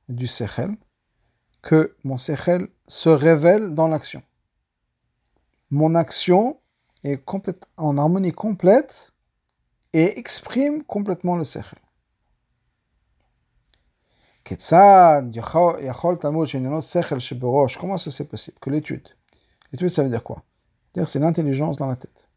du 0.09 0.27
sechel 0.27 0.75
que 1.61 1.95
mon 2.03 2.17
sechel 2.17 2.67
se 2.87 3.07
révèle 3.07 3.73
dans 3.73 3.87
l'action. 3.87 4.21
Mon 5.69 5.95
action 5.95 6.59
est 7.05 7.23
en 7.77 7.97
harmonie 7.97 8.33
complète 8.33 9.13
et 9.93 10.19
exprime 10.19 10.83
complètement 10.83 11.37
le 11.37 11.45
sechel. 11.45 11.79
Comment 17.79 17.97
c'est 17.97 18.27
possible? 18.27 18.57
Que 18.59 18.69
l'étude. 18.69 19.07
L'étude, 19.71 19.87
ça 19.87 20.03
veut 20.03 20.09
dire 20.09 20.21
quoi? 20.21 20.43
Dire 20.93 21.07
c'est 21.07 21.19
l'intelligence 21.19 21.77
dans 21.77 21.87
la 21.87 21.95
tête. 21.95 22.28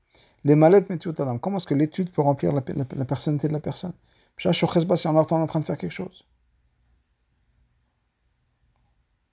Les 0.45 0.57
mallettes 0.57 0.91
Adam. 1.21 1.39
Comment 1.39 1.59
est-ce 1.59 1.67
que 1.67 1.75
l'étude 1.75 2.11
peut 2.11 2.23
remplir 2.23 2.53
la, 2.53 2.61
personnalité 2.61 3.49
de 3.49 3.53
la 3.53 3.61
personne? 3.61 3.93
Si 4.37 4.49
on 4.49 4.53
est 4.53 5.33
en 5.33 5.47
train 5.47 5.61
de 5.61 5.65
faire 5.65 5.79
quelque 5.79 5.91
chose. 5.91 6.25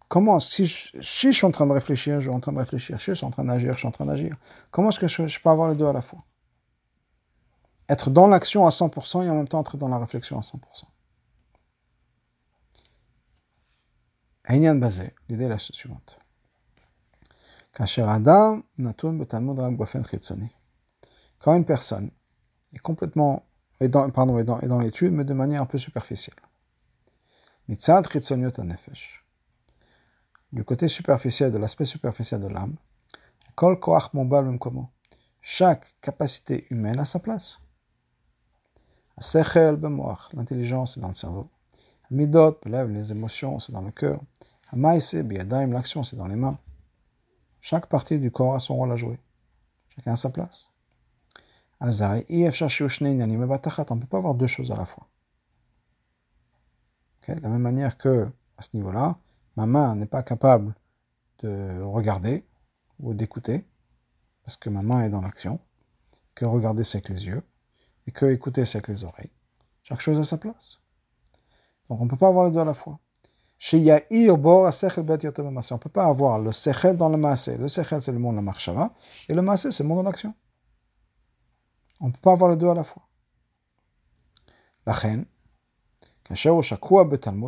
Comment, 0.08 0.40
si 0.40 0.66
je, 0.66 1.00
suis 1.02 1.46
en 1.46 1.52
train 1.52 1.68
de 1.68 1.72
réfléchir, 1.72 2.20
je 2.20 2.30
suis 2.30 2.36
en 2.36 2.40
train 2.40 2.52
de 2.52 2.58
réfléchir, 2.58 2.98
je 2.98 3.14
suis 3.14 3.26
en 3.26 3.30
train 3.30 3.46
d'agir, 3.46 3.74
je 3.74 3.78
suis 3.78 3.88
en 3.88 3.92
train 3.92 4.06
d'agir. 4.06 4.36
Comment 4.72 4.90
est-ce 4.90 5.00
que 5.00 5.08
je, 5.08 5.40
peux 5.40 5.50
avoir 5.50 5.70
les 5.70 5.76
deux 5.76 5.86
à 5.86 5.94
la 5.94 6.02
fois? 6.02 6.20
Être 7.88 8.10
dans 8.10 8.28
l'action 8.28 8.66
à 8.66 8.70
100% 8.70 9.26
et 9.26 9.30
en 9.30 9.36
même 9.36 9.48
temps 9.48 9.62
être 9.62 9.78
dans 9.78 9.88
la 9.88 10.00
réflexion 10.00 10.38
à 10.38 10.42
100%. 10.42 10.86
Basé, 14.80 15.14
l'idée 15.30 15.46
est 15.46 15.50
la 15.50 15.60
suivante. 15.60 16.18
Quand 21.40 21.56
une 21.56 21.66
personne 21.66 22.12
est 22.74 22.80
complètement, 22.80 23.46
dans, 23.82 24.10
pardon, 24.10 24.38
est 24.40 24.44
dans, 24.44 24.80
l'étude, 24.80 25.14
mais 25.14 25.24
de 25.24 25.34
manière 25.34 25.62
un 25.62 25.66
peu 25.66 25.78
superficielle. 25.78 26.36
Du 30.52 30.64
côté 30.64 30.88
superficiel, 30.88 31.52
de 31.52 31.58
l'aspect 31.58 31.86
superficiel 31.86 32.42
de 32.42 32.48
l'âme, 32.48 32.76
chaque 35.42 35.96
capacité 36.02 36.68
humaine 36.70 37.00
a 37.00 37.06
sa 37.06 37.20
place. 37.20 37.60
L'intelligence 40.34 40.98
est 40.98 41.02
dans 41.02 41.10
le 41.10 41.14
cerveau. 41.14 41.50
Midot, 42.10 42.60
les 42.66 43.12
émotions, 43.12 43.60
c'est 43.60 43.72
dans 43.72 43.82
le 43.82 43.92
cœur. 43.92 44.22
L'action, 44.74 46.04
c'est 46.04 46.16
dans 46.16 46.28
les 46.28 46.36
mains. 46.36 46.58
Chaque 47.62 47.88
partie 47.88 48.18
du 48.18 48.32
corps 48.32 48.56
a 48.56 48.60
son 48.60 48.76
rôle 48.76 48.92
à 48.92 48.96
jouer. 48.96 49.20
Chacun 49.96 50.14
a 50.14 50.16
sa 50.16 50.30
place. 50.30 50.69
On 53.92 53.96
ne 53.96 54.02
peut 54.02 54.08
pas 54.08 54.18
avoir 54.18 54.36
deux 54.36 54.48
choses 54.48 54.72
à 54.72 54.76
la 54.76 54.86
fois. 54.86 55.08
de 57.28 57.42
la 57.42 57.50
même 57.50 57.62
manière 57.62 57.98
que, 57.98 58.28
à 58.58 58.62
ce 58.62 58.76
niveau-là, 58.76 59.18
ma 59.56 59.66
main 59.66 59.96
n'est 59.96 60.06
pas 60.06 60.24
capable 60.24 60.76
de 61.44 61.82
regarder 61.82 62.46
ou 63.00 63.14
d'écouter, 63.14 63.66
parce 64.44 64.58
que 64.58 64.70
ma 64.70 64.82
main 64.82 65.04
est 65.04 65.10
dans 65.10 65.22
l'action, 65.22 65.60
que 66.36 66.46
regarder 66.46 66.84
c'est 66.84 66.98
avec 66.98 67.10
les 67.10 67.28
yeux, 67.28 67.44
et 68.08 68.12
que 68.12 68.26
écouter 68.26 68.66
c'est 68.66 68.78
avec 68.80 68.88
les 68.90 69.04
oreilles. 69.04 69.32
Chaque 69.84 70.02
chose 70.02 70.20
a 70.20 70.24
sa 70.24 70.38
place. 70.38 70.80
Donc 71.88 72.02
on 72.02 72.06
ne 72.06 72.10
peut 72.10 72.18
pas 72.18 72.28
avoir 72.28 72.46
les 72.46 72.52
deux 72.52 72.60
à 72.60 72.66
la 72.66 72.74
fois. 72.74 73.00
On 73.62 73.76
ne 75.76 75.78
peut 75.78 75.90
pas 75.90 76.06
avoir 76.06 76.40
le 76.40 76.52
sechel 76.52 76.96
dans 76.98 77.10
le 77.10 77.18
maasé. 77.18 77.58
Le 77.58 77.68
sechel, 77.68 78.02
c'est 78.02 78.12
le 78.12 78.20
monde 78.20 78.36
de 78.36 78.38
la 78.38 78.42
marshava, 78.42 78.94
et 79.28 79.34
le 79.34 79.42
maasé, 79.42 79.72
c'est 79.72 79.84
le 79.84 79.90
monde 79.90 80.00
de 80.00 80.06
l'action. 80.06 80.34
On 82.00 82.08
ne 82.08 82.12
peut 82.12 82.20
pas 82.22 82.32
avoir 82.32 82.50
les 82.50 82.58
deux 82.58 82.70
à 82.70 82.74
la 82.74 82.84
fois. 82.84 83.04
La 84.86 84.94
reine, 84.94 85.26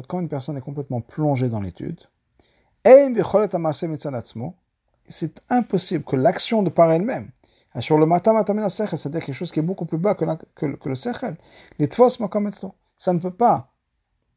quand 0.08 0.20
une 0.20 0.30
personne 0.30 0.58
est 0.58 0.62
complètement 0.62 1.02
plongée 1.02 1.50
dans 1.50 1.62
l'étude, 1.62 2.00
c'est 5.08 5.42
impossible 5.50 6.04
que 6.04 6.16
l'action 6.16 6.64
de 6.64 6.70
par 6.70 6.92
elle-même, 6.92 7.32
sur 7.80 7.98
le 7.98 8.06
matam 8.06 8.44
c'est-à-dire 8.68 9.24
quelque 9.24 9.34
chose 9.34 9.52
qui 9.52 9.60
est 9.60 9.64
beaucoup 9.64 9.86
plus 9.86 9.98
bas 9.98 10.16
que, 10.16 10.26
que, 10.56 10.90
le 10.90 10.96
sechel, 10.96 11.38
les 11.80 11.90
ça 11.90 13.14
ne 13.14 13.20
peut 13.20 13.34
pas 13.34 13.74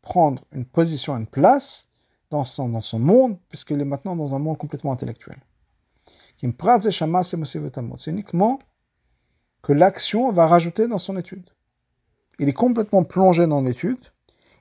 prendre 0.03 0.45
une 0.53 0.67
position, 0.67 1.17
une 1.17 1.27
place 1.27 1.89
dans 2.31 2.45
son, 2.45 2.69
dans 2.69 2.81
son 2.83 2.99
monde, 2.99 3.39
puisqu'il 3.49 3.81
est 3.81 3.87
maintenant 3.87 4.15
dans 4.15 4.35
un 4.35 4.39
monde 4.39 4.59
complètement 4.59 4.93
intellectuel. 4.93 5.37
C'est 7.97 8.11
uniquement 8.11 8.59
que 9.65 9.73
l'action 9.73 10.31
va 10.31 10.47
rajouter 10.47 10.87
dans 10.87 10.99
son 10.99 11.17
étude. 11.17 11.49
Il 12.39 12.49
est 12.51 12.53
complètement 12.53 13.03
plongé 13.03 13.47
dans 13.47 13.63
l'étude 13.63 14.13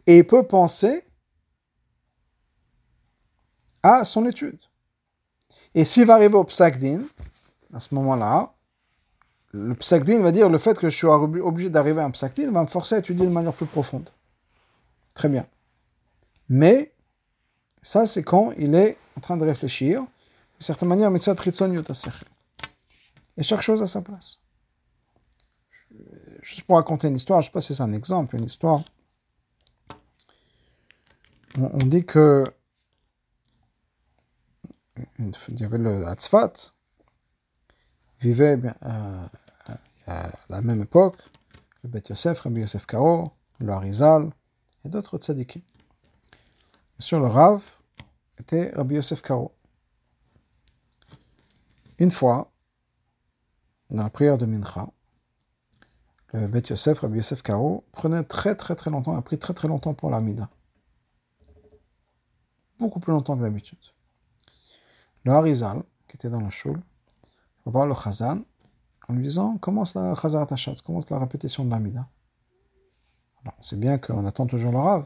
et 0.07 0.19
il 0.19 0.25
peut 0.25 0.43
penser 0.43 1.03
à 3.83 4.05
son 4.05 4.25
étude. 4.25 4.59
Et 5.75 5.83
s'il 5.83 6.05
va 6.05 6.13
arriver 6.13 6.35
au 6.35 6.45
psakdin, 6.45 7.01
à 7.73 7.81
ce 7.81 7.93
moment-là, 7.95 8.53
le 9.51 9.75
psakdin 9.75 10.19
va 10.19 10.31
dire 10.31 10.47
le 10.47 10.57
fait 10.57 10.79
que 10.79 10.89
je 10.89 10.95
suis 10.95 11.07
obligé 11.07 11.69
d'arriver 11.69 12.01
à 12.01 12.05
un 12.05 12.11
psakdin 12.11 12.49
va 12.51 12.61
me 12.61 12.67
forcer 12.67 12.95
à 12.95 12.99
étudier 12.99 13.25
de 13.25 13.31
manière 13.31 13.53
plus 13.53 13.65
profonde. 13.65 14.09
Très 15.13 15.27
bien. 15.27 15.45
Mais, 16.47 16.93
ça, 17.81 18.05
c'est 18.05 18.23
quand 18.23 18.53
il 18.57 18.73
est 18.73 18.97
en 19.17 19.21
train 19.21 19.35
de 19.35 19.45
réfléchir. 19.45 19.99
D'une 19.99 20.07
certaine 20.59 20.87
manière, 20.87 21.11
et 23.35 23.43
chaque 23.43 23.61
chose 23.61 23.81
à 23.81 23.87
sa 23.87 24.01
place. 24.01 24.42
Juste 26.43 26.63
pour 26.63 26.75
raconter 26.75 27.07
une 27.07 27.15
histoire, 27.15 27.41
je 27.41 27.47
ne 27.47 27.49
sais 27.49 27.53
pas 27.53 27.61
si 27.61 27.73
c'est 27.73 27.81
un 27.81 27.93
exemple, 27.93 28.35
une 28.35 28.43
histoire. 28.43 28.83
On, 31.57 31.77
dit 31.77 32.05
que 32.05 32.43
y 35.19 35.63
avait 35.63 35.77
le 35.77 36.05
Hatzfat, 36.05 36.73
vivait 38.19 38.59
euh, 38.83 39.27
à 40.07 40.29
la 40.49 40.61
même 40.61 40.81
époque, 40.81 41.15
le 41.83 41.89
Bet 41.89 42.03
Yosef, 42.09 42.41
Rabbi 42.41 42.59
Yosef 42.59 42.85
Karo, 42.87 43.31
le 43.59 43.71
Harizal, 43.71 44.29
et 44.83 44.89
d'autres 44.89 45.17
tzadikim. 45.19 45.61
Sur 46.99 47.21
le 47.21 47.27
Rav 47.27 47.63
était 48.37 48.73
Rabbi 48.75 48.95
Yosef 48.95 49.21
Karo. 49.21 49.55
Une 51.99 52.11
fois, 52.11 52.51
dans 53.91 54.03
la 54.03 54.09
prière 54.09 54.37
de 54.37 54.45
Mincha, 54.45 54.89
le 56.33 56.47
Bet 56.47 56.63
Yosef, 56.69 56.99
Rabbi 56.99 57.17
Yosef 57.17 57.43
Karo, 57.43 57.83
prenait 57.91 58.23
très 58.23 58.55
très 58.55 58.75
très 58.75 58.89
longtemps, 58.89 59.15
a 59.15 59.21
pris 59.21 59.37
très 59.37 59.53
très 59.53 59.67
longtemps 59.67 59.93
pour 59.93 60.09
l'Amida. 60.09 60.49
Beaucoup 62.79 62.99
plus 62.99 63.13
longtemps 63.13 63.37
que 63.37 63.43
d'habitude. 63.43 63.77
Le 65.25 65.31
Harizal, 65.31 65.83
qui 66.07 66.17
était 66.17 66.29
dans 66.29 66.41
le 66.41 66.49
shul, 66.49 66.81
va 67.65 67.71
voir 67.71 67.85
le 67.85 67.93
Chazan 67.93 68.41
en 69.07 69.13
lui 69.13 69.23
disant 69.23 69.57
Commence 69.57 69.93
la 69.95 70.15
Chazarat 70.15 70.47
Hashatz, 70.49 70.81
commence 70.81 71.09
la 71.09 71.19
répétition 71.19 71.65
de 71.65 71.69
l'Amida? 71.69 72.07
C'est 73.59 73.79
bien 73.79 73.97
qu'on 73.97 74.25
attend 74.25 74.47
toujours 74.47 74.71
le 74.71 74.79
Rav. 74.79 75.05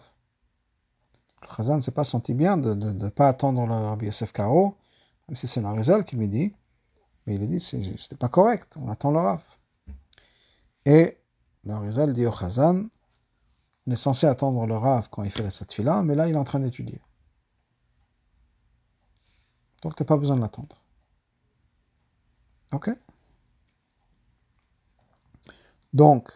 Le 1.41 1.55
Khazan 1.55 1.75
ne 1.75 1.81
s'est 1.81 1.91
pas 1.91 2.03
senti 2.03 2.33
bien 2.33 2.57
de 2.57 2.73
ne 2.73 3.09
pas 3.09 3.27
attendre 3.27 3.65
le 3.65 3.73
Rabbi 3.73 4.05
Yosef 4.05 4.31
Karo, 4.31 4.75
même 5.27 5.35
si 5.35 5.47
c'est 5.47 5.61
Narizal 5.61 6.05
qui 6.05 6.15
lui 6.15 6.29
dit, 6.29 6.53
mais 7.25 7.35
il 7.35 7.43
a 7.43 7.45
dit 7.47 7.59
c'était 7.59 8.15
pas 8.15 8.29
correct, 8.29 8.75
on 8.77 8.89
attend 8.89 9.11
le 9.11 9.19
Rav. 9.19 9.43
Et 10.87 11.17
le 11.65 11.73
Narizal 11.73 12.13
dit 12.13 12.25
au 12.25 12.31
Khazan, 12.31 12.85
on 13.85 13.91
est 13.91 13.97
censé 13.97 14.25
attendre 14.25 14.65
le 14.65 14.77
Rav 14.77 15.09
quand 15.11 15.21
il 15.23 15.31
fait 15.31 15.43
la 15.43 15.49
satfila, 15.49 16.01
mais 16.01 16.15
là 16.15 16.29
il 16.29 16.35
est 16.35 16.37
en 16.37 16.45
train 16.45 16.61
d'étudier. 16.61 17.01
Donc 19.81 19.97
tu 19.97 20.01
n'as 20.01 20.07
pas 20.07 20.15
besoin 20.15 20.37
de 20.37 20.41
l'attendre. 20.41 20.81
Ok? 22.71 22.89
Donc, 25.91 26.31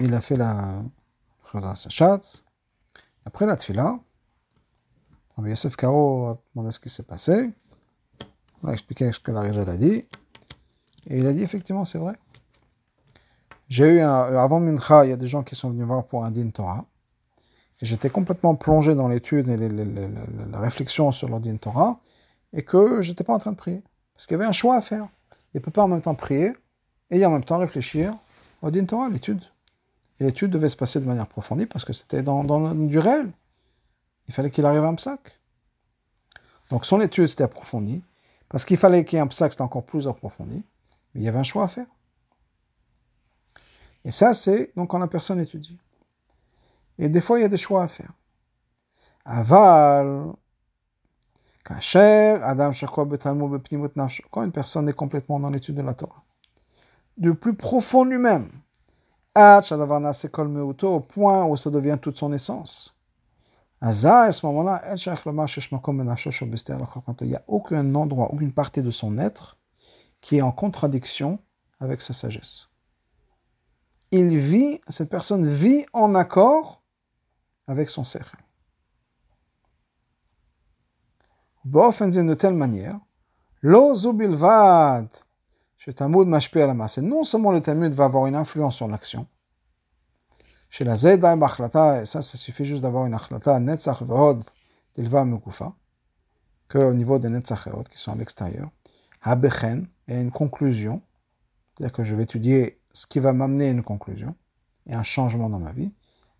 il 0.00 0.12
a 0.12 0.20
fait 0.20 0.36
la 0.36 0.82
Chazar 1.50 1.74
Sachat. 1.74 2.20
Après 3.24 3.46
la 3.46 3.56
Tfila, 3.56 3.98
Yosef 5.38 5.74
Karo 5.74 6.26
a 6.26 6.38
demandé 6.54 6.70
ce 6.70 6.80
qui 6.80 6.90
s'est 6.90 7.02
passé. 7.02 7.50
On 8.62 8.68
a 8.68 8.72
expliqué 8.72 9.10
ce 9.10 9.20
que 9.20 9.32
la 9.32 9.40
Rizal 9.40 9.70
a 9.70 9.76
dit. 9.78 10.06
Et 11.06 11.18
il 11.18 11.26
a 11.26 11.32
dit 11.32 11.42
effectivement, 11.42 11.86
c'est 11.86 11.98
vrai. 11.98 12.18
J'ai 13.68 13.96
eu 13.96 14.00
un, 14.00 14.36
avant 14.36 14.60
Mincha, 14.60 15.04
il 15.04 15.10
y 15.10 15.12
a 15.12 15.16
des 15.16 15.26
gens 15.26 15.42
qui 15.42 15.56
sont 15.56 15.70
venus 15.70 15.86
voir 15.86 16.04
pour 16.04 16.24
un 16.24 16.30
din 16.30 16.50
Torah. 16.50 16.84
Et 17.82 17.86
j'étais 17.86 18.10
complètement 18.10 18.54
plongé 18.54 18.94
dans 18.94 19.08
l'étude 19.08 19.48
et 19.48 19.56
la 20.50 20.60
réflexion 20.60 21.10
sur 21.10 21.28
le 21.28 21.40
din 21.40 21.56
Torah. 21.56 21.98
Et 22.52 22.62
que 22.62 23.02
je 23.02 23.10
n'étais 23.10 23.24
pas 23.24 23.34
en 23.34 23.38
train 23.38 23.52
de 23.52 23.56
prier. 23.56 23.82
Parce 24.14 24.26
qu'il 24.26 24.34
y 24.34 24.40
avait 24.40 24.48
un 24.48 24.52
choix 24.52 24.76
à 24.76 24.80
faire. 24.80 25.08
Il 25.52 25.58
ne 25.58 25.60
peut 25.60 25.70
pas 25.70 25.82
en 25.82 25.88
même 25.88 26.00
temps 26.00 26.14
prier 26.14 26.52
et 27.10 27.24
en 27.26 27.30
même 27.30 27.44
temps 27.44 27.58
réfléchir 27.58 28.14
au 28.62 28.70
din 28.70 28.84
Torah, 28.84 29.08
l'étude. 29.08 29.42
Et 30.20 30.24
l'étude 30.24 30.50
devait 30.50 30.68
se 30.68 30.76
passer 30.76 31.00
de 31.00 31.04
manière 31.04 31.24
approfondie 31.24 31.66
parce 31.66 31.84
que 31.84 31.92
c'était 31.92 32.22
dans, 32.22 32.44
dans 32.44 32.74
du 32.74 32.98
réel. 32.98 33.30
Il 34.28 34.34
fallait 34.34 34.50
qu'il 34.50 34.64
arrive 34.64 34.84
à 34.84 34.88
un 34.88 34.94
psaque. 34.94 35.40
Donc 36.70 36.86
son 36.86 37.00
étude 37.00 37.26
s'était 37.26 37.44
approfondie 37.44 38.02
parce 38.48 38.64
qu'il 38.64 38.76
fallait 38.76 39.04
qu'il 39.04 39.16
y 39.16 39.18
ait 39.18 39.22
un 39.22 39.26
psaque, 39.26 39.52
c'était 39.52 39.62
encore 39.62 39.84
plus 39.84 40.08
approfondi. 40.08 40.62
Mais 41.14 41.20
il 41.20 41.24
y 41.24 41.28
avait 41.28 41.38
un 41.38 41.44
choix 41.44 41.64
à 41.64 41.68
faire. 41.68 41.86
Et 44.06 44.12
ça, 44.12 44.32
c'est 44.34 44.72
donc 44.76 44.90
quand 44.90 44.98
la 45.00 45.08
personne 45.08 45.40
étudie. 45.40 45.76
Et 46.96 47.08
des 47.08 47.20
fois, 47.20 47.40
il 47.40 47.42
y 47.42 47.44
a 47.44 47.48
des 47.48 47.56
choix 47.56 47.82
à 47.82 47.88
faire. 47.88 48.12
Aval, 49.24 50.32
Kacher, 51.64 52.38
Adam 52.40 52.70
quand 54.30 54.44
une 54.44 54.52
personne 54.52 54.88
est 54.88 54.92
complètement 54.92 55.40
dans 55.40 55.50
l'étude 55.50 55.74
de 55.74 55.82
la 55.82 55.94
Torah, 55.94 56.22
du 57.16 57.34
plus 57.34 57.56
profond 57.56 58.04
lui-même, 58.04 58.48
au 59.34 61.00
point 61.00 61.44
où 61.44 61.56
ça 61.56 61.70
devient 61.70 61.98
toute 62.00 62.16
son 62.16 62.32
essence. 62.32 62.94
À 63.80 63.92
ce 63.92 64.46
moment-là, 64.46 64.82
il 67.20 67.26
n'y 67.26 67.34
a 67.34 67.42
aucun 67.48 67.94
endroit, 67.96 68.32
aucune 68.32 68.52
partie 68.52 68.82
de 68.82 68.92
son 68.92 69.18
être 69.18 69.58
qui 70.20 70.36
est 70.36 70.42
en 70.42 70.52
contradiction 70.52 71.40
avec 71.80 72.00
sa 72.00 72.12
sagesse. 72.12 72.68
Il 74.12 74.38
vit, 74.38 74.80
cette 74.88 75.10
personne 75.10 75.46
vit 75.46 75.84
en 75.92 76.14
accord 76.14 76.82
avec 77.66 77.88
son 77.88 78.04
cercle. 78.04 78.36
de 81.64 82.34
telle 82.34 82.54
manière, 82.54 83.00
non 83.62 83.94
seulement 87.24 87.52
le 87.52 87.60
Talmud 87.60 87.92
va 87.92 88.04
avoir 88.04 88.26
une 88.26 88.36
influence 88.36 88.76
sur 88.76 88.86
l'action, 88.86 89.26
chez 90.70 90.84
la 90.84 90.96
Zedai 90.96 91.36
Bachlata, 91.36 92.02
et 92.02 92.04
ça, 92.06 92.22
ça 92.22 92.38
suffit 92.38 92.64
juste 92.64 92.82
d'avoir 92.82 93.06
une 93.06 93.14
Achlata, 93.14 93.58
Netzach 93.58 94.02
Vehod, 94.02 94.44
Tilva 94.94 95.24
Mekufa, 95.24 95.74
que 96.68 96.78
au 96.78 96.94
niveau 96.94 97.18
des 97.18 97.28
Netzach 97.28 97.68
qui 97.90 97.98
sont 97.98 98.12
à 98.12 98.14
l'extérieur, 98.14 98.70
Habechen, 99.22 99.88
et 100.06 100.20
une 100.20 100.30
conclusion, 100.30 101.02
c'est-à-dire 101.76 101.92
que 101.92 102.04
je 102.04 102.14
vais 102.14 102.22
étudier 102.22 102.75
ce 102.96 103.06
qui 103.06 103.20
va 103.20 103.34
m'amener 103.34 103.68
à 103.68 103.70
une 103.70 103.82
conclusion, 103.82 104.34
et 104.86 104.94
un 104.94 105.02
changement 105.02 105.50
dans 105.50 105.58
ma 105.58 105.72
vie. 105.72 105.92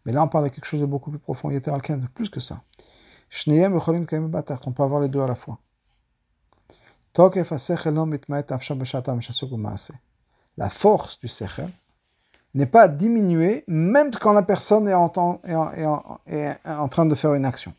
Mais 0.06 0.12
là, 0.12 0.24
on 0.24 0.28
parle 0.28 0.44
de 0.44 0.48
quelque 0.48 0.64
chose 0.64 0.80
de 0.80 0.86
beaucoup 0.86 1.10
plus 1.10 1.18
profond, 1.18 1.50
de 1.50 2.06
plus 2.06 2.30
que 2.30 2.40
ça. 2.40 2.62
On 3.46 4.72
peut 4.72 4.82
avoir 4.82 5.00
les 5.02 5.08
deux 5.10 5.20
à 5.20 5.26
la 5.26 5.34
fois. 5.34 5.58
La 10.56 10.70
force 10.70 11.18
du 11.18 11.28
sechel, 11.28 11.70
n'est 12.54 12.64
pas 12.64 12.88
diminué, 12.88 13.64
même 13.66 14.10
quand 14.12 14.32
la 14.32 14.42
personne 14.42 14.88
est 14.88 14.94
en, 14.94 15.10
train 15.10 17.04
de 17.04 17.14
faire 17.14 17.34
une 17.34 17.44
action. 17.44 17.74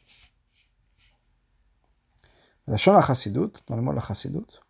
La 2.67 2.78
dans 2.78 3.75
le 3.75 3.82
mot 3.82 3.91
la 3.91 4.01
Chassidut, 4.01 4.61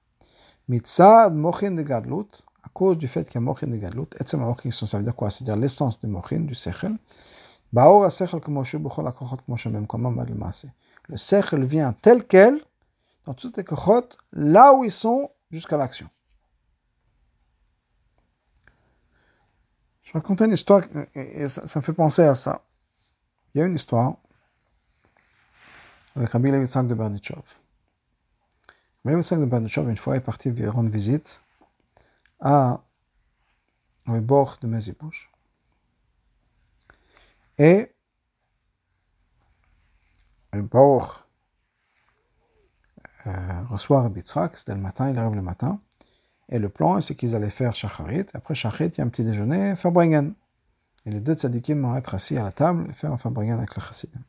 Mitzad 0.70 1.34
Mochin 1.34 1.72
de 1.72 1.82
Gadlut, 1.82 2.47
cause 2.78 2.98
du 3.00 3.08
fait 3.08 3.24
qu'il 3.24 3.34
y 3.36 3.38
a 3.40 3.42
Mochin 3.42 3.66
de 3.68 3.78
Gadlut, 3.78 4.06
Etzem 4.20 4.42
Mochin, 4.42 4.70
ça 4.70 4.98
veut 5.00 5.04
dire 5.04 5.16
quoi? 5.16 5.32
C'est-à-dire 5.32 5.56
l'essence 5.56 6.00
de 6.00 6.06
Mochin, 6.06 6.42
du 6.42 6.54
Sechel. 6.54 6.96
Le 7.74 8.10
Sechel 11.18 11.66
vient 11.66 11.94
tel 11.94 12.28
quel, 12.28 12.62
dans 13.26 13.34
toutes 13.34 13.58
les 13.58 13.64
Kochot, 13.64 14.10
là 14.32 14.74
où 14.74 14.84
ils 14.84 14.92
sont, 14.92 15.32
jusqu'à 15.50 15.76
l'action. 15.76 16.08
Je 20.04 20.14
racontais 20.14 20.46
une 20.46 20.54
histoire 20.54 20.84
et 21.16 21.48
ça, 21.48 21.64
me 21.80 21.82
fait 21.82 21.94
penser 21.94 22.22
à 22.22 22.36
ça. 22.36 22.62
Il 23.56 23.60
y 23.60 23.64
a 23.64 23.66
une 23.66 23.74
histoire 23.74 24.18
avec 26.16 26.30
Rabbi 26.30 26.52
Levitzak 26.52 26.86
de 26.86 26.94
Berdichov. 26.94 27.56
Rabbi 29.04 29.16
Levitzak 29.16 29.40
de 29.40 29.46
Berdichov, 29.46 29.90
une 29.90 29.98
fois, 29.98 30.16
est 30.16 30.22
parti 30.22 30.54
rendre 30.68 30.92
visite 30.92 31.42
à 32.40 32.84
au 34.08 34.22
bord 34.22 34.58
de 34.62 34.68
Mezipouche. 34.68 35.32
Et 37.58 37.92
le 40.54 40.62
bord 40.62 41.28
euh, 43.26 43.64
reçoit 43.70 44.02
Rabbi 44.04 44.22
c'était 44.24 44.74
le 44.74 44.80
matin, 44.80 45.10
il 45.10 45.18
arrive 45.18 45.36
le 45.36 45.42
matin. 45.42 45.82
Et 46.50 46.60
le 46.60 46.70
plan, 46.70 47.02
c'est 47.02 47.16
qu'ils 47.16 47.36
allaient 47.36 47.50
faire 47.50 47.76
Shacharit. 47.76 48.28
Après 48.34 48.56
Shacharit, 48.56 48.92
il 48.94 48.98
y 49.00 49.02
a 49.02 49.04
un 49.04 49.10
petit 49.10 49.26
déjeuner, 49.26 49.76
Fabringen. 49.76 50.34
Et 51.06 51.12
les 51.12 51.20
deux 51.20 51.34
tzadikim 51.34 51.82
vont 51.82 51.96
être 51.96 52.16
assis 52.16 52.38
à 52.38 52.44
la 52.44 52.52
table 52.52 52.88
et 52.90 52.94
faire 52.94 53.12
un 53.12 53.18
Fabringen 53.18 53.58
avec 53.58 53.76
le 53.76 53.82
chassidim. 53.82 54.22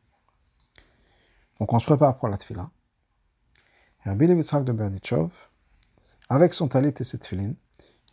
Donc 1.61 1.73
on 1.73 1.79
se 1.79 1.87
prépare 1.87 2.19
pour 2.19 2.29
la 2.29 2.39
tfila. 2.39 2.71
Et 4.05 4.09
Rabbi 4.09 4.27
Levitzrak 4.27 4.65
de 4.65 4.73
Berdichov, 4.73 5.31
avec 6.29 6.55
son 6.55 6.69
talit 6.69 6.95
et 6.99 7.05
ses 7.05 7.19
tfilin, 7.19 7.53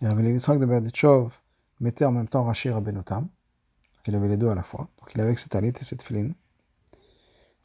et 0.01 0.07
Rabbi 0.07 0.23
Levitzrak 0.23 0.59
de 0.59 0.65
Berdichov 0.65 1.39
mettait 1.79 2.05
en 2.05 2.11
même 2.11 2.27
temps 2.27 2.43
Rashi 2.43 2.69
Rabbenotam. 2.69 3.23
Donc 3.23 4.07
il 4.07 4.15
avait 4.15 4.27
les 4.27 4.37
deux 4.37 4.49
à 4.49 4.55
la 4.55 4.63
fois. 4.63 4.89
Donc 4.99 5.11
il 5.13 5.21
avait 5.21 5.29
avec 5.29 5.39
ses 5.39 5.49
talit 5.49 5.69
et 5.69 5.83
ses 5.83 5.97
tfilin. 5.97 6.31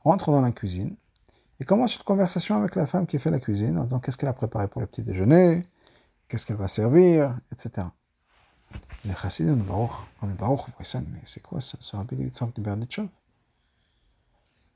Rentre 0.01 0.31
dans 0.31 0.41
la 0.41 0.53
cuisine 0.53 0.97
et 1.59 1.65
commence 1.65 1.97
une 1.97 2.03
conversation 2.03 2.57
avec 2.57 2.75
la 2.77 2.87
femme 2.87 3.07
qui 3.07 3.19
fait 3.19 3.31
la 3.31 3.41
cuisine 3.41 3.79
en 3.79 3.85
disant 3.85 4.01
qu'est-ce 4.01 4.17
qu'elle 4.17 4.29
a 4.29 4.35
préparé 4.35 4.69
pour 4.69 4.81
le 4.81 4.87
petit 4.87 5.03
déjeuner, 5.03 5.67
qu'est-ce 6.29 6.47
qu'elle 6.47 6.57
va 6.57 6.69
servir, 6.69 7.39
etc. 7.53 7.87
Les 9.05 9.15
chassidim, 9.15 9.59
est 9.59 10.27
Baruch, 10.39 10.61
mais 10.79 11.21
c'est 11.25 11.43
quoi 11.43 11.61
ce 11.61 11.97
Rabbi 11.97 12.17
Yitzhak 12.17 12.55
de 12.55 12.63
Berditchov 12.63 13.09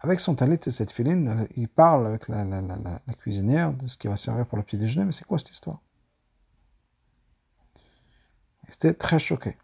Avec 0.00 0.20
son 0.20 0.34
talit 0.34 0.58
et 0.66 0.70
cette 0.70 0.90
filine, 0.90 1.46
il 1.56 1.68
parle 1.68 2.08
avec 2.08 2.28
la, 2.28 2.44
la, 2.44 3.14
cuisinière 3.14 3.72
de 3.72 3.86
ce 3.86 3.96
qui 3.96 4.08
va 4.08 4.16
servir 4.16 4.46
pour 4.46 4.58
le 4.58 4.64
petit 4.64 4.76
déjeuner, 4.76 5.06
mais 5.06 5.12
c'est 5.12 5.24
quoi 5.24 5.38
cette 5.38 5.50
histoire? 5.50 5.80
Il 8.68 8.74
était 8.74 8.94
très 8.94 9.18
choqué. 9.18 9.56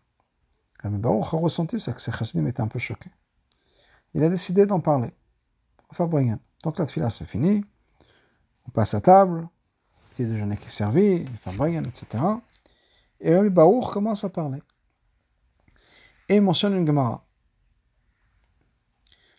Rabbi 0.82 0.98
Baruch 0.98 1.34
a 1.34 1.36
ressenti 1.36 1.78
ça, 1.78 1.92
que 1.92 2.00
ses 2.00 2.12
chassidim 2.12 2.46
étaient 2.46 2.60
un 2.60 2.68
peu 2.68 2.78
choqués. 2.78 3.10
Il 4.14 4.22
a 4.22 4.28
décidé 4.28 4.66
d'en 4.66 4.80
parler. 4.80 5.12
Enfin, 5.90 6.08
Donc 6.62 6.78
la 6.78 6.86
tfila 6.86 7.10
se 7.10 7.24
finit, 7.24 7.64
on 8.66 8.70
passe 8.70 8.94
à 8.94 9.00
table, 9.00 9.48
petit 10.10 10.24
déjeuner 10.24 10.56
qui 10.56 10.66
est 10.66 10.70
servi, 10.70 11.26
Fabrigan, 11.42 11.82
etc. 11.84 12.22
Et 13.20 13.34
Rabbi 13.34 13.50
Baruch 13.50 13.92
commence 13.92 14.24
à 14.24 14.30
parler. 14.30 14.62
Et 16.28 16.36
il 16.36 16.42
mentionne 16.42 16.74
une 16.74 16.86
Gemara. 16.86 17.24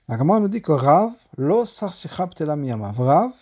La 0.07 0.17
Gemara 0.17 0.39
nous 0.39 0.49
dit 0.49 0.61
que 0.61 0.73
Rav, 0.73 1.13
lo 1.37 1.65
sarsichab 1.65 2.33
Rav, 2.37 3.33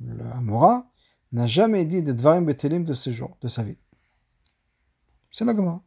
le 0.00 0.30
Amora, 0.32 0.86
n'a 1.32 1.46
jamais 1.46 1.84
dit 1.84 2.02
de 2.02 2.12
dvarim 2.12 2.44
betelim 2.44 2.84
de 2.84 2.92
ses 2.92 3.12
jours, 3.12 3.36
de 3.40 3.48
sa 3.48 3.62
vie. 3.62 3.76
C'est 5.30 5.44
la 5.44 5.54
Gemara. 5.54 5.82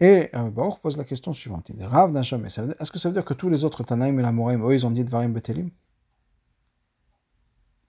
Et 0.00 0.30
Rabbi 0.32 0.50
Baruch 0.50 0.78
pose 0.80 0.96
la 0.96 1.04
question 1.04 1.32
suivante. 1.32 1.68
Il 1.70 1.76
dit 1.76 1.84
Rav 1.84 2.22
jamais. 2.22 2.48
Est-ce 2.48 2.90
que 2.90 2.98
ça 2.98 3.08
veut 3.08 3.14
dire 3.14 3.24
que 3.24 3.34
tous 3.34 3.48
les 3.48 3.64
autres 3.64 3.82
Tanaïm 3.82 4.18
et 4.20 4.22
l'Amoraim, 4.22 4.60
eux, 4.62 4.74
ils 4.74 4.86
ont 4.86 4.90
dit 4.90 5.04
dvarim 5.04 5.32
betelim? 5.32 5.70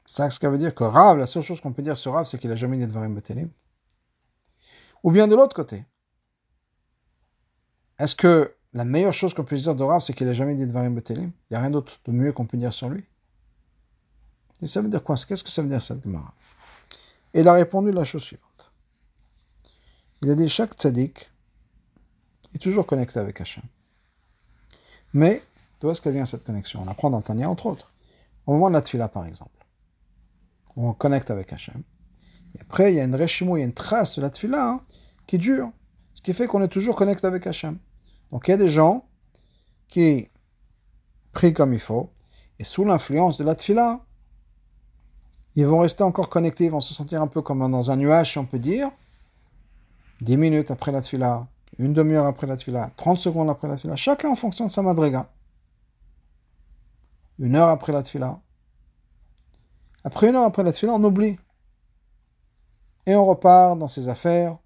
Ça, 0.09 0.27
ce 0.31 0.39
qui 0.39 0.47
veut 0.47 0.57
dire 0.57 0.73
que 0.73 0.83
Rav, 0.83 1.19
la 1.19 1.27
seule 1.27 1.43
chose 1.43 1.61
qu'on 1.61 1.71
peut 1.71 1.83
dire 1.83 1.95
sur 1.95 2.13
Rav, 2.13 2.25
c'est 2.25 2.39
qu'il 2.39 2.49
n'a 2.49 2.55
jamais 2.55 2.77
dit 2.77 2.87
de 2.87 2.91
Varim 2.91 3.13
Betelim. 3.13 3.51
Ou 5.03 5.11
bien 5.11 5.27
de 5.27 5.35
l'autre 5.35 5.55
côté. 5.55 5.85
Est-ce 7.99 8.15
que 8.15 8.55
la 8.73 8.85
meilleure 8.85 9.13
chose 9.13 9.35
qu'on 9.35 9.43
puisse 9.43 9.61
dire 9.61 9.75
de 9.75 9.83
Rav, 9.83 10.01
c'est 10.01 10.13
qu'il 10.13 10.25
n'a 10.25 10.33
jamais 10.33 10.55
dit 10.55 10.65
de 10.65 10.71
Varim 10.71 10.95
Betelim? 10.95 11.25
Il 11.25 11.51
n'y 11.51 11.57
a 11.57 11.59
rien 11.59 11.69
d'autre 11.69 11.99
de 12.05 12.11
mieux 12.11 12.33
qu'on 12.33 12.47
peut 12.47 12.57
dire 12.57 12.73
sur 12.73 12.89
lui? 12.89 13.05
Et 14.63 14.65
ça 14.65 14.81
veut 14.81 14.89
dire 14.89 15.03
quoi? 15.03 15.15
Qu'est-ce 15.15 15.43
que 15.43 15.51
ça 15.51 15.61
veut 15.61 15.69
dire 15.69 15.81
cette 15.81 16.03
Gemara? 16.03 16.33
Et 17.35 17.41
il 17.41 17.47
a 17.47 17.53
répondu 17.53 17.91
la 17.91 18.03
chose 18.03 18.23
suivante. 18.23 18.48
Il 20.21 20.29
a 20.29 20.35
dit 20.35 20.49
chaque 20.49 20.73
tzaddik 20.73 21.31
est 22.53 22.59
toujours 22.59 22.85
connecté 22.85 23.19
avec 23.19 23.39
Hachem. 23.39 23.63
Mais 25.13 25.41
d'où 25.79 25.89
est-ce 25.89 26.01
qu'elle 26.01 26.13
vient 26.13 26.25
cette 26.25 26.43
connexion? 26.43 26.81
On 26.83 26.87
apprend 26.87 27.09
dans 27.09 27.21
Tania, 27.21 27.49
entre 27.49 27.67
autres. 27.67 27.93
Au 28.45 28.53
moment 28.53 28.69
de 28.69 28.73
la 28.73 28.81
tfila, 28.81 29.07
par 29.07 29.25
exemple 29.25 29.59
on 30.75 30.93
connecte 30.93 31.29
avec 31.31 31.51
Hachem. 31.51 31.83
Et 32.55 32.61
après, 32.61 32.93
il 32.93 32.95
y 32.95 32.99
a 32.99 33.03
une 33.03 33.15
réchimo, 33.15 33.57
il 33.57 33.59
y 33.59 33.63
a 33.63 33.65
une 33.65 33.73
trace 33.73 34.15
de 34.15 34.21
la 34.21 34.29
tfila 34.29 34.69
hein, 34.69 34.81
qui 35.27 35.37
dure. 35.37 35.71
Ce 36.13 36.21
qui 36.21 36.33
fait 36.33 36.47
qu'on 36.47 36.61
est 36.61 36.69
toujours 36.69 36.95
connecté 36.95 37.27
avec 37.27 37.45
Hachem. 37.47 37.77
Donc 38.31 38.47
il 38.47 38.51
y 38.51 38.53
a 38.53 38.57
des 38.57 38.69
gens 38.69 39.05
qui 39.87 40.29
prient 41.31 41.53
comme 41.53 41.73
il 41.73 41.79
faut, 41.79 42.11
et 42.59 42.63
sous 42.63 42.85
l'influence 42.85 43.37
de 43.37 43.43
la 43.43 43.55
tfila, 43.55 44.01
ils 45.55 45.65
vont 45.65 45.79
rester 45.79 46.03
encore 46.03 46.29
connectés, 46.29 46.65
ils 46.65 46.71
vont 46.71 46.79
se 46.79 46.93
sentir 46.93 47.21
un 47.21 47.27
peu 47.27 47.41
comme 47.41 47.59
dans 47.69 47.91
un 47.91 47.95
nuage, 47.95 48.31
si 48.31 48.37
on 48.37 48.45
peut 48.45 48.59
dire. 48.59 48.89
Dix 50.21 50.37
minutes 50.37 50.71
après 50.71 50.91
la 50.91 51.01
tfila, 51.01 51.47
une 51.77 51.93
demi-heure 51.93 52.25
après 52.25 52.47
la 52.47 52.57
tfila, 52.57 52.91
30 52.97 53.17
secondes 53.17 53.49
après 53.49 53.67
la 53.67 53.75
tfila, 53.75 53.95
chacun 53.95 54.29
en 54.29 54.35
fonction 54.35 54.65
de 54.65 54.71
sa 54.71 54.81
madriga. 54.81 55.29
Une 57.39 57.55
heure 57.55 57.69
après 57.69 57.93
la 57.93 58.03
tfila, 58.03 58.41
après 60.03 60.29
une 60.29 60.35
heure 60.35 60.45
après 60.45 60.63
la 60.63 60.71
tefila, 60.71 60.93
on 60.93 61.03
oublie. 61.03 61.37
Et 63.05 63.15
on 63.15 63.25
repart 63.25 63.77
dans 63.77 63.87
ses 63.87 64.07
affaires. 64.09 64.57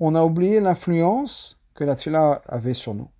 On 0.00 0.14
a 0.14 0.22
oublié 0.22 0.60
l'influence 0.60 1.58
que 1.74 1.84
la 1.84 1.96
tefila 1.96 2.40
avait 2.46 2.74
sur 2.74 2.94
nous. 2.94 3.10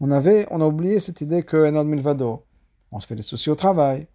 On, 0.00 0.10
avait, 0.10 0.46
on 0.50 0.60
a 0.60 0.66
oublié 0.66 1.00
cette 1.00 1.20
idée 1.20 1.42
que 1.42 1.56
Enod 1.56 1.86
Milvado, 1.86 2.44
on 2.92 3.00
se 3.00 3.06
fait 3.06 3.16
des 3.16 3.22
soucis 3.22 3.50
au 3.50 3.56
travail, 3.56 4.06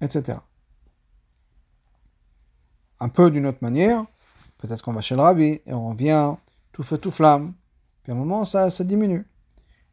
etc. 0.00 0.38
Un 2.98 3.08
peu 3.08 3.30
d'une 3.30 3.46
autre 3.46 3.58
manière, 3.60 4.06
peut-être 4.62 4.80
qu'on 4.80 4.92
va 4.92 5.00
chez 5.00 5.16
le 5.16 5.22
rabbi 5.22 5.60
et 5.66 5.72
on 5.72 5.90
revient 5.90 6.34
tout 6.70 6.84
feu, 6.84 6.96
tout 6.96 7.10
flamme. 7.10 7.52
Puis 8.02 8.12
à 8.12 8.14
un 8.14 8.18
moment, 8.18 8.44
ça, 8.44 8.70
diminue. 8.84 9.26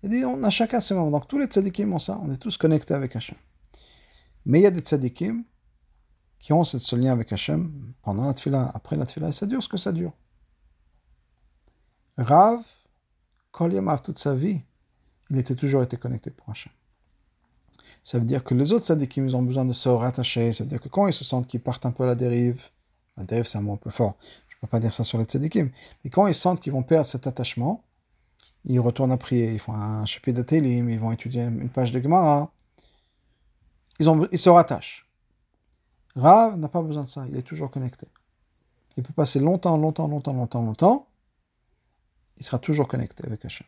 Et 0.04 0.08
dit, 0.08 0.24
on 0.24 0.42
a 0.44 0.50
chacun 0.52 0.80
ses 0.80 0.94
moments. 0.94 1.12
Donc 1.12 1.28
tous 1.28 1.40
les 1.40 1.48
tzadikim 1.48 1.92
ont 1.92 2.00
ça, 2.00 2.20
on 2.24 2.32
est 2.32 2.38
tous 2.38 2.56
connectés 2.58 2.94
avec 2.94 3.16
Hachem. 3.16 3.36
Mais 4.46 4.60
il 4.60 4.64
y 4.64 4.68
a 4.68 4.72
des 4.72 4.80
tzadikim 4.80 5.44
qui 6.38 6.54
ont 6.54 6.64
ce 6.64 6.96
lien 6.96 7.12
avec 7.12 7.34
Hachem 7.34 7.94
pendant 8.04 8.26
la 8.26 8.34
tfila, 8.34 8.72
après 8.74 8.96
la 8.96 9.06
tfila, 9.06 9.30
et 9.30 9.32
ça 9.32 9.46
dure 9.46 9.62
ce 9.62 9.68
que 9.68 9.78
ça 9.78 9.92
dure. 9.92 10.14
Rav, 12.18 12.62
Kol 13.52 13.74
Yamav, 13.74 14.02
toute 14.02 14.20
sa 14.20 14.36
vie, 14.36 14.62
il 15.32 15.38
était 15.38 15.56
toujours 15.56 15.82
été 15.82 15.98
connecté 15.98 16.30
pour 16.30 16.50
Hachem. 16.50 16.72
Ça 18.04 18.20
veut 18.20 18.26
dire 18.26 18.44
que 18.44 18.54
les 18.54 18.72
autres 18.72 18.86
sadikim, 18.86 19.26
ils 19.26 19.36
ont 19.36 19.42
besoin 19.42 19.66
de 19.66 19.74
se 19.74 19.90
rattacher. 19.90 20.52
Ça 20.54 20.64
veut 20.64 20.70
dire 20.70 20.80
que 20.80 20.88
quand 20.90 21.08
ils 21.08 21.14
se 21.14 21.26
sentent 21.26 21.48
qu'ils 21.48 21.60
partent 21.60 21.86
un 21.86 21.92
peu 21.92 22.04
à 22.04 22.08
la 22.08 22.16
dérive, 22.16 22.62
la 23.18 23.24
dérive 23.24 23.46
c'est 23.46 23.58
un 23.58 23.62
mot 23.62 23.74
un 23.74 23.78
peu 23.78 23.90
fort, 23.90 24.16
ne 24.62 24.68
peux 24.68 24.72
pas 24.72 24.80
dire 24.80 24.94
ça 24.94 25.04
sur 25.04 25.18
les 25.18 25.26
tzadikim, 25.26 25.70
mais 26.04 26.10
quand 26.10 26.28
ils 26.28 26.36
sentent 26.36 26.60
qu'ils 26.60 26.74
vont 26.74 26.84
perdre 26.84 27.06
cet 27.06 27.28
attachement, 27.28 27.84
ils 28.66 28.80
retournent 28.80 29.12
à 29.12 29.18
prier, 29.18 29.54
ils 29.54 29.60
font 29.60 29.74
un 29.74 30.06
chapitre 30.06 30.38
de 30.38 30.44
Télim, 30.44 30.90
ils 30.90 31.00
vont 31.00 31.12
étudier 31.12 31.44
une 31.44 31.70
page 31.70 31.92
de 31.92 32.02
Gemara, 32.02 32.52
ils, 34.00 34.40
se 34.40 34.50
rattachent. 34.50 35.10
Rav 36.16 36.58
n'a 36.58 36.70
pas 36.70 36.82
besoin 36.82 37.04
de 37.04 37.10
ça, 37.10 37.26
il 37.30 37.38
est 37.38 37.42
toujours 37.42 37.72
connecté. 37.72 38.08
Il 38.98 39.04
peut 39.04 39.14
passer 39.14 39.40
longtemps, 39.40 39.78
longtemps, 39.78 40.08
longtemps, 40.08 40.34
longtemps, 40.34 40.62
longtemps, 40.62 41.08
il 42.38 42.46
sera 42.46 42.60
toujours 42.60 42.88
connecté 42.88 43.26
avec 43.26 43.44
Hachem. 43.46 43.68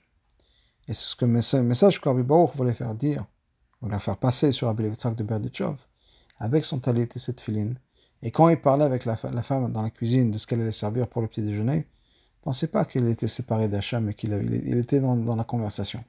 Et 0.87 0.93
c'est 0.93 1.11
ce 1.11 1.15
que 1.15 1.25
le 1.25 1.63
message 1.63 2.01
que 2.01 2.09
Rabbi 2.09 2.23
Baruch 2.23 2.55
voulait 2.55 2.73
faire 2.73 2.95
dire, 2.95 3.25
voulait 3.81 3.99
faire 3.99 4.17
passer 4.17 4.51
sur 4.51 4.67
Rabbi 4.67 4.83
Levitzak 4.83 5.15
de 5.15 5.23
Berdichov, 5.23 5.77
avec 6.39 6.65
son 6.65 6.79
talit 6.79 7.07
et 7.13 7.19
cette 7.19 7.39
filine. 7.39 7.77
Et 8.24 8.32
quand 8.32 8.49
il 8.49 8.59
parlait 8.59 8.86
avec 8.86 9.05
la, 9.05 9.15
femme 9.15 9.72
dans 9.72 9.82
la 9.82 9.89
cuisine 9.89 10.32
de 10.32 10.38
ce 10.38 10.45
qu'elle 10.45 10.61
allait 10.61 10.72
servir 10.72 11.07
pour 11.07 11.22
le 11.22 11.28
petit 11.28 11.41
déjeuner, 11.41 11.78
ne 11.78 12.43
pensez 12.43 12.67
pas 12.67 12.86
qu'il 12.86 13.07
était 13.07 13.28
séparé 13.28 13.67
d'Hachem 13.67 14.09
et 14.09 14.13
qu'il 14.13 14.32
il 14.32 14.78
était 14.78 14.99
dans, 14.99 15.36
la 15.36 15.43
conversation. 15.43 16.03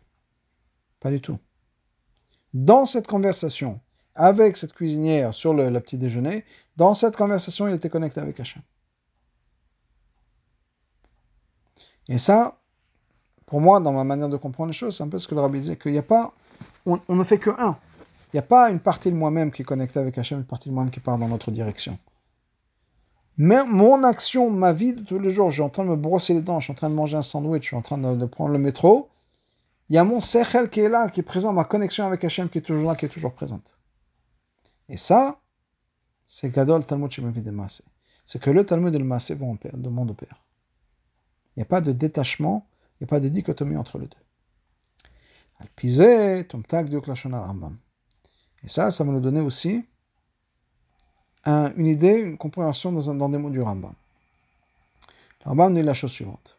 Pas 1.01 1.11
du 1.11 1.21
tout. 1.21 1.39
Dans 2.53 2.85
cette 2.85 3.07
conversation, 3.07 3.81
avec 4.15 4.59
cette 4.59 4.75
cuisinière 4.75 5.33
sur 5.33 5.55
le, 5.55 5.81
petit 5.81 5.97
déjeuner, 5.97 6.45
dans 6.77 6.95
cette 6.95 7.17
conversation, 7.17 7.67
il 7.67 7.75
était 7.75 7.89
connecté 7.89 8.21
avec 8.21 8.39
Hachem. 8.39 8.63
Et 12.09 12.19
ça, 12.19 12.59
pour 13.47 13.61
moi, 13.61 13.81
dans 13.81 13.93
ma 13.93 14.05
manière 14.05 14.29
de 14.29 14.37
comprendre 14.37 14.69
les 14.69 14.77
choses, 14.77 14.97
c'est 14.97 15.03
un 15.03 15.09
peu 15.09 15.19
ce 15.19 15.29
que 15.29 15.35
le 15.35 15.41
rabbi 15.41 15.61
disait, 15.61 15.77
qu'il 15.77 15.93
n'y 15.93 15.99
a 15.99 16.03
pas, 16.03 16.35
on, 16.85 16.99
ne 17.09 17.25
fait 17.25 17.39
que 17.39 17.51
un. 17.59 17.79
Il 18.33 18.37
n'y 18.37 18.41
a 18.41 18.43
pas 18.43 18.71
une 18.71 18.81
partie 18.81 19.11
de 19.11 19.17
moi-même 19.17 19.51
qui 19.51 19.63
est 19.63 19.65
connectée 19.65 19.99
avec 19.99 20.17
Hachem, 20.17 20.39
une 20.39 20.45
partie 20.45 20.69
de 20.69 20.75
moi-même 20.75 20.91
qui 20.91 21.01
part 21.01 21.19
dans 21.19 21.29
notre 21.29 21.51
direction. 21.51 21.99
Mais 23.37 23.65
mon 23.65 24.03
action, 24.05 24.51
ma 24.51 24.73
vie 24.73 24.95
de 24.95 25.03
tous 25.03 25.19
les 25.19 25.31
jours, 25.31 25.51
je 25.51 25.57
suis 25.57 25.63
en 25.63 25.71
train 25.71 25.85
de 25.85 25.91
me 25.91 25.97
brosser 25.97 26.35
les 26.35 26.43
dents, 26.43 26.61
je 26.61 26.65
suis 26.65 26.73
en 26.73 26.77
train 26.77 26.91
de 26.91 26.95
manger 26.95 27.17
un 27.17 27.23
sandwich, 27.23 27.63
je 27.63 27.69
suis 27.69 27.77
en 27.77 27.83
train 27.83 27.99
de, 27.99 28.27
prendre 28.27 28.53
le 28.53 28.59
métro, 28.59 29.09
il 29.89 29.97
y 29.97 29.99
a 29.99 30.05
mon 30.05 30.21
sechel 30.21 30.71
qui 30.71 30.81
est 30.81 30.89
là, 30.89 31.09
qui 31.09 31.21
est 31.21 31.25
présent, 31.25 31.53
ma 31.53 31.65
connexion 31.65 32.07
avec 32.07 32.25
Hachem 32.25 32.49
qui 32.49 32.59
est 32.59 32.63
toujours 32.63 32.91
là, 32.91 32.97
qui 32.97 33.07
est 33.07 33.11
toujours 33.11 33.33
présente. 33.33 33.77
Et 34.89 34.97
ça, 34.97 35.41
c'est 36.27 36.51
Gadol 36.51 36.85
Talmud 36.85 37.11
Shemavi 37.11 37.43
de 37.43 37.55
C'est 38.25 38.41
que 38.41 38.51
le 38.51 38.65
Talmud 38.65 38.95
et 38.95 38.99
le 38.99 39.05
Maasé 39.05 39.35
vont 39.35 39.59
de 39.63 39.89
monde 39.89 40.11
au 40.13 40.15
père. 40.15 40.43
Il 41.55 41.61
n'y 41.61 41.63
a 41.63 41.67
pas 41.67 41.81
de 41.81 41.93
détachement 41.93 42.67
n'y 43.03 43.07
a 43.07 43.09
pas 43.09 43.21
de 43.21 43.29
dichotomie 43.29 43.77
entre 43.77 43.99
les 43.99 44.07
deux. 44.07 44.17
Et 48.65 48.69
ça, 48.69 48.91
ça 48.91 49.05
va 49.05 49.13
nous 49.13 49.21
donner 49.21 49.41
aussi 49.41 49.85
une 51.45 51.87
idée, 51.87 52.15
une 52.19 52.39
compréhension 52.39 52.93
dans, 52.93 53.15
dans 53.15 53.29
des 53.29 53.39
mots 53.39 53.51
du 53.51 53.61
Rambam. 53.61 53.95
Le 55.45 55.49
Rambam 55.51 55.75
dit 55.75 55.83
la 55.83 55.95
chose 55.95 56.13
suivante. 56.13 56.57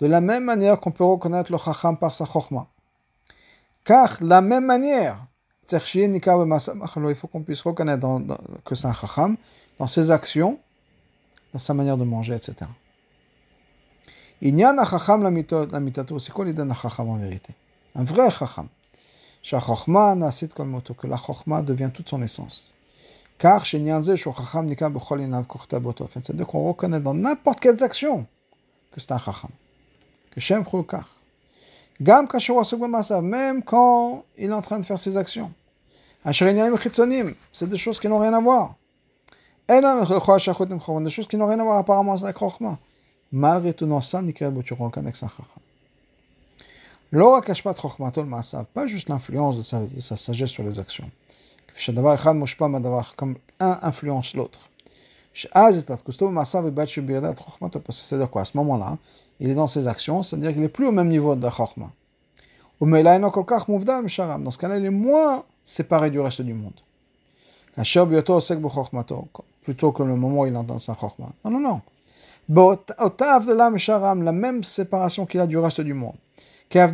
De 0.00 0.06
la 0.06 0.20
même 0.20 0.44
manière 0.44 0.80
qu'on 0.80 0.90
peut 0.90 1.04
reconnaître 1.04 1.52
le 1.52 1.58
Chacham 1.58 1.96
par 1.96 2.12
sa 2.14 2.24
Chochma. 2.24 2.66
Car, 3.84 4.18
la 4.20 4.40
même 4.40 4.64
manière, 4.64 5.24
il 5.70 7.14
faut 7.14 7.28
qu'on 7.28 7.42
puisse 7.42 7.62
reconnaître 7.62 8.06
que 8.64 8.74
c'est 8.74 8.86
un 8.86 8.92
Chacham 8.92 9.36
dans 9.78 9.86
ses 9.86 10.10
actions, 10.10 10.58
dans 11.52 11.58
sa 11.58 11.74
manière 11.74 11.96
de 11.96 12.04
manger, 12.04 12.34
etc. 12.34 12.68
Inyan 14.40 14.76
chacham 14.84 15.22
la 15.22 15.30
mitato, 15.80 16.18
c'est 16.18 16.32
quoi 16.32 16.44
l'idée 16.44 16.64
d'un 16.64 16.74
chacham 16.74 17.08
en 17.08 17.16
vérité? 17.16 17.52
Un 17.94 18.04
vrai 18.04 18.30
chacham 18.30 18.68
que 19.42 21.06
la 21.06 21.62
devient 21.62 21.90
toute 21.92 22.08
son 22.08 22.22
essence. 22.22 22.72
Car 23.38 23.64
c'est-à-dire 23.64 24.16
qu'on 26.46 26.68
reconnaît 26.68 27.00
dans 27.00 27.14
n'importe 27.14 27.60
quelles 27.60 27.82
actions 27.82 28.26
que 28.90 29.00
c'est 29.00 29.12
un 29.12 29.18
chacham. 29.18 29.50
Que 30.32 30.40
Shem 30.40 30.64
Gam 32.00 32.28
même 33.22 33.62
quand 33.62 34.24
il 34.36 34.50
est 34.50 34.52
en 34.52 34.62
train 34.62 34.78
de 34.78 34.84
faire 34.84 34.98
ses 34.98 35.16
actions. 35.16 35.52
C'est 36.32 37.70
des 37.70 37.76
choses 37.76 38.00
qui 38.00 38.08
n'ont 38.08 38.18
rien 38.18 38.34
à 38.34 38.40
voir. 38.40 38.74
Des 39.68 41.10
choses 41.10 41.28
qui 41.28 41.36
n'ont 41.36 41.46
rien 41.46 41.60
à 41.60 41.64
voir 41.64 41.78
apparemment 41.78 42.12
avec 42.12 42.24
la 42.24 42.32
chorma. 42.32 42.78
Malgré 43.30 43.72
tout, 43.72 43.86
dans 43.86 44.00
ça, 44.00 44.20
tu 44.34 44.74
reconnais 44.74 45.12
que 45.12 45.18
c'est 45.18 45.26
un 45.26 45.28
chacham. 45.28 45.62
Pas 47.10 48.86
juste 48.86 49.08
l'influence 49.08 49.56
de 49.56 49.62
sa, 49.62 50.16
sagesse 50.16 50.50
sur 50.50 50.62
les 50.62 50.78
actions. 50.78 51.10
Comme 53.16 53.36
un 53.60 53.78
influence 53.82 54.34
l'autre. 54.34 54.68
C'est-à-dire 55.34 55.86
quoi 58.30 58.42
À 58.42 58.44
ce 58.44 58.56
moment-là, 58.56 58.98
il 59.40 59.48
est 59.48 59.54
dans 59.54 59.66
ses 59.66 59.86
actions, 59.86 60.22
c'est-à-dire 60.22 60.52
qu'il 60.52 60.60
n'est 60.60 60.68
plus 60.68 60.86
au 60.86 60.92
même 60.92 61.08
niveau 61.08 61.34
de 61.34 61.42
la. 61.42 61.90
Dans 62.80 64.50
ce 64.50 64.58
cas-là, 64.58 64.78
il 64.78 64.84
est 64.84 64.90
moins 64.90 65.44
séparé 65.64 66.10
du 66.10 66.20
reste 66.20 66.42
du 66.42 66.54
monde. 66.54 66.74
Plutôt 69.62 69.92
que 69.92 70.02
le 70.02 70.16
moment 70.16 70.40
où 70.40 70.46
il 70.46 70.56
entend 70.56 70.78
sa 70.78 70.94
chachma. 70.94 71.28
Non, 71.44 71.52
non, 71.52 71.60
non 71.60 71.80
la 74.24 74.32
même 74.32 74.64
séparation 74.64 75.26
qu'il 75.26 75.40
a 75.40 75.46
du 75.46 75.58
reste 75.58 75.82
du 75.82 75.94
monde. 75.94 76.16
Quand 76.70 76.90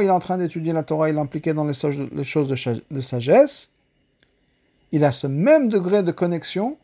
il 0.00 0.06
est 0.06 0.10
en 0.10 0.18
train 0.18 0.38
d'étudier 0.38 0.72
la 0.72 0.82
Torah, 0.82 1.08
il 1.08 1.16
est 1.16 1.20
impliqué 1.20 1.54
dans 1.54 1.64
les 1.64 1.72
choses 1.72 2.48
de 2.90 3.00
sagesse, 3.00 3.70
il 4.92 5.04
a 5.04 5.12
ce 5.12 5.26
même 5.26 5.68
degré 5.68 6.02
de 6.02 6.12
connexion 6.12 6.76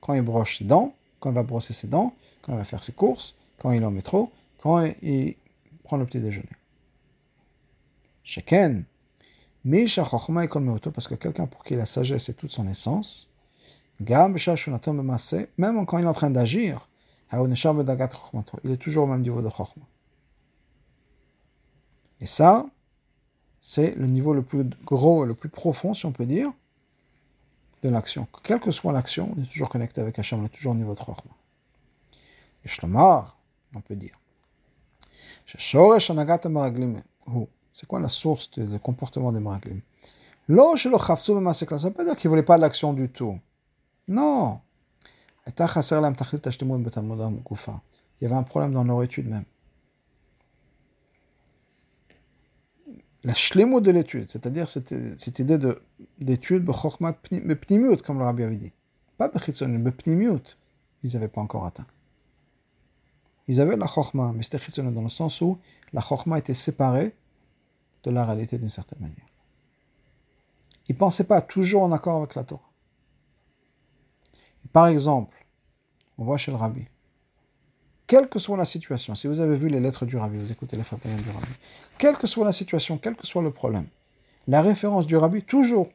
quand 0.00 0.14
il 0.14 0.22
broche 0.22 0.58
ses 0.58 0.64
dents, 0.64 0.94
quand 1.20 1.30
il 1.30 1.34
va 1.34 1.42
brosser 1.42 1.72
ses 1.72 1.88
dents, 1.88 2.14
quand 2.42 2.52
il 2.52 2.58
va 2.58 2.64
faire 2.64 2.82
ses 2.82 2.92
courses, 2.92 3.34
quand 3.58 3.72
il 3.72 3.82
est 3.82 3.86
au 3.86 3.90
métro, 3.90 4.30
quand 4.60 4.84
il 5.02 5.36
prend 5.82 5.96
le 5.96 6.06
petit 6.06 6.20
déjeuner. 6.20 6.48
Sheken, 8.22 8.84
parce 9.64 11.08
que 11.08 11.14
quelqu'un 11.14 11.46
pour 11.46 11.64
qui 11.64 11.74
la 11.74 11.86
sagesse 11.86 12.28
est 12.28 12.34
toute 12.34 12.50
son 12.50 12.68
essence, 12.68 13.28
même 13.98 14.36
quand 15.86 15.98
il 15.98 16.04
est 16.04 16.08
en 16.08 16.12
train 16.12 16.30
d'agir, 16.30 16.88
il 17.32 18.70
est 18.70 18.76
toujours 18.76 19.04
au 19.04 19.06
même 19.06 19.22
niveau 19.22 19.42
de 19.42 19.48
Chokhmah. 19.48 19.86
Et 22.20 22.26
ça, 22.26 22.66
c'est 23.60 23.94
le 23.94 24.06
niveau 24.06 24.34
le 24.34 24.42
plus 24.42 24.64
gros, 24.84 25.24
le 25.24 25.34
plus 25.34 25.48
profond, 25.48 25.94
si 25.94 26.06
on 26.06 26.12
peut 26.12 26.26
dire, 26.26 26.52
de 27.82 27.88
l'action. 27.88 28.28
Quelle 28.42 28.60
que 28.60 28.70
soit 28.70 28.92
l'action, 28.92 29.34
on 29.36 29.42
est 29.42 29.46
toujours 29.46 29.68
connecté 29.68 30.00
avec 30.00 30.16
Hachem, 30.18 30.40
on 30.40 30.46
est 30.46 30.50
toujours 30.50 30.72
au 30.72 30.76
niveau 30.76 30.94
de 30.94 30.98
Chokhmah. 30.98 31.36
Et 32.64 32.68
Shlomar, 32.68 33.36
on 33.74 33.80
peut 33.80 33.96
dire. 33.96 34.18
C'est 35.46 35.58
quoi 37.86 38.00
la 38.00 38.08
source 38.08 38.50
du 38.50 38.78
comportement 38.78 39.32
des 39.32 39.40
maraglim? 39.40 39.80
Ça 40.48 40.54
ne 40.54 41.84
veut 41.84 41.90
pas 41.90 42.04
dire 42.04 42.16
qu'ils 42.16 42.28
ne 42.28 42.30
voulaient 42.30 42.42
pas 42.42 42.58
l'action 42.58 42.92
du 42.92 43.08
tout. 43.08 43.38
Non. 44.08 44.60
Il 45.46 45.52
y 48.20 48.24
avait 48.24 48.34
un 48.34 48.42
problème 48.42 48.72
dans 48.72 48.84
leur 48.84 49.02
étude 49.02 49.28
même. 49.28 49.44
La 53.24 53.32
shlemut 53.32 53.80
de 53.80 53.90
l'étude, 53.90 54.30
c'est-à-dire 54.30 54.68
cette, 54.68 54.92
idée 55.38 55.58
d'étude, 56.18 56.64
comme 56.66 58.18
le 58.18 58.24
rabbi 58.24 58.42
avait 58.42 58.56
dit. 58.56 58.72
Pas 59.16 59.30
ils 61.02 61.12
n'avaient 61.12 61.28
pas 61.28 61.40
encore 61.40 61.66
atteint. 61.66 61.86
Ils 63.48 63.60
avaient 63.60 63.76
la 63.76 63.86
chokhma, 63.86 64.32
mais 64.34 64.42
c'était 64.42 64.82
dans 64.82 65.02
le 65.02 65.08
sens 65.08 65.40
où 65.40 65.58
la 65.92 66.00
chokhma 66.00 66.38
était 66.38 66.54
séparée 66.54 67.14
de 68.02 68.10
la 68.10 68.24
réalité 68.24 68.58
d'une 68.58 68.70
certaine 68.70 69.00
manière. 69.00 69.26
Ils 70.88 70.94
ne 70.94 70.98
pensaient 70.98 71.24
pas 71.24 71.40
toujours 71.40 71.82
en 71.82 71.92
accord 71.92 72.18
avec 72.18 72.34
la 72.34 72.44
Torah. 72.44 72.70
Par 74.72 74.86
exemple, 74.88 75.46
on 76.18 76.24
voit 76.24 76.36
chez 76.36 76.50
le 76.50 76.56
rabbi, 76.56 76.86
quelle 78.14 78.28
que 78.28 78.38
soit 78.38 78.56
la 78.56 78.64
situation, 78.64 79.16
si 79.16 79.26
vous 79.26 79.40
avez 79.40 79.56
vu 79.56 79.66
les 79.66 79.80
lettres 79.80 80.06
du 80.06 80.16
rabbi, 80.16 80.38
vous 80.38 80.52
écoutez 80.52 80.76
les 80.76 80.84
fatayim 80.84 81.16
du 81.16 81.30
rabbi, 81.30 81.52
quelle 81.98 82.16
que 82.16 82.28
soit 82.28 82.44
la 82.44 82.52
situation, 82.52 82.96
quel 82.96 83.16
que 83.16 83.26
soit 83.26 83.42
le 83.42 83.50
problème, 83.50 83.88
la 84.46 84.62
référence 84.62 85.08
du 85.08 85.16
rabbi, 85.16 85.42
toujours, 85.42 85.88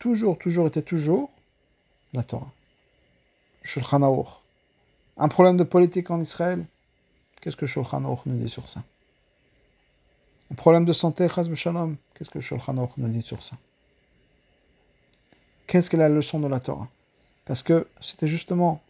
toujours, 0.00 0.36
toujours 0.36 0.66
était 0.66 0.82
toujours 0.82 1.30
la 2.12 2.24
Torah. 2.24 2.50
Shulchan. 3.62 4.26
Un 5.16 5.28
problème 5.28 5.56
de 5.56 5.62
politique 5.62 6.10
en 6.10 6.20
Israël, 6.20 6.66
qu'est-ce 7.40 7.54
que 7.54 7.66
Shulchan 7.66 8.04
Aruch 8.04 8.26
nous 8.26 8.36
dit 8.36 8.48
sur 8.48 8.68
ça? 8.68 8.82
Un 10.50 10.56
problème 10.56 10.84
de 10.84 10.92
santé, 10.92 11.28
qu'est-ce 11.32 12.30
que 12.30 12.40
Shulchan 12.40 12.78
Aruch 12.78 12.96
nous 12.96 13.06
dit 13.06 13.22
sur 13.22 13.44
ça? 13.44 13.54
Qu'est-ce 15.68 15.88
que 15.88 15.96
la 15.96 16.08
leçon 16.08 16.40
de 16.40 16.48
la 16.48 16.58
Torah? 16.58 16.88
Parce 17.44 17.62
que 17.62 17.86
c'était 18.00 18.26
justement, 18.26 18.82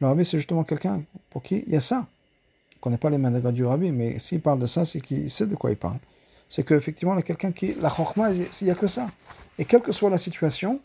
le 0.00 0.06
rabbi 0.06 0.24
c'est 0.24 0.38
justement 0.38 0.64
quelqu'un 0.64 1.02
pour 1.30 1.42
qui 1.42 1.64
il 1.66 1.72
y 1.72 1.76
a 1.76 1.80
ça. 1.80 1.96
On 1.96 2.90
ne 2.90 2.96
connaît 2.96 2.98
pas 2.98 3.10
les 3.10 3.18
mains 3.18 3.52
du 3.52 3.64
rabbi, 3.64 3.90
mais 3.92 4.18
s'il 4.18 4.40
parle 4.40 4.58
de 4.58 4.66
ça, 4.66 4.84
c'est 4.84 5.00
qu'il 5.00 5.30
sait 5.30 5.46
de 5.46 5.54
quoi 5.56 5.70
il 5.70 5.76
parle. 5.76 5.96
c'est 6.50 6.64
qu'effectivement, 6.64 7.14
il 7.14 7.16
y 7.16 7.20
a 7.20 7.22
quelqu'un 7.22 7.50
qui. 7.50 7.72
La 7.80 7.88
chokma, 7.88 8.30
il 8.30 8.46
n'y 8.62 8.70
a 8.70 8.74
que 8.74 8.86
ça. 8.86 9.06
Et 9.58 9.64
quelle 9.64 9.80
que 9.80 9.92
soit 9.92 10.10
la 10.10 10.18
situation, 10.18 10.80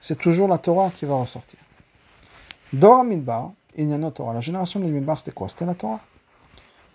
c'est 0.00 0.18
toujours 0.18 0.48
la 0.48 0.56
Torah 0.56 0.90
qui 0.96 1.04
va 1.04 1.16
ressortir. 1.16 1.58
Dora 2.72 3.04
Midbar, 3.04 3.52
il 3.76 3.90
y 3.90 3.92
a 3.92 3.96
une 3.96 4.10
Torah. 4.10 4.32
La 4.32 4.40
génération 4.40 4.80
de 4.80 4.86
Midbar, 4.86 5.18
c'était 5.18 5.32
quoi? 5.32 5.48
C'était 5.50 5.66
la 5.66 5.74
Torah. 5.74 6.00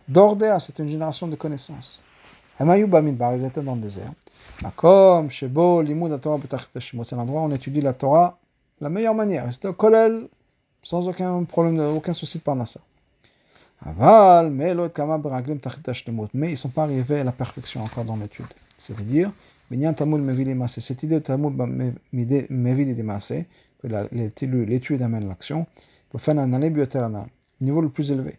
Dordea, 0.07 0.59
c'était 0.59 0.81
une 0.81 0.89
génération 0.89 1.27
de 1.27 1.35
connaissances. 1.35 1.99
Hamayuba 2.59 3.01
Midbar, 3.01 3.35
ils 3.35 3.45
étaient 3.45 3.61
dans 3.61 3.75
le 3.75 3.81
désert. 3.81 4.11
Makom, 4.61 5.29
Shebo, 5.29 5.81
Limud, 5.81 6.19
Torah, 6.19 6.39
C'est 6.79 7.11
l'endroit 7.15 7.41
où 7.41 7.45
on 7.45 7.51
étudie 7.51 7.81
la 7.81 7.93
Torah 7.93 8.37
la 8.81 8.89
meilleure 8.89 9.13
manière. 9.13 9.51
C'était 9.51 9.67
au 9.67 9.73
Kolel, 9.73 10.27
sans 10.83 11.07
aucun 11.07 11.43
problème, 11.43 11.79
aucun 11.95 12.13
souci 12.13 12.37
de 12.37 12.43
Parnassa. 12.43 12.79
Aval, 13.85 14.49
mais 14.51 14.71
ils 14.71 14.75
ne 14.75 16.55
sont 16.55 16.69
pas 16.69 16.83
arrivés 16.83 17.19
à 17.19 17.23
la 17.23 17.31
perfection 17.31 17.81
encore 17.83 18.03
dans 18.05 18.17
l'étude. 18.17 18.45
C'est-à-dire, 18.77 19.31
Masé. 19.71 20.81
Cette 20.81 21.03
idée 21.03 21.15
de 21.15 21.19
Tamul 21.19 21.53
Mevili 22.11 22.95
de 22.95 23.03
Masé, 23.03 23.45
que 23.81 23.87
l'étude 24.11 25.01
amène 25.01 25.27
l'action, 25.29 25.65
pour 26.09 26.19
faire 26.19 26.37
un 26.37 26.69
bioterna, 26.69 27.27
niveau 27.61 27.81
le 27.81 27.89
plus 27.89 28.11
élevé. 28.11 28.37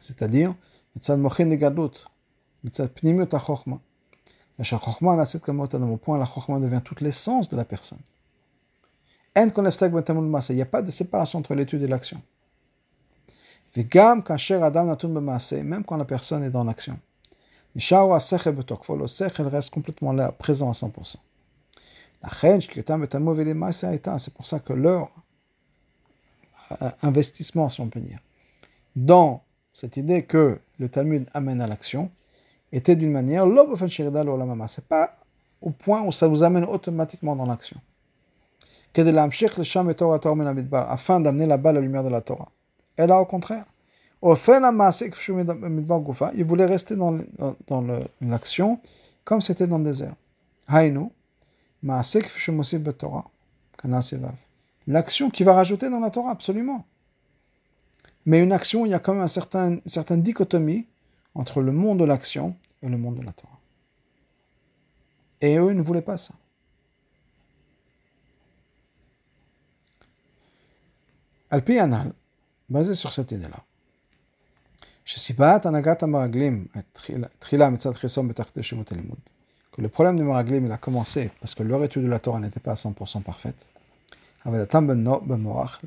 C'est-à-dire, 0.00 0.54
Mitzad 0.94 1.18
Mochin 1.18 1.46
de 1.46 1.54
Gadlut, 1.54 2.06
Mitzad 2.64 2.88
Pnimiut 2.88 3.28
HaChochma. 3.32 3.78
La 4.58 4.64
Chochma, 4.64 5.16
Nasit 5.16 5.42
Kamot 5.42 5.66
Adam, 5.66 5.90
au 5.90 5.98
point 5.98 6.18
la 6.18 6.24
Chochma 6.24 6.58
devient 6.58 6.80
toute 6.82 7.02
l'essence 7.02 7.48
de 7.50 7.56
la 7.56 7.64
personne. 7.64 7.98
En 9.25 9.25
Konefstek 9.25 9.25
Ben 9.25 9.25
Tamul 9.25 9.25
Masé. 9.25 9.25
Il 9.36 10.54
n'y 10.54 10.62
a 10.62 10.66
pas 10.66 10.82
de 10.82 10.90
séparation 10.90 11.38
entre 11.38 11.54
l'étude 11.54 11.82
et 11.82 11.86
l'action. 11.86 12.20
Même 13.76 14.22
quand 15.84 15.96
la 15.96 16.04
personne 16.06 16.42
est 16.42 16.50
dans 16.50 16.64
l'action. 16.64 16.98
Le 17.74 19.48
reste 19.48 19.70
complètement 19.70 20.12
là, 20.12 20.32
présent 20.32 20.70
à 20.70 20.72
100%. 20.72 21.16
C'est 24.18 24.34
pour 24.34 24.46
ça 24.46 24.60
que 24.60 24.72
leur 24.72 25.10
euh, 26.82 26.90
investissement, 27.02 27.68
si 27.68 27.80
on 27.82 27.88
peut 27.88 28.00
dire, 28.00 28.18
dans 28.96 29.42
cette 29.74 29.98
idée 29.98 30.22
que 30.22 30.58
le 30.78 30.88
Talmud 30.88 31.28
amène 31.34 31.60
à 31.60 31.66
l'action, 31.66 32.10
était 32.72 32.96
d'une 32.96 33.12
manière, 33.12 33.44
c'est 34.68 34.88
pas 34.88 35.18
au 35.60 35.70
point 35.70 36.02
où 36.02 36.12
ça 36.12 36.28
vous 36.28 36.42
amène 36.42 36.64
automatiquement 36.64 37.36
dans 37.36 37.46
l'action. 37.46 37.78
Afin 40.88 41.20
d'amener 41.20 41.46
là-bas 41.46 41.72
la 41.72 41.80
lumière 41.80 42.04
de 42.04 42.08
la 42.08 42.20
Torah. 42.20 42.48
Et 42.98 43.06
là, 43.06 43.20
au 43.20 43.26
contraire, 43.26 43.64
il 44.22 44.34
voulait 46.44 46.64
rester 46.64 46.96
dans, 46.96 47.18
dans, 47.66 47.84
l'action 48.20 48.80
comme 49.24 49.40
c'était 49.40 49.66
dans 49.66 49.78
le 49.78 49.84
désert. 49.84 50.14
L'action 54.86 55.30
qui 55.30 55.44
va 55.44 55.52
rajouter 55.52 55.90
dans 55.90 56.00
la 56.00 56.10
Torah, 56.10 56.30
absolument. 56.30 56.84
Mais 58.24 58.42
une 58.42 58.52
action, 58.52 58.86
il 58.86 58.90
y 58.90 58.94
a 58.94 58.98
quand 58.98 59.14
même 59.14 59.22
un 59.22 59.28
certain, 59.28 59.72
une 59.72 59.80
certaine 59.86 60.22
dichotomie 60.22 60.86
entre 61.34 61.60
le 61.60 61.72
monde 61.72 61.98
de 61.98 62.04
l'action 62.04 62.56
et 62.82 62.88
le 62.88 62.96
monde 62.96 63.16
de 63.16 63.22
la 63.22 63.32
Torah. 63.32 63.58
Et 65.40 65.58
eux, 65.58 65.70
ils 65.70 65.76
ne 65.76 65.82
voulaient 65.82 66.02
pas 66.02 66.16
ça. 66.16 66.34
Alpi 71.50 71.78
Anal, 71.78 72.12
basé 72.68 72.94
sur 72.94 73.12
cette 73.12 73.30
idée-là, 73.32 73.62
que 79.72 79.82
le 79.82 79.88
problème 79.88 80.18
de 80.18 80.24
Maraglim, 80.24 80.66
il 80.66 80.72
a 80.72 80.76
commencé 80.78 81.30
parce 81.40 81.54
que 81.54 81.62
leur 81.62 81.84
étude 81.84 82.02
de 82.02 82.08
la 82.08 82.18
Torah 82.18 82.40
n'était 82.40 82.60
pas 82.60 82.72
à 82.72 82.74
100% 82.74 83.22
parfaite. 83.22 83.66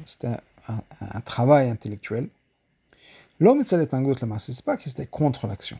C'était 0.05 0.27
un, 0.67 0.81
un, 1.01 1.21
travail 1.21 1.69
intellectuel. 1.69 2.29
L'homme 3.39 3.63
c'est 3.65 4.61
pas 4.63 4.77
qu'ils 4.77 4.91
étaient 4.91 5.07
contre 5.07 5.47
l'action. 5.47 5.79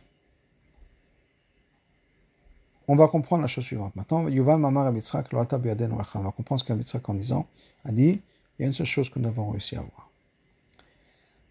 On 2.88 2.96
va 2.96 3.06
comprendre 3.06 3.42
la 3.42 3.48
chose 3.48 3.64
suivante. 3.64 3.94
Maintenant, 3.94 4.26
Yuval 4.28 4.58
Mamar 4.58 4.92
on 4.92 4.92
va 4.92 6.32
comprendre 6.32 6.60
ce 6.60 6.64
qu'Abitzrak 6.64 7.08
en 7.08 7.14
disant 7.14 7.46
a 7.84 7.92
dit 7.92 8.20
il 8.60 8.64
y 8.64 8.64
a 8.64 8.66
une 8.66 8.74
seule 8.74 8.86
chose 8.86 9.08
que 9.08 9.18
nous 9.18 9.28
avons 9.28 9.48
réussi 9.50 9.74
à 9.74 9.80
voir 9.80 10.10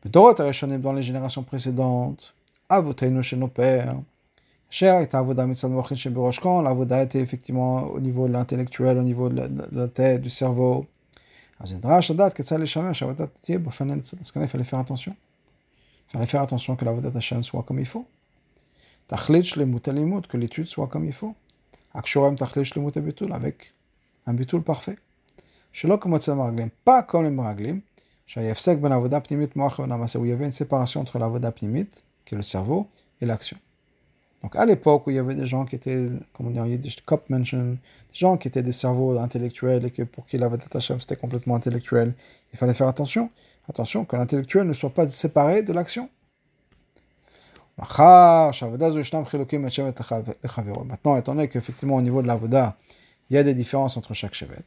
dans 0.05 0.93
les 0.93 1.01
générations 1.01 1.43
précédentes, 1.43 2.35
Avotainu 2.69 3.23
chez 3.23 3.35
nos 3.35 3.47
pères, 3.47 3.95
Cher 4.69 5.07
Beroshkan, 6.11 6.61
l'Avoda 6.61 7.01
était 7.01 7.19
effectivement 7.19 7.87
au 7.87 7.99
niveau 7.99 8.27
de 8.27 8.33
l'intellectuel, 8.33 8.99
au 8.99 9.01
niveau 9.01 9.27
de 9.29 9.49
la, 9.71 9.87
tête, 9.87 10.21
du 10.21 10.29
cerveau. 10.29 10.85
Parce 11.57 11.71
qu'il 11.71 12.45
fallait 14.47 14.63
faire 14.63 14.79
attention. 14.79 15.15
Il 16.09 16.11
fallait 16.13 16.27
faire 16.27 16.43
attention 16.43 16.75
que 16.75 16.85
l'Avodat 16.85 17.17
Hashem 17.17 17.41
soit 17.41 17.63
comme 17.63 17.79
il 17.79 17.87
faut. 17.87 18.05
Que 19.09 20.37
l'étude 20.37 20.67
soit 20.67 20.87
comme 20.87 21.05
il 21.05 21.13
faut. 21.13 21.33
Avec 21.95 23.73
un 24.27 24.33
bitul 24.33 24.61
parfait. 24.61 24.99
Comme 25.99 26.19
pas 26.83 27.03
comme 27.03 27.23
les 27.23 27.29
maraglim, 27.29 27.81
où 28.35 28.39
il 28.39 30.29
y 30.29 30.31
avait 30.31 30.45
une 30.45 30.51
séparation 30.51 31.01
entre 31.01 31.19
l'avoda 31.19 31.51
pnimit, 31.51 31.89
qui 32.25 32.35
est 32.35 32.37
le 32.37 32.43
cerveau, 32.43 32.87
et 33.21 33.25
l'action. 33.25 33.57
Donc 34.41 34.55
à 34.55 34.65
l'époque 34.65 35.05
où 35.07 35.09
il 35.09 35.17
y 35.17 35.19
avait 35.19 35.35
des 35.35 35.45
gens 35.45 35.65
qui 35.65 35.75
étaient, 35.75 36.09
comment 36.33 36.49
dire, 36.49 36.63
des 36.63 36.79
gens 38.13 38.37
qui 38.37 38.47
étaient 38.47 38.63
des 38.63 38.71
cerveaux 38.71 39.17
intellectuels 39.19 39.85
et 39.85 39.91
que 39.91 40.03
pour 40.03 40.25
qui 40.25 40.37
l'avoda 40.37 40.63
Hashem 40.73 41.01
c'était 41.01 41.17
complètement 41.17 41.55
intellectuel, 41.55 42.13
il 42.53 42.59
fallait 42.59 42.73
faire 42.73 42.87
attention, 42.87 43.29
attention 43.67 44.05
que 44.05 44.15
l'intellectuel 44.15 44.65
ne 44.65 44.73
soit 44.73 44.91
pas 44.91 45.09
séparé 45.09 45.61
de 45.61 45.73
l'action. 45.73 46.09
Maintenant, 47.77 48.51
étant 51.17 51.33
donné 51.33 51.47
qu'effectivement 51.47 51.95
au 51.95 52.01
niveau 52.01 52.21
de 52.21 52.27
l'avoda, 52.27 52.75
il 53.29 53.35
y 53.35 53.37
a 53.37 53.43
des 53.43 53.53
différences 53.53 53.95
entre 53.95 54.13
chaque 54.13 54.33
chevet, 54.33 54.63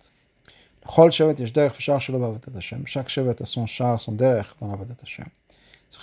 chaque 2.86 3.08
chevet 3.08 3.42
a 3.42 3.46
son 3.46 3.66
char, 3.66 4.00
son 4.00 4.12
derech 4.12 4.46
dans 4.60 4.68
l'avodat 4.68 4.94
Hashem. 5.02 5.26
Dans 5.90 5.98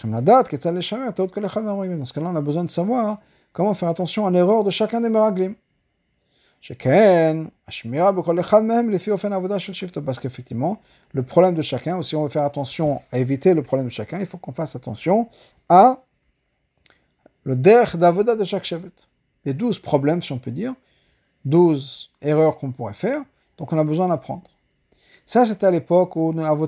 ce 2.06 2.14
cas-là, 2.14 2.30
on 2.30 2.36
a 2.36 2.42
besoin 2.42 2.64
de 2.64 2.72
savoir 2.72 3.18
comment 3.52 3.74
faire 3.74 3.90
attention 3.90 4.28
à 4.28 4.32
l'erreur 4.32 4.64
de 4.64 4.70
chacun 4.70 5.02
des 5.02 5.10
meraglim. 5.10 5.56
Parce 10.06 10.20
qu'effectivement, 10.20 10.82
le 11.14 11.24
problème 11.24 11.56
de 11.56 11.62
chacun, 11.62 12.02
si 12.02 12.16
on 12.16 12.24
veut 12.24 12.30
faire 12.30 12.44
attention 12.44 13.02
à 13.12 13.18
éviter 13.18 13.54
le 13.54 13.64
problème 13.64 13.88
de 13.88 13.92
chacun, 13.92 14.20
il 14.20 14.26
faut 14.26 14.38
qu'on 14.38 14.54
fasse 14.54 14.76
attention 14.76 15.30
à 15.70 16.00
le 17.44 17.56
derech 17.56 17.96
d'avoda 17.96 18.36
de 18.36 18.44
chaque 18.44 18.66
chevet. 18.66 18.92
A 19.48 19.54
12 19.54 19.80
problèmes, 19.80 20.22
si 20.22 20.34
on 20.34 20.38
peut 20.38 20.52
dire, 20.52 20.76
12 21.46 22.12
erreurs 22.22 22.58
qu'on 22.58 22.72
pourrait 22.72 22.94
faire, 22.94 23.24
donc 23.58 23.74
on 23.74 23.80
a 23.80 23.84
besoin 23.84 24.10
d'apprendre. 24.10 24.44
Ça, 25.30 25.46
c'était 25.46 25.68
à 25.68 25.70
l'époque 25.70 26.16
où 26.16 26.34
nous 26.34 26.44
avons 26.44 26.68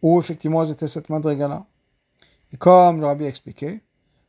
où 0.00 0.20
effectivement 0.20 0.62
ils 0.62 0.70
étaient 0.70 0.86
cette 0.86 1.08
madriga-là. 1.08 1.64
Et 2.52 2.56
comme 2.56 3.00
le 3.00 3.06
rabbi 3.06 3.24
a 3.24 3.28
expliqué, 3.28 3.80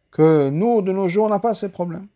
que 0.09 0.49
nous, 0.49 0.81
de 0.81 0.91
nos 0.91 1.07
jours, 1.07 1.27
on 1.27 1.29
n'a 1.29 1.37
pas 1.37 1.53
ces 1.53 1.69
problèmes. 1.69 2.07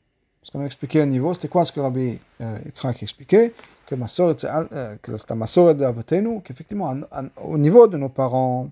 Parce 0.42 0.50
qu'on 0.50 0.62
a 0.62 0.66
expliqué 0.66 1.04
au 1.04 1.06
niveau, 1.06 1.36
c'était 1.36 1.50
quoi 1.50 1.66
ce 1.66 1.72
que 1.72 1.80
Rabbi 1.80 2.18
euh, 2.42 2.58
expliquait? 3.00 3.54
Que 3.86 3.94
euh, 3.94 4.98
c'était 5.18 5.36
ma 5.36 5.46
soeur 5.46 5.76
de 5.76 5.86
Avotenu, 5.86 6.42
qu'effectivement, 6.42 6.96
au 7.44 7.58
niveau 7.60 7.86
de 7.86 7.98
nos 7.98 8.10
parents, 8.10 8.72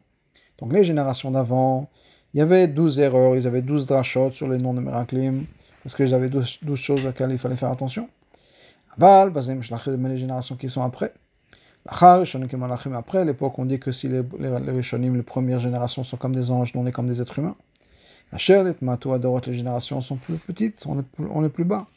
donc 0.57 0.73
les 0.73 0.83
générations 0.83 1.29
d'avant, 1.29 1.87
il 2.33 2.39
y 2.39 2.41
avait 2.41 2.67
12 2.67 3.01
erreurs, 3.01 3.35
ils 3.35 3.45
avaient 3.45 3.61
12 3.61 3.85
drachot 3.85 4.31
sur 4.31 4.47
les 4.47 4.57
noms 4.57 4.73
de 4.73 4.79
Meraclim, 4.79 5.45
parce 5.83 5.95
qu'ils 5.95 6.15
avaient 6.15 6.29
12, 6.29 6.57
12 6.63 6.79
choses 6.79 7.05
auxquelles 7.05 7.33
il 7.33 7.37
fallait 7.37 7.55
faire 7.55 7.71
attention. 7.71 8.09
Aval, 8.97 9.31
les 9.31 10.17
générations 10.17 10.55
qui 10.55 10.69
sont 10.69 10.81
après, 10.81 11.13
après, 11.87 13.19
à 13.19 13.23
l'époque, 13.23 13.57
on 13.57 13.65
dit 13.65 13.79
que 13.79 13.91
si 13.91 14.07
les, 14.07 14.21
les, 14.39 14.59
les 14.59 14.71
Rishonim, 14.71 15.15
les 15.15 15.23
premières 15.23 15.59
générations, 15.59 16.03
sont 16.03 16.17
comme 16.17 16.35
des 16.35 16.51
anges, 16.51 16.73
on 16.75 16.85
est 16.85 16.91
comme 16.91 17.07
des 17.07 17.21
êtres 17.21 17.39
humains. 17.39 17.55
La 18.31 18.37
chair 18.37 18.63
des 18.63 18.75
les 18.81 19.53
générations 19.53 20.01
sont 20.01 20.17
plus 20.17 20.37
petites, 20.37 20.85
on 20.85 20.99
est 20.99 21.03
plus, 21.03 21.25
on 21.31 21.43
est 21.45 21.49
plus 21.49 21.63
bas. 21.63 21.87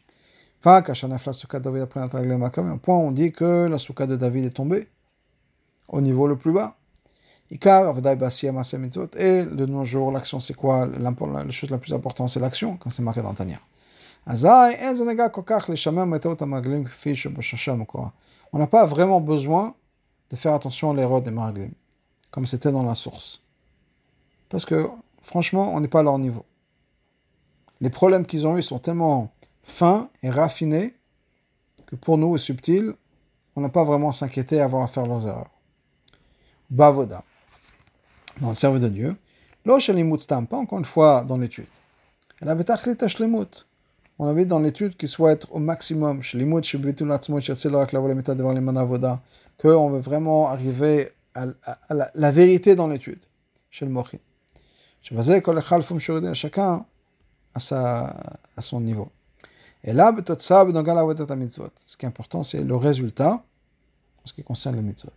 Enfin, 0.63 0.83
un 0.87 2.77
point, 2.77 2.97
on 2.97 3.11
dit 3.11 3.33
que 3.33 3.67
la 3.67 3.79
souka 3.79 4.07
de 4.07 4.17
David 4.17 4.45
est 4.45 4.51
tombée 4.51 4.89
au 5.89 6.01
niveau 6.01 6.29
le 6.29 6.37
plus 6.37 6.53
bas. 6.53 6.77
Et 7.51 7.59
de 7.59 9.67
nos 9.67 9.85
jours, 9.85 10.13
l'action, 10.13 10.39
c'est 10.39 10.55
quoi? 10.55 10.87
La 10.87 11.51
chose 11.51 11.71
la 11.71 11.79
plus 11.79 11.93
importante, 11.93 12.29
c'est 12.29 12.39
l'action, 12.39 12.77
quand 12.77 12.91
c'est 12.91 13.03
marqué 13.03 13.23
dans 13.23 13.35
Tania. 13.35 13.59
On 18.53 18.59
n'a 18.59 18.67
pas 18.67 18.85
vraiment 18.87 19.21
besoin 19.21 19.75
de 20.31 20.37
faire 20.37 20.55
attention 20.55 20.91
à 20.91 20.95
l'erreur 20.95 21.23
des 21.23 21.31
maraglim, 21.31 21.73
comme 22.31 22.47
c'était 22.47 22.73
dans 22.73 22.85
la 22.85 22.95
source. 22.95 23.43
Parce 24.49 24.65
que, 24.65 24.89
franchement, 25.23 25.75
on 25.75 25.81
n'est 25.81 25.89
pas 25.89 26.01
à 26.01 26.05
leur 26.05 26.19
niveau. 26.19 26.45
les 27.81 27.91
problèmes 27.91 28.27
qu'ils 28.27 28.47
ont 28.47 28.57
eus 28.59 28.63
sont 28.63 28.79
tellement 28.79 29.33
fins 29.63 30.11
et 30.23 30.31
raffinés 30.31 30.95
que 31.87 31.97
pour 31.97 32.19
nous, 32.19 32.37
et 32.37 32.39
subtils, 32.39 32.95
on 33.57 33.61
n'a 33.61 33.69
pas 33.69 33.85
vraiment 33.85 34.11
à 34.11 34.13
s'inquiéter 34.13 34.61
à 34.61 34.65
avoir 34.65 34.83
à 34.83 34.87
faire 34.87 35.07
leurs 35.07 35.27
erreurs. 35.27 35.51
Bavoda, 36.71 37.25
dans 38.41 38.51
le 38.51 38.55
cerveau 38.55 38.79
de 38.79 38.89
Dieu, 38.89 39.17
pas 39.65 40.57
encore 40.57 40.79
une 40.79 40.85
fois 40.85 41.23
dans 41.23 41.37
l'étude. 41.37 41.67
On 44.19 44.27
avait 44.29 44.45
dans 44.45 44.61
l'étude 44.61 44.97
qu'il 44.97 45.09
soit 45.09 45.47
au 45.51 45.59
maximum, 45.59 46.23
qu'on 49.61 49.91
veut 49.91 50.01
vraiment 50.01 50.49
arriver 50.49 51.13
à, 51.35 51.47
la, 52.15 52.31
vérité 52.31 52.75
dans 52.75 52.89
l'étude, 52.89 53.21
chez 53.71 53.85
le 53.85 53.91
Mochin. 53.91 54.19
Chacun 56.35 56.87
à, 57.55 57.61
sa, 57.61 58.05
à 58.57 58.61
son 58.61 58.81
niveau. 58.81 59.11
Et 59.85 59.93
là, 59.93 60.15
ce 60.17 61.97
qui 61.97 62.05
est 62.05 62.09
important, 62.09 62.43
c'est 62.43 62.63
le 62.63 62.77
résultat 62.77 63.33
en 63.33 64.27
ce 64.27 64.33
qui 64.33 64.43
concerne 64.43 64.77
les 64.77 64.83
mitzvot. 64.83 65.13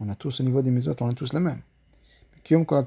On 0.00 0.08
a 0.08 0.14
tous 0.14 0.40
au 0.40 0.42
niveau 0.44 0.62
des 0.62 0.70
mitzvot, 0.70 0.94
on 1.00 1.10
est 1.10 1.14
tous 1.14 1.32
les 1.32 1.40
mêmes. 1.40 1.60
On 2.50 2.72
a 2.72 2.82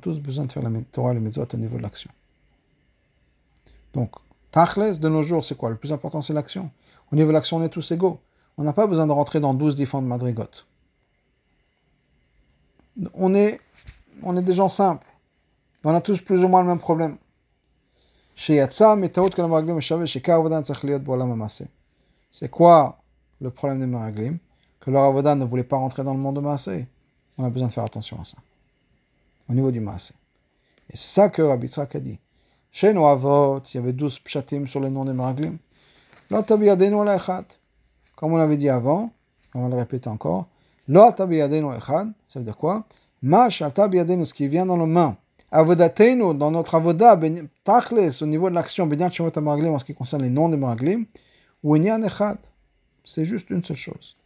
tous 0.00 0.20
besoin 0.20 0.44
de 0.44 0.52
faire 0.52 0.62
la 0.62 0.70
Torah 0.92 1.14
les 1.14 1.20
mitzvot 1.20 1.46
au 1.52 1.56
niveau 1.56 1.78
de 1.78 1.82
l'action. 1.82 2.10
Donc, 3.92 4.12
Tachles, 4.52 4.98
de 5.00 5.08
nos 5.08 5.22
jours, 5.22 5.44
c'est 5.44 5.56
quoi? 5.56 5.70
Le 5.70 5.76
plus 5.76 5.92
important, 5.92 6.22
c'est 6.22 6.32
l'action. 6.32 6.70
Au 7.12 7.16
niveau 7.16 7.28
de 7.28 7.32
l'action, 7.32 7.58
on 7.58 7.62
est 7.62 7.68
tous 7.68 7.90
égaux. 7.92 8.18
On 8.58 8.64
n'a 8.64 8.72
pas 8.72 8.86
besoin 8.86 9.06
de 9.06 9.12
rentrer 9.12 9.40
dans 9.40 9.54
12 9.54 9.76
différentes 9.76 10.06
madrigotes. 10.06 10.66
On 13.14 13.34
est, 13.34 13.60
on 14.22 14.36
est 14.36 14.42
des 14.42 14.54
gens 14.54 14.68
simples. 14.68 15.06
On 15.84 15.94
a 15.94 16.00
tous 16.00 16.20
plus 16.20 16.42
ou 16.42 16.48
moins 16.48 16.62
le 16.62 16.68
même 16.68 16.80
problème. 16.80 17.16
C'est 18.34 18.68
quoi 22.50 22.98
le 23.40 23.50
problème 23.50 23.80
des 23.80 23.86
Meraglim? 23.86 24.38
Que 24.80 24.90
leur 24.90 25.04
avoda 25.04 25.34
ne 25.34 25.44
voulait 25.44 25.64
pas 25.64 25.76
rentrer 25.76 26.02
dans 26.02 26.12
le 26.12 26.18
monde 26.18 26.36
de 26.36 26.40
Maasé. 26.40 26.86
On 27.38 27.44
a 27.44 27.50
besoin 27.50 27.68
de 27.68 27.72
faire 27.72 27.84
attention 27.84 28.20
à 28.20 28.24
ça. 28.24 28.36
Au 29.48 29.54
niveau 29.54 29.70
du 29.70 29.80
Maasé. 29.80 30.12
Et 30.90 30.96
c'est 30.96 31.08
ça 31.08 31.28
que 31.28 31.42
Rabbi 31.42 31.68
Tzrak 31.68 31.94
a 31.94 32.00
dit. 32.00 32.18
Chez 32.72 32.92
nos 32.92 33.06
avot, 33.06 33.60
il 33.60 33.74
y 33.76 33.78
avait 33.78 33.92
12 33.92 34.18
pshatim 34.18 34.66
sur 34.66 34.80
les 34.80 34.90
noms 34.90 35.04
des 35.04 35.12
Meraglim. 35.12 35.58
Comme 36.28 38.32
on 38.32 38.36
l'avait 38.36 38.56
dit 38.56 38.68
avant, 38.68 39.10
on 39.54 39.62
va 39.62 39.68
le 39.68 39.76
répéter 39.76 40.08
encore. 40.08 40.46
Lo 40.88 41.10
ça 41.16 41.26
veut 41.26 42.44
dire 42.44 42.56
quoi? 42.56 42.84
Ma 43.22 43.50
ce 43.50 44.32
qui 44.32 44.48
vient 44.48 44.66
dans 44.66 44.76
nos 44.76 44.86
mains 44.86 45.16
Avodatenu, 45.50 46.34
dans 46.34 46.50
notre 46.50 46.74
avoda, 46.74 47.18
tachles, 47.64 48.10
au 48.20 48.26
niveau 48.26 48.50
de 48.50 48.54
l'action, 48.54 48.86
Benyan 48.86 49.10
Shemot 49.10 49.30
Amaraglim, 49.36 49.74
en 49.74 49.78
ce 49.78 49.84
qui 49.84 49.94
concerne 49.94 50.22
les 50.22 50.30
noms 50.30 50.48
des 50.48 50.56
Maraglim, 50.56 51.06
ou 51.62 51.76
Echad. 51.76 52.38
C'est 53.04 53.24
juste 53.24 53.50
une 53.50 53.62
seule 53.62 53.76
chose. 53.76 54.16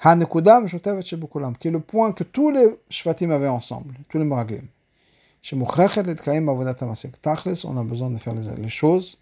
Hanekudam 0.00 0.68
Shotevet 0.68 1.02
Shebukulam, 1.02 1.56
qui 1.56 1.68
est 1.68 1.72
le 1.72 1.80
point 1.80 2.12
que 2.12 2.24
tous 2.24 2.50
les 2.50 2.68
Shvatim 2.88 3.32
avaient 3.32 3.48
ensemble, 3.48 3.94
tous 4.08 4.18
les 4.18 4.24
Maraglim. 4.24 4.66
Shemuchrechet 5.42 6.04
Letkaim 6.04 6.48
Avodat 6.48 6.76
Amasek. 6.80 7.20
Tachles, 7.20 7.54
on 7.64 7.76
a 7.76 7.84
besoin 7.84 8.10
de 8.10 8.18
faire 8.18 8.34
les, 8.34 8.62
les 8.62 8.68
choses 8.68 9.18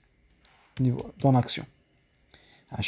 dans 1.21 1.33
l'action. 1.33 1.65
Ça, 2.71 2.83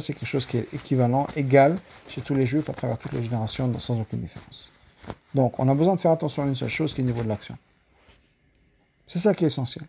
c'est 0.00 0.14
quelque 0.14 0.24
chose 0.24 0.46
qui 0.46 0.56
est 0.56 0.74
équivalent, 0.74 1.26
égal 1.36 1.76
chez 2.08 2.22
tous 2.22 2.34
les 2.34 2.46
juifs 2.46 2.70
à 2.70 2.72
travers 2.72 2.96
toutes 2.96 3.12
les 3.12 3.22
générations, 3.22 3.70
sans 3.78 4.00
aucune 4.00 4.20
différence. 4.20 4.72
Donc, 5.34 5.60
on 5.60 5.68
a 5.68 5.74
besoin 5.74 5.94
de 5.94 6.00
faire 6.00 6.12
attention 6.12 6.44
à 6.44 6.46
une 6.46 6.54
seule 6.54 6.70
chose 6.70 6.94
qui 6.94 7.02
est 7.02 7.04
au 7.04 7.06
niveau 7.06 7.22
de 7.22 7.28
l'action. 7.28 7.58
C'est 9.06 9.18
ça 9.18 9.34
qui 9.34 9.44
est 9.44 9.48
essentiel. 9.48 9.84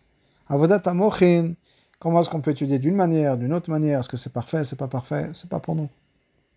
Avodat 0.50 0.82
amochin, 0.84 1.54
comment 1.98 2.20
est-ce 2.20 2.28
qu'on 2.28 2.42
peut 2.42 2.50
étudier 2.50 2.78
d'une 2.78 2.94
manière, 2.94 3.38
d'une 3.38 3.54
autre 3.54 3.70
manière? 3.70 4.00
Est-ce 4.00 4.10
que 4.10 4.18
c'est 4.18 4.32
parfait, 4.32 4.64
c'est 4.64 4.76
pas 4.76 4.88
parfait? 4.88 5.30
C'est 5.32 5.48
pas 5.48 5.60
pour 5.60 5.74
nous. 5.74 5.88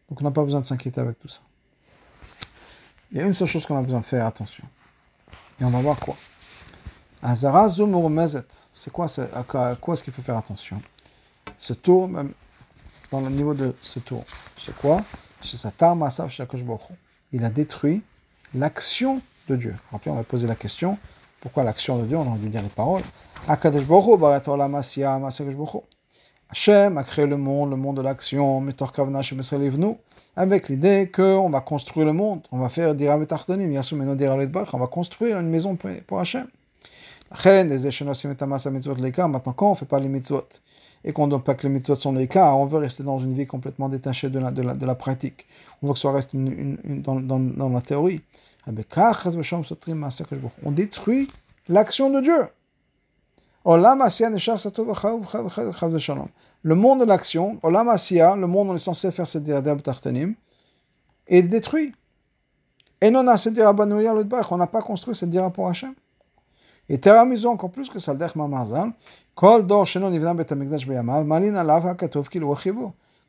Donc, 0.09 0.19
on 0.19 0.23
n'a 0.25 0.31
pas 0.31 0.43
besoin 0.43 0.59
de 0.59 0.65
s'inquiéter 0.65 0.99
avec 0.99 1.17
tout 1.17 1.29
ça. 1.29 1.39
Il 3.13 3.17
y 3.17 3.21
a 3.21 3.25
une 3.25 3.33
seule 3.33 3.47
chose 3.47 3.65
qu'on 3.65 3.77
a 3.77 3.81
besoin 3.81 4.01
de 4.01 4.05
faire 4.05 4.25
attention. 4.25 4.65
Et 5.61 5.63
on 5.63 5.69
va 5.69 5.79
voir 5.79 5.97
quoi? 5.97 6.17
Azara. 7.21 7.69
C'est 8.73 8.91
quoi 8.91 9.07
À 9.33 9.43
quoi 9.75 9.93
est-ce 9.93 10.03
qu'il 10.03 10.13
faut 10.13 10.21
faire 10.21 10.37
attention? 10.37 10.81
Ce 11.57 11.73
tour, 11.73 12.07
même 12.07 12.31
dans 13.11 13.21
le 13.21 13.29
niveau 13.29 13.53
de 13.53 13.75
ce 13.81 13.99
tour, 13.99 14.23
c'est 14.57 14.75
quoi? 14.77 15.03
Il 17.33 17.45
a 17.45 17.49
détruit 17.49 18.01
l'action 18.53 19.21
de 19.47 19.55
Dieu. 19.55 19.75
Après, 19.93 20.11
on 20.11 20.15
va 20.15 20.23
poser 20.23 20.47
la 20.47 20.55
question 20.55 20.97
pourquoi 21.41 21.63
l'action 21.63 21.97
de 21.97 22.05
Dieu? 22.05 22.17
On 22.17 22.21
a 22.21 22.29
envie 22.29 22.45
de 22.45 22.51
dire 22.51 22.61
les 22.61 22.69
paroles. 22.69 23.01
Hachem 26.51 26.97
a 26.97 27.03
créé 27.03 27.25
le 27.25 27.37
monde, 27.37 27.71
le 27.71 27.75
monde 27.75 27.97
de 27.97 28.01
l'action, 28.01 28.63
avec 30.35 30.69
l'idée 30.69 31.11
qu'on 31.13 31.49
va 31.49 31.61
construire 31.61 32.05
le 32.05 32.13
monde, 32.13 32.41
on 32.51 32.59
va 32.59 32.69
faire 32.69 32.93
des 32.93 33.09
on 33.09 34.77
va 34.77 34.87
construire 34.87 35.39
une 35.39 35.49
maison 35.49 35.77
pour 36.05 36.19
Hachem. 36.19 36.47
Maintenant, 39.27 39.53
quand 39.53 39.67
on 39.67 39.71
ne 39.71 39.75
fait 39.75 39.85
pas 39.85 39.99
les 39.99 40.09
mitzvot 40.09 40.47
et 41.03 41.13
qu'on 41.13 41.27
ne 41.27 41.37
pas 41.37 41.55
que 41.55 41.63
les 41.63 41.73
mitzvot 41.73 41.95
sont 41.95 42.11
les 42.11 42.27
cas, 42.27 42.53
on 42.53 42.65
veut 42.65 42.79
rester 42.79 43.03
dans 43.03 43.19
une 43.19 43.33
vie 43.33 43.47
complètement 43.47 43.87
détachée 43.87 44.29
de 44.29 44.39
la, 44.39 44.95
pratique. 44.95 45.47
On 45.81 45.87
veut 45.87 45.93
que 45.93 45.99
ça 45.99 46.11
reste 46.11 46.31
dans, 46.33 47.69
la 47.69 47.81
théorie. 47.81 48.21
On 48.67 50.71
détruit 50.71 51.29
l'action 51.69 52.09
de 52.09 52.21
Dieu. 52.21 52.47
Le 56.63 56.75
monde 56.75 56.99
de 56.99 57.05
l'action, 57.05 57.59
le 57.63 58.47
monde 58.47 58.67
où 58.67 58.71
on 58.71 58.75
est 58.75 58.77
censé 58.77 59.11
faire 59.11 59.29
cette 59.29 59.45
tartanim, 59.83 60.35
est 61.27 61.43
détruit. 61.43 61.93
Et 62.99 63.09
non, 63.09 63.21
on 63.21 64.57
n'a 64.57 64.67
pas 64.67 64.81
construit 64.81 65.15
cette 65.15 65.29
dira 65.29 65.49
pour 65.49 65.69
Hachem. 65.69 65.93
Et 66.93 66.97
teramisons 66.97 67.51
encore 67.51 67.71
plus 67.71 67.89
que 67.89 67.99
ça, 67.99 68.13
le 68.13 68.27
Mamazal, 68.35 68.91
Kol 69.33 69.65
dor 69.65 69.87
nivnam 69.95 70.35
bet 70.35 70.51
amigdash 70.51 70.85
beyamav, 70.85 71.23
malin 71.25 71.55
alav 71.55 71.87
hakatov 71.87 72.27
kilu 72.27 72.45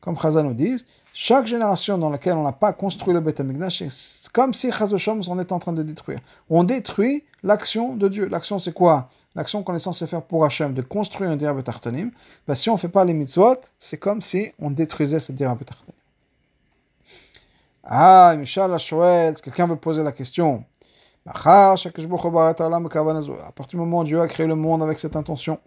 Comme 0.00 0.18
Chazal 0.18 0.46
nous 0.46 0.52
dit, 0.52 0.84
chaque 1.14 1.46
génération 1.46 1.96
dans 1.96 2.10
laquelle 2.10 2.34
on 2.34 2.42
n'a 2.42 2.50
pas 2.50 2.72
construit 2.72 3.14
le 3.14 3.20
Bet 3.20 3.40
Amikdash, 3.40 3.84
c'est 3.88 4.32
comme 4.32 4.52
si 4.52 4.72
Chazoshom 4.72 5.20
on 5.28 5.38
est 5.38 5.52
en 5.52 5.60
train 5.60 5.72
de 5.72 5.84
détruire. 5.84 6.18
On 6.50 6.64
détruit 6.64 7.22
l'action 7.44 7.94
de 7.94 8.08
Dieu. 8.08 8.26
L'action 8.26 8.58
c'est 8.58 8.72
quoi? 8.72 9.10
L'action 9.36 9.62
qu'on 9.62 9.76
est 9.76 9.78
censé 9.78 10.08
faire 10.08 10.22
pour 10.22 10.44
Hachem, 10.44 10.74
de 10.74 10.82
construire 10.82 11.30
un 11.30 11.36
Dira 11.36 11.54
Betartanim. 11.54 12.10
Ben, 12.48 12.56
si 12.56 12.68
on 12.68 12.74
ne 12.74 12.78
fait 12.78 12.88
pas 12.88 13.04
les 13.04 13.14
mitzvot, 13.14 13.60
c'est 13.78 13.96
comme 13.96 14.22
si 14.22 14.52
on 14.58 14.70
détruisait 14.70 15.20
ce 15.20 15.30
Dira 15.30 15.54
Betartanim. 15.54 15.94
Ah, 17.84 18.34
Michal 18.36 18.76
Shoel, 18.80 19.34
quelqu'un 19.34 19.68
veut 19.68 19.76
poser 19.76 20.02
la 20.02 20.12
question. 20.12 20.64
À 21.26 21.32
partir 23.52 23.70
du 23.70 23.76
moment 23.76 24.00
où 24.00 24.04
Dieu 24.04 24.20
a 24.20 24.26
créé 24.26 24.46
le 24.46 24.56
monde 24.56 24.82
avec 24.82 24.98
cette 24.98 25.14
intention, 25.14 25.60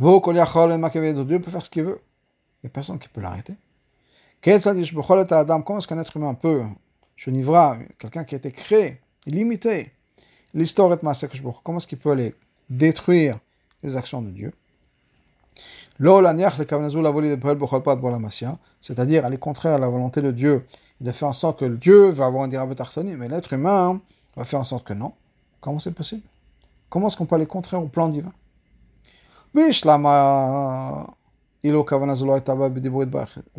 Dieu 0.00 1.40
peut 1.40 1.50
faire 1.50 1.64
ce 1.64 1.70
qu'il 1.70 1.84
veut. 1.84 2.00
Il 2.62 2.66
n'y 2.66 2.68
a 2.68 2.70
personne 2.70 2.98
qui 2.98 3.08
peut 3.08 3.20
l'arrêter. 3.20 3.54
Comment 4.42 4.58
est-ce 5.78 5.86
qu'un 5.86 5.98
être 6.00 6.16
humain 6.16 6.34
peut, 6.34 6.64
Nivra, 7.28 7.76
quelqu'un 7.98 8.24
qui 8.24 8.34
a 8.34 8.38
été 8.38 8.50
créé, 8.50 9.00
limité, 9.26 9.92
l'histoire 10.54 10.92
est 10.92 10.98
comment 11.62 11.78
est-ce 11.78 11.86
qu'il 11.86 11.98
peut 11.98 12.10
aller 12.10 12.34
détruire 12.68 13.38
les 13.84 13.96
actions 13.96 14.22
de 14.22 14.30
Dieu? 14.30 14.52
C'est-à-dire 18.80 19.24
aller 19.24 19.38
contraire 19.38 19.74
à 19.74 19.78
la 19.78 19.88
volonté 19.88 20.20
de 20.20 20.32
Dieu, 20.32 20.66
de 21.00 21.12
faire 21.12 21.28
en 21.28 21.32
sorte 21.32 21.60
que 21.60 21.66
Dieu 21.66 22.08
va 22.08 22.26
avoir 22.26 22.42
un 22.42 22.48
dirabet 22.48 22.74
mais 23.16 23.28
l'être 23.28 23.52
humain 23.52 24.00
va 24.36 24.44
faire 24.44 24.60
en 24.60 24.64
sorte 24.64 24.84
que 24.84 24.94
non. 24.94 25.12
Comment 25.60 25.78
c'est 25.78 25.92
possible? 25.92 26.22
Comment 26.88 27.06
est-ce 27.08 27.16
qu'on 27.16 27.26
peut 27.26 27.36
aller 27.36 27.46
contraire 27.46 27.82
au 27.82 27.88
plan 27.88 28.08
divin? 28.08 28.32
On 29.54 29.60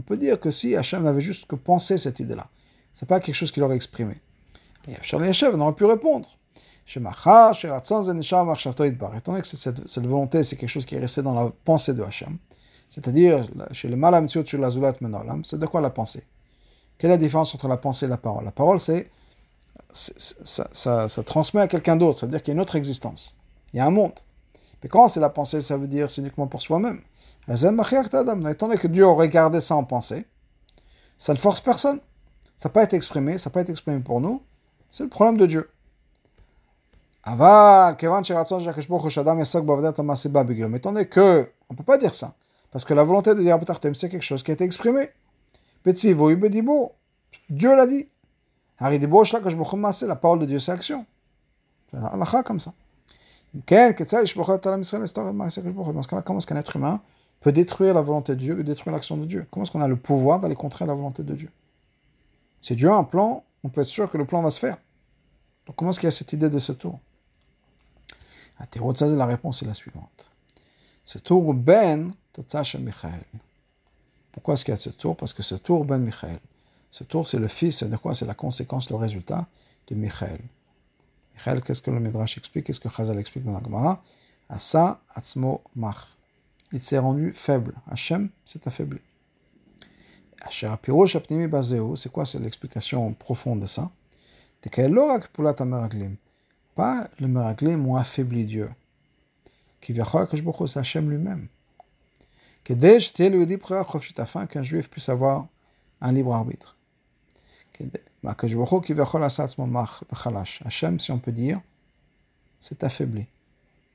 peut 0.02 0.18
dire 0.18 0.40
que 0.40 0.52
si 0.52 0.76
Hachem 0.76 1.04
n'avait 1.04 1.22
juste 1.22 1.46
que 1.46 1.56
pensé 1.56 1.98
cette 1.98 2.20
idée-là, 2.20 2.48
c'est 2.94 3.08
pas 3.08 3.20
quelque 3.20 3.36
chose 3.36 3.52
qu'il 3.52 3.64
aurait 3.64 3.76
exprimé. 3.76 4.20
Et 4.88 4.96
Hachem 4.96 5.62
aurait 5.62 5.74
pu 5.74 5.86
répondre. 5.86 6.30
Étant 6.86 8.02
donné 8.02 8.22
que 9.42 9.48
cette, 9.48 9.88
cette 9.88 10.06
volonté, 10.06 10.44
c'est 10.44 10.58
quelque 10.58 10.70
chose 10.70 10.86
qui 10.86 10.96
est 10.96 11.00
resté 11.00 11.22
dans 11.22 11.34
la 11.34 11.50
pensée 11.64 11.94
de 11.94 12.04
Hachem, 12.04 12.38
c'est-à-dire 12.90 13.48
chez 13.72 13.88
le 13.88 13.96
malam 13.96 14.28
c'est 14.30 15.58
de 15.58 15.66
quoi 15.66 15.80
la 15.80 15.90
pensée? 15.92 16.26
Quelle 16.98 17.12
est 17.12 17.14
la 17.14 17.18
différence 17.18 17.56
entre 17.56 17.70
la 17.70 17.78
pensée 17.78 18.06
et 18.06 18.10
la 18.10 18.18
parole? 18.18 18.44
La 18.44 18.52
parole, 18.52 18.80
c'est 18.80 19.10
ça, 19.94 21.24
transmet 21.26 21.62
à 21.62 21.68
quelqu'un 21.68 21.96
d'autre, 21.96 22.20
ça 22.20 22.26
veut 22.26 22.32
dire 22.32 22.42
qu'il 22.42 22.50
y 22.50 22.54
a 22.54 22.56
une 22.56 22.62
autre 22.62 22.76
existence. 22.76 23.38
Il 23.74 23.78
y 23.78 23.80
a 23.80 23.86
un 23.86 23.92
monde. 23.92 24.20
Mais 24.82 24.90
quand 24.90 25.08
c'est 25.08 25.20
la 25.20 25.30
pensée, 25.30 25.62
ça 25.62 25.78
veut 25.78 25.88
dire 25.88 26.12
c'est 26.12 26.22
uniquement 26.22 26.48
pour 26.48 26.62
soi-même. 26.62 27.02
Étant 27.48 28.68
donné 28.68 28.78
que 28.78 28.88
Dieu 28.88 29.06
aurait 29.06 29.30
gardé 29.30 29.62
ça 29.62 29.76
en 29.76 29.84
pensée, 29.84 30.26
ça 31.18 31.34
ne 31.34 31.38
force 31.38 31.62
personne. 31.62 32.00
Ça 32.58 32.70
n'a 32.70 32.74
pas 32.74 32.84
été 32.84 32.96
exprimé, 32.96 33.38
ça 33.38 33.50
n'a 33.50 33.54
pas 33.54 33.62
été 33.62 33.72
exprimé 33.72 34.00
pour 34.00 34.22
nous. 34.22 34.42
C'est 34.90 35.04
le 35.04 35.10
problème 35.10 35.38
de 35.38 35.46
Dieu. 35.46 35.70
Mais 37.26 37.34
attendez 40.78 41.08
que, 41.08 41.50
on 41.70 41.74
ne 41.74 41.78
peut 41.78 41.84
pas 41.84 41.98
dire 41.98 42.14
ça. 42.14 42.34
Parce 42.72 42.86
que 42.86 42.94
la 42.94 43.04
volonté 43.04 43.36
de 43.36 43.42
dire 43.42 43.60
c'est 43.96 44.10
quelque 44.10 44.22
chose 44.22 44.44
qui 44.44 44.52
a 44.52 44.54
été 44.54 44.64
exprimé. 44.64 45.10
Dieu 47.50 47.76
l'a 47.76 47.88
dit. 47.88 48.08
La 48.80 50.16
parole 50.16 50.40
de 50.40 50.46
Dieu, 50.46 50.60
c'est 50.60 50.72
action. 50.72 51.06
C'est 51.92 51.98
un 51.98 52.44
comme 52.44 52.60
ça. 52.60 52.74
Dans 53.54 53.62
ce 53.62 53.66
cas-là, 56.08 56.22
comment 56.24 56.40
est-ce 56.40 56.48
qu'un 56.48 56.56
être 56.56 56.76
humain 56.76 57.02
peut 57.40 57.52
détruire 57.52 57.94
la 57.94 58.02
volonté 58.02 58.34
de 58.34 58.40
Dieu 58.40 58.60
ou 58.60 58.64
détruire 58.64 58.94
l'action 58.94 59.16
de 59.18 59.26
Dieu 59.26 59.46
Comment 59.52 59.64
est-ce 59.64 59.72
qu'on 59.72 59.82
a 59.82 59.88
le 59.88 59.96
pouvoir 59.96 60.40
d'aller 60.40 60.56
contrer 60.56 60.86
la 60.86 60.96
volonté 60.96 61.24
de 61.24 61.36
Dieu 61.36 61.52
Si 62.62 62.76
Dieu 62.76 62.90
a 62.90 62.96
un 62.96 63.04
plan, 63.04 63.44
on 63.64 63.70
peut 63.70 63.82
être 63.82 63.88
sûr 63.88 64.10
que 64.10 64.18
le 64.18 64.26
plan 64.26 64.42
va 64.42 64.50
se 64.50 64.60
faire. 64.60 64.78
Donc 65.68 65.76
comment 65.76 65.92
est-ce 65.92 66.00
qu'il 66.00 66.08
y 66.08 66.10
a 66.10 66.12
cette 66.12 66.34
idée 66.34 66.50
de 66.50 66.60
ce 66.60 66.72
tour? 66.72 67.00
La 68.60 69.26
réponse 69.26 69.62
est 69.62 69.66
la 69.66 69.74
suivante. 69.74 70.32
Ce 71.04 71.18
tour 71.18 71.54
Ben. 71.54 72.12
Pourquoi 74.32 74.54
est-ce 74.54 74.66
qu'il 74.66 74.74
y 74.74 74.78
a 74.78 74.78
ce 74.78 74.90
tour? 74.90 75.16
Parce 75.16 75.34
que 75.34 75.44
ce 75.44 75.56
tour 75.56 75.86
Ben 75.86 76.00
Michael. 76.00 76.40
Ce 76.94 77.04
tour, 77.04 77.28
c'est 77.28 77.40
le 77.40 77.48
fils, 77.48 77.80
c'est 77.80 77.90
de 77.90 77.98
quoi? 77.98 78.14
C'est 78.14 78.28
la 78.28 78.36
conséquence, 78.36 78.88
le 78.92 78.96
résultat 78.96 79.48
de 79.88 79.96
Michael. 79.96 80.40
Michael, 81.34 81.64
qu'est-ce 81.64 81.82
que 81.82 81.90
le 81.90 82.00
Midrash 82.00 82.38
explique? 82.38 82.68
Qu'est-ce 82.68 82.80
que 82.80 82.88
Chazal 82.88 83.18
explique 83.18 83.44
dans 83.46 83.54
la 83.54 83.64
Gemara? 83.64 84.04
Asa 84.48 85.02
atzmo 85.16 85.64
mach. 85.76 86.16
Il 86.72 86.84
s'est 86.84 87.00
rendu 87.00 87.34
faible. 87.34 87.74
Hachem 87.90 88.30
s'est 88.46 88.60
affaibli. 88.68 89.00
C'est 90.52 92.12
quoi? 92.12 92.26
C'est 92.28 92.38
l'explication 92.38 93.14
profonde 93.14 93.62
de 93.62 93.66
ça 93.66 93.90
Pas 96.76 97.10
le 97.20 97.28
meraglim 97.28 97.88
ont 97.88 97.96
affaibli 97.96 98.46
Dieu. 98.46 98.70
Qui 99.82 99.96
c'est 99.96 100.78
Hachem 100.78 101.10
lui-même. 101.10 101.48
Afin 104.18 104.46
qu'un 104.46 104.62
juif 104.62 104.90
puisse 104.92 105.10
avoir 105.10 105.48
un 106.00 106.12
libre 106.12 106.36
arbitre. 106.36 106.78
Hachem, 110.66 111.00
si 111.00 111.12
on 111.12 111.20
peut 111.20 111.32
dire, 111.32 111.60
s'est 112.60 112.84
affaibli. 112.84 113.26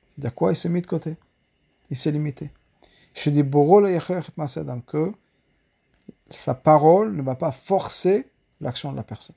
C'est-à-dire 0.09 0.35
quoi? 0.35 0.51
Il 0.51 0.55
s'est 0.55 0.69
mis 0.69 0.81
de 0.81 0.87
côté. 0.87 1.15
Il 1.89 1.97
s'est 1.97 2.11
limité. 2.11 2.51
Que 3.13 5.11
sa 6.31 6.53
parole 6.53 7.15
ne 7.15 7.21
va 7.21 7.35
pas 7.35 7.51
forcer 7.51 8.27
l'action 8.61 8.91
de 8.91 8.97
la 8.97 9.03
personne. 9.03 9.35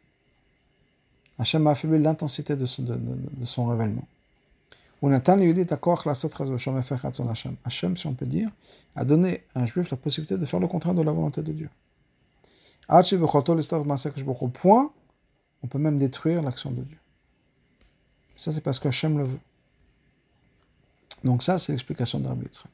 Hachem 1.38 1.66
a 1.66 1.70
affaibli 1.70 2.00
l'intensité 2.00 2.54
de, 2.56 2.66
son, 2.66 2.82
de, 2.82 2.94
de, 2.94 3.44
son 3.44 3.66
révèlement. 3.66 4.06
Hachem, 7.64 7.96
si 7.96 8.06
on 8.06 8.14
peut 8.14 8.26
dire, 8.26 8.50
a 8.94 9.04
donné 9.04 9.42
à 9.54 9.60
un 9.60 9.66
juif 9.66 9.90
la 9.90 9.96
possibilité 9.96 10.36
de 10.36 10.44
faire 10.44 10.60
le 10.60 10.68
contraire 10.68 10.94
de 10.94 11.02
la 11.02 11.12
volonté 11.12 11.42
de 11.42 11.52
Dieu. 11.52 11.70
Point, 12.88 13.02
on 15.62 15.66
peut 15.66 15.78
même 15.78 15.98
détruire 15.98 16.42
l'action 16.42 16.70
de 16.70 16.82
Dieu. 16.82 16.98
Ça, 18.36 18.52
c'est 18.52 18.60
parce 18.60 18.78
que 18.78 18.88
Hachem 18.88 19.18
le 19.18 19.24
veut. 19.24 19.40
Donc 21.24 21.42
ça, 21.42 21.58
c'est 21.58 21.72
l'explication 21.72 22.20
d'Arbi 22.20 22.46
Yitzhak. 22.46 22.70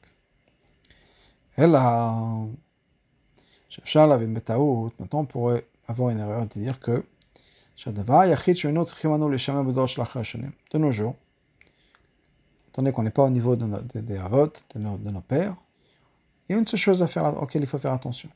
Maintenant 4.99 5.19
on 5.19 5.25
pourrait 5.25 5.67
avoir 5.87 6.09
une 6.09 6.19
erreur 6.19 6.47
de 6.47 6.59
dire 6.59 6.79
que 6.79 7.03
de 7.85 8.01
nos 10.77 10.91
jours, 10.91 11.15
attendez 12.69 12.91
qu'on 12.91 13.03
n'est 13.03 13.11
pas 13.11 13.23
au 13.23 13.29
niveau 13.29 13.55
des, 13.55 14.01
des 14.01 14.17
de 14.17 14.79
nos, 14.79 14.97
de 14.97 15.09
nos 15.09 15.21
pères, 15.21 15.55
il 16.47 16.53
y 16.53 16.55
a 16.55 16.59
une 16.59 16.67
seule 16.67 16.79
chose 16.79 17.03
à 17.03 17.07
faire, 17.07 17.41
auquel 17.41 17.61
il 17.61 17.67
faut 17.67 17.77
faire 17.77 17.93
attention. 17.93 18.29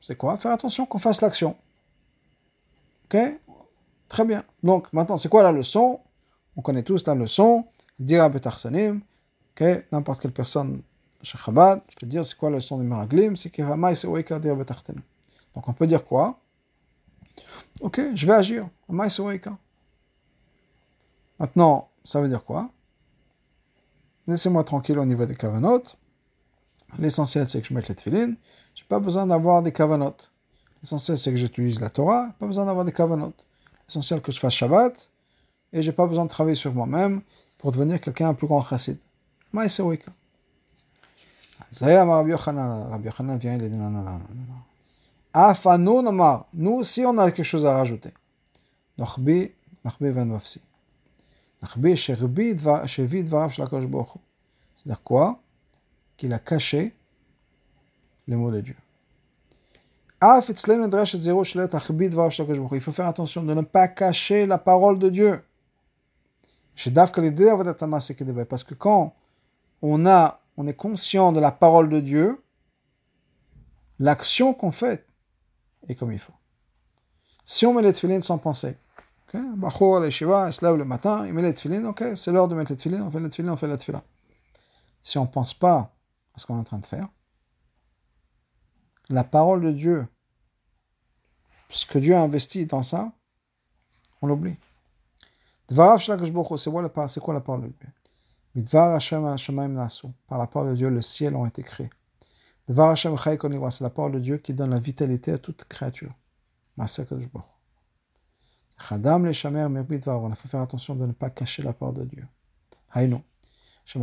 C'est 0.00 0.16
quoi? 0.16 0.38
Faire 0.38 0.52
attention 0.52 0.86
qu'on 0.86 0.98
fasse 0.98 1.20
l'action. 1.20 1.56
Ok? 3.04 3.18
Très 4.08 4.24
bien. 4.24 4.44
Donc, 4.62 4.90
maintenant, 4.94 5.18
c'est 5.18 5.28
quoi 5.28 5.42
la 5.42 5.52
leçon? 5.52 6.00
On 6.56 6.62
connaît 6.62 6.82
tous 6.82 7.06
la 7.06 7.14
leçon. 7.14 7.66
Dira 7.98 8.30
betarsanim. 8.30 9.02
Ok? 9.52 9.84
N'importe 9.92 10.22
quelle 10.22 10.32
personne 10.32 10.80
chez 11.20 11.36
Chabad 11.36 11.82
peut 12.00 12.06
dire 12.06 12.24
c'est 12.24 12.36
quoi 12.36 12.48
la 12.48 12.56
leçon 12.56 12.78
du 12.78 12.84
Meraglim 12.84 13.36
C'est 13.36 13.50
qu'il 13.50 13.64
va 13.64 13.76
dira 13.76 14.54
betarsanim. 14.54 15.02
Donc, 15.54 15.68
on 15.68 15.74
peut 15.74 15.86
dire 15.86 16.04
quoi? 16.04 16.38
Ok, 17.82 18.00
je 18.14 18.26
vais 18.26 18.32
agir. 18.32 18.68
Maintenant, 21.38 21.88
ça 22.04 22.20
veut 22.22 22.28
dire 22.28 22.42
quoi? 22.42 22.70
Laissez-moi 24.26 24.64
tranquille 24.64 24.98
au 24.98 25.04
niveau 25.04 25.26
des 25.26 25.34
kavanotes. 25.34 25.98
L'essentiel, 26.98 27.48
c'est 27.48 27.60
que 27.60 27.66
je 27.66 27.74
mette 27.74 27.88
les 27.88 27.94
tefilines. 27.94 28.36
Je 28.74 28.82
n'ai 28.82 28.88
pas 28.88 28.98
besoin 28.98 29.26
d'avoir 29.26 29.62
des 29.62 29.72
kavanotes. 29.72 30.30
L'essentiel, 30.82 31.18
c'est 31.18 31.30
que 31.30 31.36
j'utilise 31.36 31.80
la 31.80 31.90
Torah. 31.90 32.30
Pas 32.38 32.46
besoin 32.46 32.66
d'avoir 32.66 32.84
des 32.84 32.92
kavanotes. 32.92 33.44
L'essentiel, 33.88 34.20
que 34.20 34.32
je 34.32 34.38
fasse 34.38 34.54
Shabbat. 34.54 35.08
Et 35.72 35.80
j'ai 35.80 35.92
pas 35.92 36.06
besoin 36.06 36.24
de 36.24 36.30
travailler 36.30 36.56
sur 36.56 36.72
moi-même 36.74 37.22
pour 37.56 37.72
devenir 37.72 38.00
quelqu'un 38.00 38.28
un 38.28 38.34
plus 38.34 38.46
grand 38.46 38.62
chassid. 38.62 38.98
Maïse 39.52 39.80
Wika. 39.80 40.12
Rabbi 41.80 42.30
Yochanan 42.30 43.38
vient, 43.38 43.54
il 43.54 43.70
dit 43.70 43.76
non, 43.76 43.88
non, 43.88 44.02
non, 44.02 44.12
non. 44.12 44.62
Afano 45.32 46.02
Namar. 46.02 46.46
Nous 46.52 46.72
aussi, 46.72 47.04
on 47.06 47.16
a 47.16 47.30
quelque 47.30 47.44
chose 47.44 47.64
à 47.64 47.74
rajouter. 47.74 48.12
Nachbi, 48.98 49.50
Nachbi 49.84 50.10
van 50.10 50.28
Wafsi. 50.28 50.60
Nachbi, 51.62 51.96
Sherbi, 51.96 52.56
Shevi, 52.86 53.24
Dvarav, 53.24 53.50
Shlakosh 53.50 53.86
Bochu. 53.86 54.18
C'est-à-dire 54.76 55.02
quoi? 55.02 55.40
Qu'il 56.22 56.32
a 56.32 56.38
caché 56.38 56.94
les 58.28 58.36
mots 58.36 58.52
de 58.52 58.60
Dieu. 58.60 58.76
Il 60.20 60.40
faut 62.80 62.92
faire 62.92 63.08
attention 63.08 63.42
de 63.42 63.52
ne 63.52 63.62
pas 63.62 63.88
cacher 63.88 64.46
la 64.46 64.58
parole 64.58 65.00
de 65.00 65.08
Dieu. 65.08 65.42
Parce 68.48 68.62
que 68.62 68.74
quand 68.74 69.16
on, 69.82 70.06
a, 70.06 70.40
on 70.56 70.68
est 70.68 70.74
conscient 70.74 71.32
de 71.32 71.40
la 71.40 71.50
parole 71.50 71.88
de 71.88 71.98
Dieu, 71.98 72.40
l'action 73.98 74.54
qu'on 74.54 74.70
fait 74.70 75.04
est 75.88 75.96
comme 75.96 76.12
il 76.12 76.20
faut. 76.20 76.32
Si 77.44 77.66
on 77.66 77.74
met 77.74 77.82
les 77.82 77.92
tefilines 77.92 78.22
sans 78.22 78.38
penser, 78.38 78.76
okay? 79.26 79.40
il 79.40 80.12
se 80.12 80.64
lève 80.64 80.76
le 80.76 80.84
matin, 80.84 81.26
il 81.26 81.32
met 81.32 81.42
les 81.42 81.52
tefilines, 81.52 81.84
ok, 81.86 82.12
c'est 82.14 82.30
l'heure 82.30 82.46
de 82.46 82.54
mettre 82.54 82.70
les 82.70 82.76
tefilines, 82.76 83.02
on 83.02 83.10
fait 83.10 83.18
les 83.18 83.28
tefilines, 83.28 83.50
on 83.50 83.56
fait 83.56 83.66
les 83.66 83.76
tefilines. 83.76 84.02
Si 85.02 85.18
on 85.18 85.22
ne 85.22 85.26
pense 85.26 85.52
pas 85.52 85.91
à 86.34 86.38
ce 86.38 86.46
qu'on 86.46 86.56
est 86.56 86.60
en 86.60 86.64
train 86.64 86.78
de 86.78 86.86
faire. 86.86 87.08
La 89.08 89.24
parole 89.24 89.62
de 89.62 89.72
Dieu, 89.72 90.06
ce 91.70 91.86
que 91.86 91.98
Dieu 91.98 92.14
a 92.14 92.22
investi 92.22 92.66
dans 92.66 92.82
ça, 92.82 93.12
on 94.20 94.26
l'oublie. 94.26 94.56
C'est 95.68 95.76
quoi, 97.20 97.34
la 97.34 97.40
parole 97.40 97.62
de 97.62 97.68
Dieu? 97.68 97.88
Par 100.26 100.38
la 100.38 100.46
parole 100.46 100.70
de 100.70 100.76
Dieu, 100.76 100.90
le 100.90 101.02
ciel 101.02 101.34
ont 101.36 101.46
été 101.46 101.62
créés. 101.62 101.90
C'est 102.68 102.74
la 103.80 103.90
parole 103.90 104.12
de 104.12 104.18
Dieu 104.20 104.38
qui 104.38 104.54
donne 104.54 104.70
la 104.70 104.78
vitalité 104.78 105.32
à 105.32 105.38
toute 105.38 105.64
créature. 105.64 106.14
On 106.78 106.86
faut 110.34 110.48
faire 110.48 110.60
attention 110.60 110.94
de 110.94 111.06
ne 111.06 111.12
pas 111.12 111.30
cacher 111.30 111.62
la 111.62 111.72
parole 111.72 111.94
de 111.94 112.04
Dieu. 112.04 112.26
On 113.84 113.98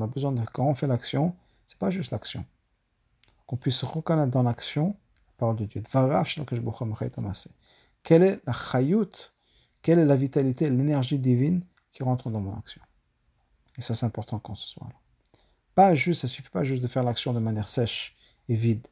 a 0.00 0.06
besoin 0.06 0.32
de, 0.32 0.44
quand 0.52 0.66
on 0.66 0.74
fait 0.74 0.86
l'action, 0.86 1.36
c'est 1.66 1.78
pas 1.78 1.90
juste 1.90 2.10
l'action. 2.10 2.44
Qu'on 3.46 3.56
puisse 3.56 3.82
reconnaître 3.84 4.30
dans 4.30 4.42
l'action 4.42 4.96
la 5.28 5.34
parole 5.38 5.56
de 5.56 5.64
Dieu. 5.66 5.82
Quelle 8.02 8.22
est 8.22 8.40
la 8.46 8.52
chayut, 8.52 9.32
quelle 9.82 9.98
est 9.98 10.04
la 10.04 10.16
vitalité, 10.16 10.70
l'énergie 10.70 11.18
divine 11.18 11.64
qui 11.92 12.02
rentre 12.02 12.30
dans 12.30 12.40
mon 12.40 12.56
action? 12.56 12.80
Et 13.78 13.82
ça, 13.82 13.94
c'est 13.94 14.06
important 14.06 14.38
qu'on 14.38 14.54
se 14.54 14.68
soit 14.68 14.86
là. 14.86 14.94
Pas 15.74 15.94
juste, 15.94 16.22
ça 16.22 16.28
suffit 16.28 16.50
pas 16.50 16.62
juste 16.62 16.82
de 16.82 16.88
faire 16.88 17.02
l'action 17.02 17.32
de 17.32 17.40
manière 17.40 17.66
sèche 17.66 18.14
et 18.48 18.54
vide. 18.54 18.86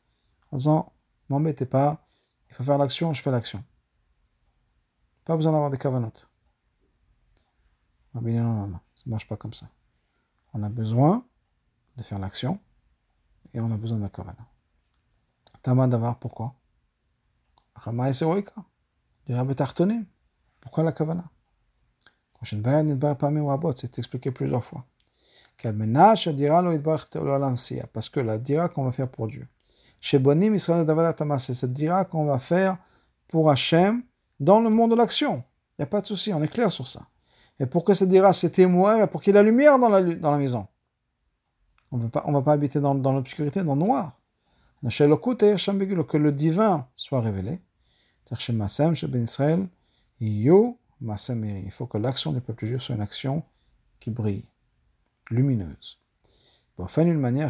En 0.51 0.57
disant, 0.57 0.93
m'embêtez 1.29 1.66
pas, 1.66 2.05
il 2.51 2.55
faut 2.55 2.65
faire 2.65 2.79
l'action, 2.79 3.15
je 3.15 3.23
fais 3.23 3.31
l'action. 3.31 3.65
Pas 5.24 5.37
besoin 5.37 5.53
d'avoir 5.53 5.70
des 5.70 5.79
cavanotes. 5.79 6.29
Non, 8.15 8.21
non, 8.21 8.67
non, 8.67 8.81
ça 8.95 9.03
ne 9.07 9.11
marche 9.11 9.27
pas 9.27 9.37
comme 9.37 9.55
ça. 9.55 9.69
On 10.53 10.63
a 10.63 10.69
besoin 10.69 11.25
de 11.97 12.03
faire 12.03 12.19
l'action 12.19 12.59
et 13.55 13.61
on 13.61 13.71
a 13.73 13.77
besoin 13.77 13.99
de 13.99 14.03
la 14.03 14.09
kavana. 14.11 14.47
Tama 15.63 15.87
d'avoir 15.87 16.19
pourquoi? 16.19 16.55
Rama 17.75 18.13
Seroika. 18.13 18.55
Pourquoi 20.61 20.85
la 20.85 20.93
kavana? 20.93 21.25
C'est 22.45 23.99
expliqué 23.99 24.31
plusieurs 24.31 24.65
fois. 24.65 24.85
Parce 27.93 28.09
que 28.09 28.21
la 28.21 28.39
dira 28.39 28.69
qu'on 28.69 28.85
va 28.85 28.93
faire 28.93 29.09
pour 29.09 29.29
Dieu, 29.29 29.47
Chez 30.01 30.19
Bonim 30.19 30.57
Tamasé, 31.17 31.55
cette 31.55 31.73
dira 31.73 32.05
qu'on 32.05 32.25
va 32.25 32.41
faire 32.41 32.79
pour 33.29 33.49
Hachem 33.51 34.03
dans 34.41 34.59
le 34.61 34.71
monde 34.71 34.91
de 34.91 34.97
l'action. 34.97 35.45
Il 35.79 35.83
n'y 35.83 35.85
a 35.85 35.87
pas 35.87 36.01
de 36.01 36.07
souci, 36.07 36.35
on 36.35 36.43
est 36.43 36.49
clair 36.49 36.73
sur 36.73 36.89
ça. 36.89 37.07
Et 37.63 37.67
pour 37.67 37.85
que 37.85 37.95
dira 38.05 38.33
c'est 38.33 38.51
témoin, 38.51 39.07
pour 39.07 39.23
qu'il 39.23 39.33
y 39.33 39.39
ait 39.39 39.41
la 39.41 39.45
lumière 39.45 39.79
dans 39.79 39.89
la, 39.89 40.03
maison. 40.37 40.67
On 41.93 41.99
ne 41.99 42.09
va 42.09 42.43
pas 42.43 42.53
habiter 42.53 42.81
dans, 42.81 42.93
l'obscurité, 42.95 43.63
dans 43.63 43.77
le 43.77 43.85
noir. 43.85 44.19
Que 44.83 46.17
le 46.17 46.33
divin 46.33 46.89
soit 46.97 47.21
révélé. 47.21 47.61
Ben 48.29 48.37
il 50.21 51.71
faut 51.71 51.87
que 51.87 51.99
l'action 51.99 52.33
du 52.33 52.41
peuple 52.41 52.67
juif 52.67 52.83
soit 52.83 52.97
une 52.97 53.01
action 53.01 53.45
qui 54.01 54.11
brille, 54.11 54.45
lumineuse. 55.31 56.01
D'une 56.97 57.21
manière, 57.21 57.49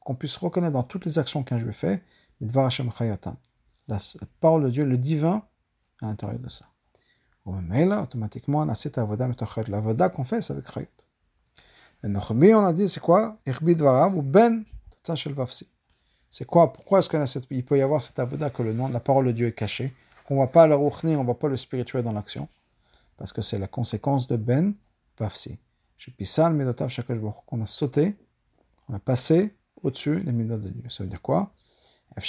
qu'on 0.00 0.14
puisse 0.14 0.36
reconnaître 0.38 0.72
dans 0.72 0.84
toutes 0.84 1.04
les 1.04 1.18
actions 1.18 1.42
qu'un 1.42 1.58
juif 1.58 1.76
fait, 1.76 2.02
la 2.40 3.98
parole 4.40 4.64
de 4.64 4.70
Dieu, 4.70 4.86
le 4.86 4.96
divin, 4.96 5.42
à 6.00 6.06
l'intérieur 6.06 6.38
de 6.38 6.48
ça. 6.48 6.69
Automatiquement, 7.44 8.58
on 8.60 8.68
a 8.68 8.74
cette 8.74 8.98
avoda 8.98 10.08
qu'on 10.08 10.24
fait, 10.24 10.40
c'est 10.40 10.52
avec. 10.52 10.66
Et 12.02 12.54
on 12.54 12.64
a 12.64 12.72
dit, 12.72 12.88
c'est 12.88 13.00
quoi? 13.00 13.36
Ben 13.46 14.64
C'est 16.30 16.44
quoi? 16.44 16.72
Pourquoi 16.72 17.00
est-ce 17.00 17.08
qu'il 17.40 17.64
peut 17.64 17.78
y 17.78 17.82
avoir 17.82 18.02
cette 18.02 18.18
avoda 18.18 18.50
que 18.50 18.62
le 18.62 18.72
nom, 18.72 18.88
la 18.88 19.00
parole 19.00 19.26
de 19.26 19.32
Dieu 19.32 19.48
est 19.48 19.52
cachée 19.52 19.92
on 20.30 20.34
ne 20.34 20.38
voit 20.38 20.52
pas 20.52 20.66
le 20.66 20.76
on 20.76 21.24
ne 21.24 21.32
pas 21.34 21.48
le 21.48 21.56
spirituel 21.56 22.04
dans 22.04 22.12
l'action, 22.12 22.48
parce 23.16 23.32
que 23.32 23.42
c'est 23.42 23.58
la 23.58 23.66
conséquence 23.66 24.28
de 24.28 24.36
Ben 24.36 24.74
Vafsi. 25.18 25.58
Chez 25.98 26.12
Pisal, 26.12 26.54
Medotav 26.54 26.88
Shakash 26.88 27.18
qu'on 27.46 27.60
a 27.60 27.66
sauté, 27.66 28.14
on 28.88 28.94
a 28.94 29.00
passé 29.00 29.54
au-dessus 29.82 30.20
des 30.20 30.32
de 30.32 30.68
Dieu. 30.68 30.88
Ça 30.88 31.02
veut 31.02 31.10
dire 31.10 31.20
quoi? 31.20 31.52
La 32.16 32.22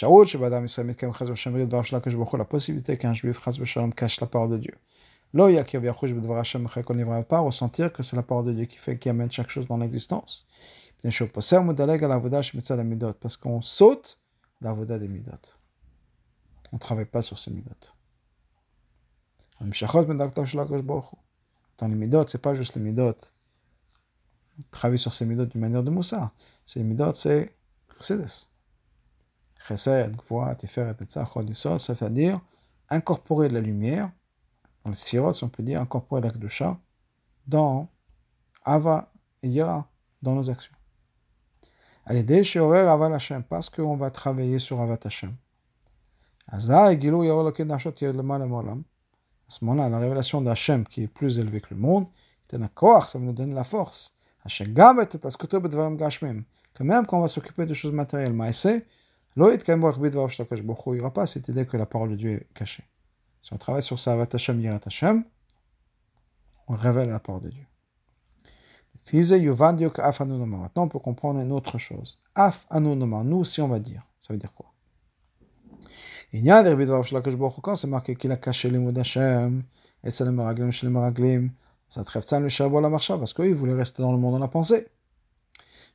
possibilité 2.46 2.98
qu'un 2.98 3.14
juif 3.14 3.40
cache 3.96 4.20
la 4.20 4.28
parole 4.28 4.50
de 4.50 4.58
Dieu. 4.58 4.74
Lo 5.34 5.48
pas 7.24 7.40
ressentir 7.40 7.94
que 7.94 8.04
c'est 8.04 8.16
la 8.16 8.24
parole 8.24 8.46
de 8.46 8.54
Dieu 8.54 8.66
qui 8.66 8.78
fait, 8.78 8.98
qui 8.98 9.10
amène 9.10 9.32
chaque 9.32 9.50
chose 9.50 9.68
dans 9.68 9.78
l'existence. 9.78 10.48
Parce 11.04 11.20
qu'on 13.38 13.62
saute 13.62 14.20
la 14.60 14.74
voda 14.74 15.00
des 15.00 15.08
midot. 15.08 15.32
On 16.72 16.76
ne 16.76 16.80
travaille 16.80 17.06
pas 17.06 17.22
sur 17.22 17.40
ces 17.40 17.52
midot. 17.52 17.70
Dans 21.78 21.88
les 21.88 21.96
midot, 21.96 22.28
c'est 22.28 22.42
pas 22.42 22.54
juste 22.54 22.76
les 22.76 22.82
midot. 22.82 23.16
Travailler 24.70 24.98
sur 24.98 25.14
ces 25.14 25.26
midot 25.26 25.46
d'une 25.46 25.62
manière 25.62 25.84
de 25.84 25.90
moussa. 25.90 26.34
Ces 26.66 26.84
midot, 26.84 27.14
c'est 27.14 27.56
chesed. 28.00 28.28
Chesed, 29.68 30.16
gvoa, 30.18 30.56
tiferet, 30.56 30.96
etzachod, 31.00 31.50
yisod, 31.50 31.80
ça 31.80 31.94
veut 31.94 32.10
dire 32.10 32.42
incorporer 32.90 33.48
de 33.48 33.54
la 33.54 33.62
lumière, 33.62 34.12
dans 34.84 34.90
le 34.92 34.96
sirot, 34.96 35.34
si 35.34 35.44
on 35.44 35.50
peut 35.50 35.64
dire, 35.64 35.82
incorporer 35.82 36.22
la 36.22 36.30
kedusha, 36.32 36.78
dans 37.48 37.90
Ava 38.64 39.12
et 39.44 39.50
Yira, 39.50 39.88
dans 40.22 40.36
nos 40.36 40.50
actions. 40.50 40.74
À 42.06 42.14
l'idée, 42.14 42.44
chez 42.44 42.60
Ava 42.60 43.14
Hashem, 43.14 43.44
parce 43.44 43.70
qu'on 43.70 43.96
va 43.96 44.10
travailler 44.12 44.60
sur 44.60 44.82
Avat 44.82 45.00
Hashem. 45.04 45.36
À 46.48 46.60
ce 46.60 46.70
moment-là, 49.66 49.90
la 49.90 50.00
révélation 50.00 50.42
d'Hachem 50.42 50.86
qui 50.86 51.04
est 51.04 51.08
plus 51.08 51.40
élevée 51.40 51.62
que 51.62 51.74
le 51.74 51.80
monde, 51.80 52.08
ça 52.50 52.58
nous 53.20 53.34
donner 53.34 53.54
la 53.54 53.64
force. 53.64 54.14
Que 56.74 56.84
même 56.84 57.06
quand 57.06 57.18
on 57.18 57.22
va 57.22 57.28
s'occuper 57.28 57.66
de 57.66 57.74
choses 57.74 57.94
matérielles, 57.94 58.34
il 58.34 58.52
n'y 59.36 61.00
aura 61.00 61.14
pas 61.14 61.26
cette 61.26 61.48
idée 61.48 61.66
que 61.66 61.78
la 61.78 61.86
parole 61.86 62.10
de 62.12 62.16
Dieu 62.16 62.32
est 62.34 62.48
cachée. 62.54 62.84
Si 63.42 63.54
on 63.54 63.58
travaille 63.58 63.84
sur 63.84 64.00
Savat 64.00 64.28
Hashem, 64.34 64.60
Yiratashem. 64.62 65.24
On 66.68 66.76
révèle 66.76 67.10
la 67.10 67.20
part 67.20 67.42
de 67.42 67.50
Dieu. 67.50 67.66
Maintenant, 69.12 70.84
on 70.84 70.88
peut 70.88 71.00
comprendre 71.00 71.40
une 71.40 71.52
autre 71.52 71.78
chose. 71.78 72.22
Af 72.36 72.66
anonoma, 72.70 73.24
nous 73.24 73.38
aussi 73.38 73.62
on 73.62 73.68
va 73.68 73.80
dire. 73.80 74.04
Ça 74.22 74.34
veut 74.34 74.40
dire 74.40 74.54
quoi? 74.54 74.68
Quand 77.62 77.76
c'est 77.76 77.88
marqué 77.88 78.16
qu'il 78.16 78.32
a 78.32 78.38
caché 78.38 78.70
les 78.70 78.80
mots 78.80 78.92
d'Hachem, 78.92 79.64
et 80.04 80.12
c'est 80.12 80.24
le 80.24 80.32
maraglim, 80.32 80.72
chez 80.72 80.86
le 80.86 80.92
maraglim, 80.92 81.52
ça 81.90 82.04
trève 82.04 82.24
ça 82.24 82.40
le 82.40 82.48
chabot 82.48 82.80
la 82.80 82.90
marcha, 82.90 83.18
parce 83.18 83.34
qu'ils 83.34 83.54
voulaient 83.54 83.74
rester 83.74 84.02
dans 84.02 84.14
le 84.14 84.18
monde 84.18 84.36
de 84.36 84.40
la 84.40 84.48
pensée. 84.48 84.88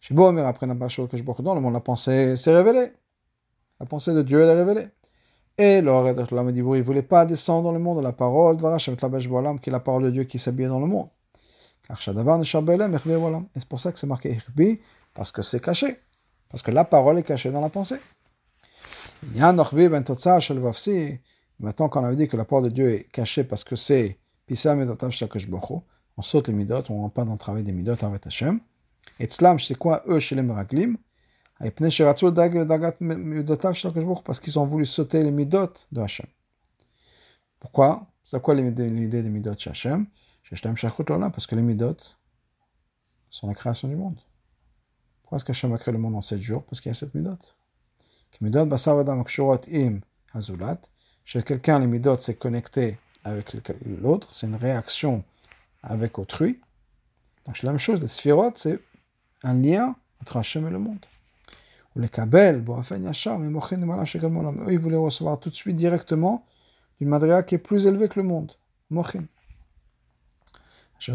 Chez 0.01 0.13
Bohemir, 0.13 0.45
après 0.47 0.67
la 0.67 0.75
marcha, 0.75 1.03
dans 1.03 1.55
le 1.55 1.61
monde 1.61 1.73
de 1.73 1.77
la 1.77 1.81
pensée, 1.81 2.37
c'est 2.37 2.55
révélé. 2.55 2.93
La 3.81 3.87
pensée 3.87 4.13
de 4.13 4.23
Dieu, 4.23 4.43
elle 4.43 4.51
est 4.51 4.63
révélée. 4.63 4.89
Et 5.59 5.81
le 5.81 5.91
Redet 5.91 6.25
Lam 6.33 6.51
il 6.51 6.57
ne 6.57 6.83
voulait 6.83 7.03
pas 7.03 7.25
descendre 7.25 7.65
dans 7.65 7.73
le 7.73 7.79
monde 7.79 7.99
de 7.99 8.03
la 8.03 8.13
parole, 8.13 8.57
qui 8.59 8.61
est 8.61 9.71
la 9.71 9.81
parole 9.81 10.03
de 10.05 10.11
Dieu 10.11 10.25
qui 10.25 10.39
s'habille 10.39 10.67
dans 10.67 10.81
le 10.81 10.87
monde. 10.87 11.09
Car. 11.87 11.99
Et 11.99 13.61
c'est 13.61 13.69
pour 13.69 13.81
ça 13.81 13.93
que 13.93 13.99
c'est 13.99 14.07
marqué 14.07 14.39
parce 15.15 15.33
que 15.33 15.41
c'est 15.41 15.61
caché. 15.61 15.99
Parce 16.51 16.63
que 16.63 16.71
la 16.71 16.85
parole 16.85 17.19
est 17.19 17.23
cachée 17.23 17.51
dans 17.51 17.61
la 17.61 17.71
pensée. 17.71 17.97
Ben 19.23 19.53
Maintenant, 21.59 21.89
quand 21.89 22.03
on 22.03 22.05
avait 22.05 22.17
dit 22.17 22.29
que 22.29 22.37
la 22.37 22.45
parole 22.45 22.65
de 22.65 22.69
Dieu 22.71 22.93
est 22.93 23.05
cachée 23.11 23.45
parce 23.45 23.65
que 23.65 23.77
c'est 23.77 24.19
on 24.49 26.23
saute 26.23 26.49
les 26.49 26.55
midot, 26.55 26.83
on 26.89 26.95
ne 26.95 27.01
rentre 27.01 27.15
pas 27.15 27.25
dans 27.25 27.33
le 27.33 27.39
travail 27.39 27.65
des 27.65 27.73
midot 27.73 27.95
avec 28.01 28.27
Hashem. 28.27 28.61
Et 29.19 29.27
Tzlam, 29.27 29.59
c'est 29.59 29.75
quoi 29.75 30.05
eux 30.07 30.21
chez 30.21 30.37
les 30.37 30.43
Meraglim? 30.43 30.97
Parce 31.59 31.91
qu'ils 34.41 34.59
ont 34.59 34.67
voulu 34.67 34.87
sauter 34.87 35.23
les 35.23 35.31
midot 35.31 35.73
de 35.93 36.01
Hashem. 36.01 36.27
Pourquoi? 37.59 38.07
C'est 38.25 38.43
quoi 38.43 38.55
l'idée 38.55 39.23
des 39.23 39.31
midot 39.31 39.55
chez 39.57 39.71
Hashem? 39.71 40.07
Parce 40.49 41.47
que 41.47 41.55
les 41.55 41.63
midot 41.63 41.97
sont 43.31 43.49
la 43.49 43.55
création 43.55 43.89
du 43.89 43.97
monde. 43.97 44.21
Pourquoi 45.23 45.37
est-ce 45.37 45.45
qu'Hashem 45.45 45.73
a 45.73 45.79
créé 45.79 45.93
le 45.93 45.99
monde 45.99 46.15
en 46.15 46.21
7 46.21 46.41
jours? 46.41 46.65
Parce 46.65 46.81
qu'il 46.81 46.91
y 46.91 46.91
a 46.91 46.95
7 46.95 47.15
midot. 47.15 47.39
Chez 51.25 51.43
quelqu'un, 51.43 51.79
les 51.79 51.87
midot, 51.87 52.17
c'est 52.21 52.37
connecté 52.37 52.99
avec 53.25 53.57
l'autre, 53.85 54.33
c'est 54.33 54.47
une 54.47 54.55
réaction 54.55 55.25
avec 55.83 56.19
autrui. 56.19 56.61
Donc, 57.45 57.57
c'est 57.57 57.65
la 57.65 57.73
même 57.73 57.81
chose, 57.81 58.01
les 58.01 58.07
sphirotes, 58.07 58.59
c'est 58.59 58.79
un 59.43 59.55
lien 59.55 59.97
entre 60.21 60.37
Hachem 60.37 60.67
et 60.67 60.71
le 60.71 60.79
monde. 60.79 61.05
Les 61.97 62.09
kabel, 62.11 62.63
ils 64.69 64.79
voulaient 64.79 64.97
recevoir 64.97 65.41
tout 65.41 65.49
de 65.49 65.55
suite 65.55 65.77
directement 65.77 66.45
d'une 66.99 67.09
madria 67.09 67.43
qui 67.43 67.55
est 67.55 67.59
plus 67.59 67.87
élevée 67.87 68.09
que 68.09 68.21
le 68.21 68.27
monde. 68.27 68.53
Mochin. 68.91 69.25
C'est 70.99 71.13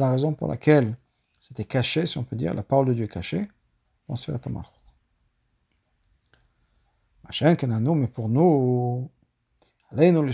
la 0.00 0.10
raison 0.10 0.34
pour 0.34 0.48
laquelle 0.48 0.96
c'était 1.38 1.64
caché, 1.64 2.06
si 2.06 2.18
on 2.18 2.24
peut 2.24 2.36
dire, 2.36 2.54
la 2.54 2.64
parole 2.64 2.86
de 2.86 2.94
Dieu 2.94 3.06
cachée 3.06 3.48
dans 4.08 4.16
Sfirat 4.16 4.40
Malchut. 4.48 4.70
Mais 7.94 8.08
pour 8.08 8.28
nous, 8.28 9.10
ben 9.92 10.16
on 10.16 10.24
a 10.24 10.26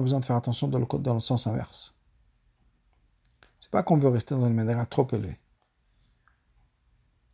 besoin 0.00 0.20
de 0.20 0.24
faire 0.24 0.36
attention 0.36 0.68
dans 0.68 1.14
le 1.14 1.20
sens 1.20 1.46
inverse. 1.46 1.93
C'est 3.64 3.70
pas 3.70 3.82
qu'on 3.82 3.96
veut 3.96 4.10
rester 4.10 4.34
dans 4.34 4.46
une 4.46 4.52
manière 4.52 4.86
trop 4.86 5.08
élevée. 5.10 5.38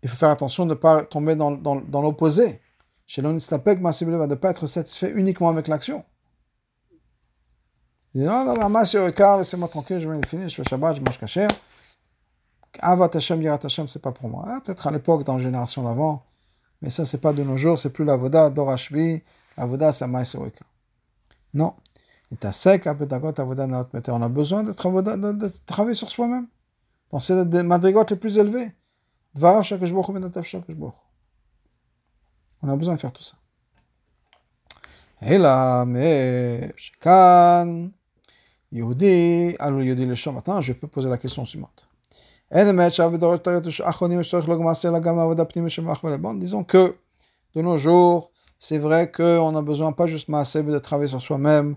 Il 0.05 0.09
faut 0.09 0.16
faire 0.16 0.31
attention 0.31 0.65
de 0.65 0.70
ne 0.70 0.74
pas 0.74 1.02
tomber 1.02 1.35
dans, 1.35 1.51
dans, 1.51 1.74
dans 1.81 2.02
l'opposé. 2.02 2.61
Chez 3.09 3.20
l'onistapek, 3.20 3.81
de 3.81 4.27
ne 4.27 4.35
pas 4.36 4.51
être 4.51 4.69
satisfait 4.69 5.11
uniquement 5.11 5.48
avec 5.48 5.66
l'action. 5.66 6.05
Il 8.15 8.20
dit 8.20 8.27
non, 8.28 8.44
non, 8.44 8.69
non, 8.69 9.39
laissez-moi 9.39 9.66
tranquille, 9.66 9.98
je 9.98 10.09
vais 10.09 10.24
finir, 10.24 10.48
je 10.48 10.55
fais 10.55 10.62
Shabbat, 10.62 10.98
je 10.98 11.01
mange 11.01 11.19
cachère. 11.19 11.51
Avat 12.78 13.11
Hashem, 13.12 13.43
Yirat 13.43 13.59
Hashem, 13.65 13.89
c'est 13.89 14.01
pas 14.01 14.12
pour 14.12 14.28
moi. 14.28 14.44
Ah, 14.47 14.61
peut-être 14.65 14.86
à 14.86 14.93
l'époque, 14.93 15.24
dans 15.24 15.35
la 15.35 15.43
génération 15.43 15.82
d'avant, 15.82 16.23
mais 16.81 16.90
ça, 16.90 17.05
c'est 17.05 17.20
pas 17.20 17.32
de 17.32 17.43
nos 17.43 17.57
jours, 17.57 17.77
c'est 17.81 17.90
plus 17.90 18.05
la 18.05 18.15
Voda, 18.15 18.51
Dorashvi, 18.51 19.24
la 19.57 19.66
Voda, 19.66 19.90
c'est 19.90 20.07
Maïseroika. 20.07 20.65
Non. 21.55 21.74
On 22.32 24.23
a 24.23 24.28
besoin 24.28 24.62
de, 24.62 25.48
travailler 25.66 25.94
sur 25.94 26.11
soi-même. 26.11 26.47
Dans 27.11 27.20
ces 27.20 27.35
madrigotes 27.35 28.11
les 28.11 28.16
plus 28.16 28.39
élevées. 28.39 28.73
On 29.43 29.48
a 32.69 32.77
besoin 32.77 32.94
de 32.94 33.01
faire 33.01 33.12
tout 33.12 33.23
ça. 33.23 33.36
Et 35.23 35.39
là, 35.39 35.85
mais, 35.85 36.73
Yehudi, 38.73 39.57
alors 39.59 39.82
Yehudi 39.82 40.07
le 40.07 40.32
Maintenant, 40.32 40.61
je 40.61 40.73
peux 40.73 40.86
poser 40.86 41.09
la 41.09 41.19
question 41.19 41.44
suivante. 41.44 41.89
Disons 46.39 46.65
que 46.65 46.97
de 47.55 47.62
nos 47.62 47.77
jours, 47.78 48.31
c'est 48.59 48.78
vrai 48.78 49.11
qu'on 49.11 49.57
a 49.57 49.62
besoin 49.62 49.93
pas 49.93 50.07
juste 50.07 50.31
de 50.31 50.78
travailler 50.78 51.09
sur 51.09 51.23
soi-même, 51.23 51.77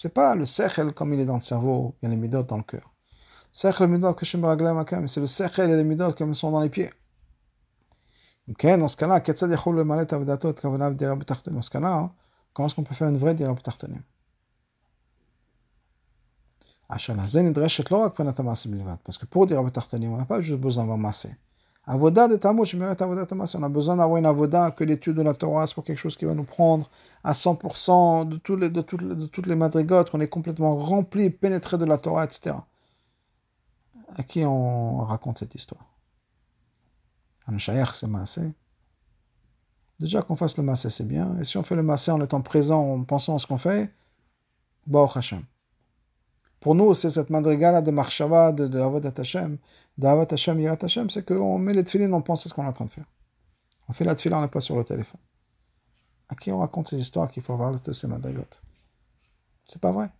C'est 0.00 0.14
pas 0.14 0.36
le 0.36 0.44
sechel 0.44 0.92
comme 0.92 1.12
il 1.12 1.18
est 1.18 1.24
dans 1.24 1.34
le 1.34 1.40
cerveau, 1.40 1.96
il 2.00 2.04
y 2.04 2.06
a 2.06 2.10
les 2.10 2.16
midot 2.16 2.44
dans 2.44 2.56
le 2.56 2.62
cœur. 2.62 2.94
Sechel 3.50 3.88
midot 3.88 4.14
que 4.14 4.24
c'est 4.24 5.18
le 5.18 5.26
sechel 5.26 5.70
et 5.72 5.76
les 5.76 5.82
midot 5.82 6.12
comme 6.12 6.30
ils 6.30 6.36
sont 6.36 6.52
dans 6.52 6.60
les 6.60 6.68
pieds. 6.68 6.92
dans 8.46 8.86
ce 8.86 8.96
cas-là, 8.96 9.18
cas-là, 11.70 12.12
comment 12.52 12.68
est-ce 12.68 12.76
qu'on 12.76 12.84
peut 12.84 12.94
faire 12.94 13.08
une 13.08 13.18
vraie 13.18 13.34
dira 13.34 13.52
b'tartanim 13.52 14.04
parce 19.04 19.18
que 19.18 19.26
pour 19.26 19.48
dire 19.48 19.60
on 19.60 20.16
n'a 20.16 20.24
pas 20.26 20.40
juste 20.40 20.60
besoin 20.60 20.84
d'avoir 20.84 20.98
massé. 20.98 21.34
Avoda 21.88 22.28
de 22.28 22.76
mérite 22.76 23.00
Avoda 23.00 23.24
Tamas. 23.24 23.54
On 23.58 23.62
a 23.62 23.68
besoin 23.70 23.96
d'avoir 23.96 24.18
une 24.18 24.26
Avoda, 24.26 24.70
que 24.70 24.84
l'étude 24.84 25.16
de 25.16 25.22
la 25.22 25.32
Torah 25.32 25.66
soit 25.66 25.82
quelque 25.82 25.96
chose 25.96 26.18
qui 26.18 26.26
va 26.26 26.34
nous 26.34 26.44
prendre 26.44 26.90
à 27.24 27.32
100% 27.32 28.28
de, 28.28 28.36
toutes 28.36 29.46
les, 29.46 29.54
madrigotes, 29.54 30.10
qu'on 30.10 30.20
est 30.20 30.28
complètement 30.28 30.76
rempli, 30.76 31.30
pénétré 31.30 31.78
de 31.78 31.86
la 31.86 31.96
Torah, 31.96 32.24
etc. 32.24 32.56
À 34.16 34.22
qui 34.22 34.44
on 34.44 34.98
raconte 34.98 35.38
cette 35.38 35.54
histoire? 35.54 35.86
Un 37.46 37.56
shaykh, 37.56 37.94
c'est 37.94 38.06
massé. 38.06 38.52
Déjà 39.98 40.20
qu'on 40.20 40.36
fasse 40.36 40.58
le 40.58 40.64
massé, 40.64 40.90
c'est 40.90 41.08
bien. 41.08 41.38
Et 41.40 41.44
si 41.44 41.56
on 41.56 41.62
fait 41.62 41.74
le 41.74 41.82
massé 41.82 42.10
en 42.10 42.20
étant 42.20 42.42
présent, 42.42 42.82
en 42.82 43.02
pensant 43.02 43.36
à 43.36 43.38
ce 43.38 43.46
qu'on 43.46 43.56
fait, 43.56 43.90
Baruch 44.86 45.16
Hashem. 45.16 45.42
Pour 46.60 46.74
nous, 46.74 46.92
c'est 46.94 47.10
cette 47.10 47.30
madrigala 47.30 47.82
de 47.82 47.90
Marshava, 47.90 48.52
de, 48.52 48.66
de 48.66 48.80
Avodat 48.80 49.12
Hashem, 49.16 49.58
d'Avat 49.96 50.32
Hashem, 50.32 50.60
Yirat 50.60 50.78
Hashem, 50.82 51.08
c'est 51.08 51.24
qu'on 51.24 51.58
met 51.58 51.72
les 51.72 51.84
tefilines, 51.84 52.12
on 52.12 52.22
pense 52.22 52.46
à 52.46 52.48
ce 52.48 52.54
qu'on 52.54 52.64
est 52.64 52.68
en 52.68 52.72
train 52.72 52.86
de 52.86 52.90
faire. 52.90 53.06
On 53.88 53.92
fait 53.92 54.04
la 54.04 54.14
tefila, 54.14 54.38
on 54.38 54.42
n'est 54.42 54.48
pas 54.48 54.60
sur 54.60 54.76
le 54.76 54.84
téléphone. 54.84 55.20
À 56.28 56.34
qui 56.34 56.50
on 56.50 56.58
raconte 56.58 56.88
ces 56.88 56.98
histoires 56.98 57.30
qu'il 57.30 57.42
faut 57.42 57.56
voir 57.56 57.72
de 57.72 57.92
ces 57.92 58.08
C'est 59.66 59.80
pas 59.80 59.92
vrai. 59.92 60.10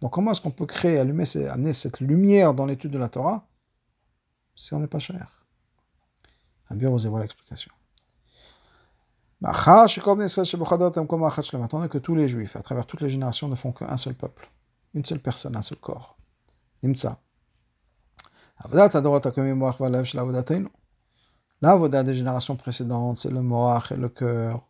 Donc 0.00 0.12
comment 0.12 0.32
est-ce 0.32 0.40
qu'on 0.40 0.50
peut 0.50 0.66
créer, 0.66 0.98
allumer, 0.98 1.24
amener 1.48 1.72
cette 1.72 2.00
lumière 2.00 2.54
dans 2.54 2.66
l'étude 2.66 2.90
de 2.90 2.98
la 2.98 3.08
Torah 3.08 3.46
si 4.54 4.74
on 4.74 4.80
n'est 4.80 4.86
pas 4.86 4.98
cher? 4.98 5.46
Bien, 6.70 6.88
vous 6.88 6.98
voir 6.98 7.22
l'explication. 7.22 7.70
Attendez 9.44 9.98
que 11.88 11.98
tous 11.98 12.14
les 12.14 12.26
juifs, 12.26 12.56
à 12.56 12.62
travers 12.62 12.86
toutes 12.86 13.02
les 13.02 13.08
générations, 13.08 13.48
ne 13.48 13.54
font 13.54 13.72
qu'un 13.72 13.96
seul 13.96 14.14
peuple 14.14 14.50
une 14.96 15.04
seule 15.04 15.20
personne, 15.20 15.54
un 15.56 15.62
seul 15.62 15.78
corps. 15.78 16.16
Nimtsa. 16.82 17.20
L'avoda 21.62 22.02
des 22.02 22.14
générations 22.14 22.56
précédentes, 22.56 23.18
c'est 23.18 23.30
le 23.30 23.42
moach 23.42 23.92
et 23.92 23.96
le 23.96 24.08
cœur, 24.08 24.66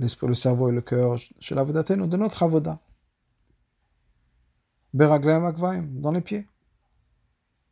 l'esprit, 0.00 0.26
le 0.26 0.34
cerveau 0.34 0.68
et 0.68 0.72
le 0.72 0.80
cœur, 0.80 1.16
chez 1.38 1.54
de 1.54 2.16
notre 2.16 2.42
avoda. 2.42 2.80
dans 4.92 6.12
les 6.12 6.20
pieds. 6.20 6.46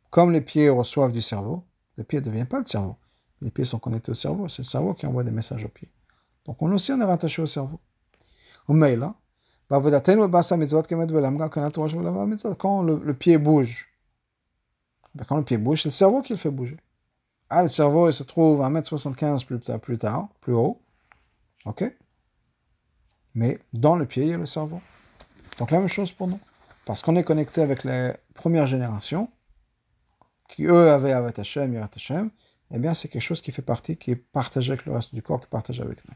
Comme 0.09 0.31
les 0.31 0.41
pieds 0.41 0.69
reçoivent 0.69 1.11
du 1.11 1.21
cerveau, 1.21 1.65
les 1.97 2.05
pieds 2.05 2.19
ne 2.19 2.25
deviennent 2.25 2.47
pas 2.47 2.59
le 2.59 2.65
cerveau. 2.65 2.95
Les 3.41 3.51
pieds 3.51 3.65
sont 3.65 3.79
connectés 3.79 4.11
au 4.11 4.15
cerveau, 4.15 4.47
c'est 4.47 4.61
le 4.61 4.67
cerveau 4.67 4.93
qui 4.93 5.05
envoie 5.05 5.25
des 5.25 5.31
messages 5.31 5.65
aux 5.65 5.69
pieds. 5.69 5.91
Donc 6.45 6.61
on 6.61 6.71
aussi 6.71 6.93
on 6.93 7.01
est 7.01 7.05
rattaché 7.05 7.41
au 7.41 7.47
cerveau. 7.47 7.81
Au 8.67 8.73
mail, 8.73 8.99
là, 8.99 9.15
quand 12.57 12.83
le, 12.83 13.13
pied 13.13 13.37
bouge, 13.37 13.89
quand 15.27 15.37
le 15.37 15.43
pied 15.43 15.57
bouge, 15.57 15.83
c'est 15.83 15.89
le 15.89 15.93
cerveau 15.93 16.21
qui 16.21 16.33
le 16.33 16.37
fait 16.37 16.49
bouger. 16.49 16.77
Le 17.51 17.67
cerveau, 17.67 18.09
il 18.09 18.13
se 18.13 18.23
trouve 18.23 18.61
à 18.61 18.69
1m75 18.69 19.45
plus, 19.45 19.59
plus 19.79 19.97
tard, 19.97 20.29
plus 20.41 20.53
haut. 20.53 20.79
OK 21.65 21.83
Mais 23.35 23.59
dans 23.73 23.95
le 23.95 24.05
pied, 24.05 24.23
il 24.23 24.29
y 24.29 24.33
a 24.33 24.37
le 24.37 24.45
cerveau. 24.45 24.81
Donc 25.57 25.71
la 25.71 25.79
même 25.79 25.87
chose 25.87 26.11
pour 26.11 26.27
nous. 26.27 26.39
Parce 26.85 27.01
qu'on 27.01 27.15
est 27.17 27.23
connecté 27.23 27.61
avec 27.61 27.83
les 27.83 28.13
premières 28.33 28.67
générations, 28.67 29.29
qui 30.47 30.65
eux 30.65 30.89
avaient 30.89 31.11
Avat 31.11 31.33
Hashem, 31.37 31.73
Yirat 31.73 31.89
Hashem, 31.93 32.29
eh 32.71 32.79
bien 32.79 32.93
c'est 32.93 33.07
quelque 33.07 33.21
chose 33.21 33.41
qui 33.41 33.51
fait 33.51 33.61
partie, 33.61 33.97
qui 33.97 34.11
est 34.11 34.15
partagé 34.15 34.73
avec 34.73 34.85
le 34.85 34.93
reste 34.93 35.13
du 35.13 35.21
corps, 35.21 35.39
qui 35.39 35.45
est 35.45 35.49
partagé 35.49 35.83
avec 35.83 36.05
nous. 36.07 36.15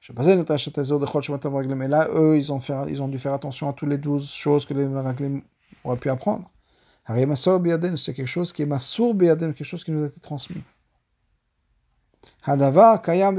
mais 0.00 1.88
là, 1.88 2.08
eux, 2.14 2.36
ils 2.36 2.52
ont, 2.52 2.60
fait, 2.60 2.74
ils 2.88 3.02
ont 3.02 3.08
dû 3.08 3.18
faire 3.18 3.32
attention 3.32 3.68
à 3.68 3.72
toutes 3.72 3.88
les 3.88 3.98
douze 3.98 4.30
choses 4.30 4.64
que 4.64 4.72
les 4.72 4.84
Meraglim 4.84 5.42
auraient 5.84 5.98
pu 5.98 6.08
apprendre. 6.08 6.50
C'est 7.96 8.14
quelque 8.14 8.26
chose 8.26 8.52
qui 8.52 8.62
est 8.62 8.66
Masur 8.66 9.16
quelque 9.16 9.64
chose 9.64 9.82
qui 9.82 9.90
nous 9.90 10.04
a 10.04 10.06
été 10.06 10.20
transmis. 10.20 10.62
Hadavar, 12.44 13.02
Kayam 13.02 13.36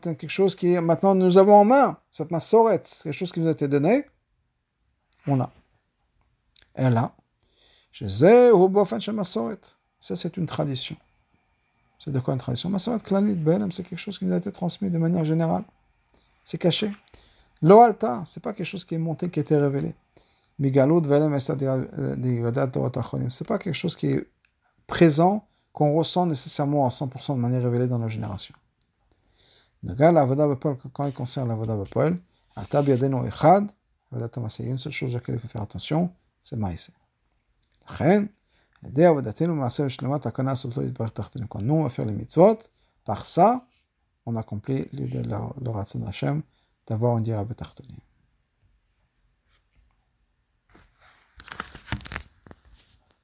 quelque 0.00 0.28
chose 0.28 0.54
qui 0.54 0.68
maintenant 0.78 1.14
nous 1.14 1.38
avons 1.38 1.54
en 1.54 1.64
main, 1.64 1.98
cette 2.10 2.30
Masoret, 2.30 2.82
quelque 3.02 3.12
chose 3.12 3.32
qui 3.32 3.40
nous 3.40 3.48
a 3.48 3.52
été 3.52 3.68
donné, 3.68 4.04
on 5.26 5.40
a. 5.40 5.50
Et 6.76 6.90
là, 6.90 7.14
ça 10.00 10.16
c'est 10.16 10.36
une 10.36 10.46
tradition. 10.46 10.96
C'est 11.98 12.12
de 12.12 12.20
quoi 12.20 12.34
une 12.34 12.40
tradition? 12.40 12.68
Masoret 12.70 13.00
Klanit 13.00 13.42
c'est 13.72 13.82
quelque 13.82 13.98
chose 13.98 14.18
qui 14.18 14.26
nous 14.26 14.34
a 14.34 14.38
été 14.38 14.52
transmis 14.52 14.90
de 14.90 14.98
manière 14.98 15.24
générale 15.24 15.64
c'est 16.46 16.56
caché. 16.58 16.90
L'oalta, 17.60 18.22
c'est 18.24 18.40
pas 18.40 18.52
quelque 18.52 18.66
chose 18.66 18.84
qui 18.84 18.94
est 18.94 18.98
monté, 18.98 19.28
qui 19.28 19.40
a 19.40 19.42
été 19.42 19.56
révélé. 19.56 19.96
Velem 20.60 21.40
c'est 21.40 21.56
pas 23.46 23.58
quelque 23.58 23.74
chose 23.74 23.96
qui 23.96 24.06
est 24.06 24.28
présent, 24.86 25.44
qu'on 25.72 25.94
ressent 25.94 26.24
nécessairement 26.24 26.86
à 26.86 26.90
100% 26.90 27.34
de 27.34 27.40
manière 27.40 27.64
révélée 27.64 27.88
dans 27.88 27.98
nos 27.98 28.06
générations. 28.06 28.54
Quand 29.84 31.06
il 31.06 31.12
concerne 31.12 31.48
la 31.48 31.56
Vada 31.56 31.74
Bapol, 31.74 32.20
il 32.56 32.62
y 32.62 32.76
a 34.68 34.70
une 34.70 34.78
seule 34.78 34.92
chose 34.92 35.10
à 35.10 35.14
laquelle 35.14 35.34
il 35.34 35.40
faut 35.40 35.48
faire 35.48 35.62
attention, 35.62 36.12
c'est. 36.40 36.56
Quand 41.48 41.62
nous, 41.62 41.74
on 41.74 41.82
va 41.82 41.88
faire 41.88 42.04
les 42.04 42.12
mitzvot, 42.12 42.58
par 43.04 43.26
ça, 43.26 43.66
on 44.26 44.36
accomplit 44.36 44.88
le 44.92 45.70
Ratzon 45.70 46.04
Hashem 46.06 46.42
d'avoir 46.86 47.16
un 47.16 47.20
dira 47.20 47.44
betartoni. 47.44 47.96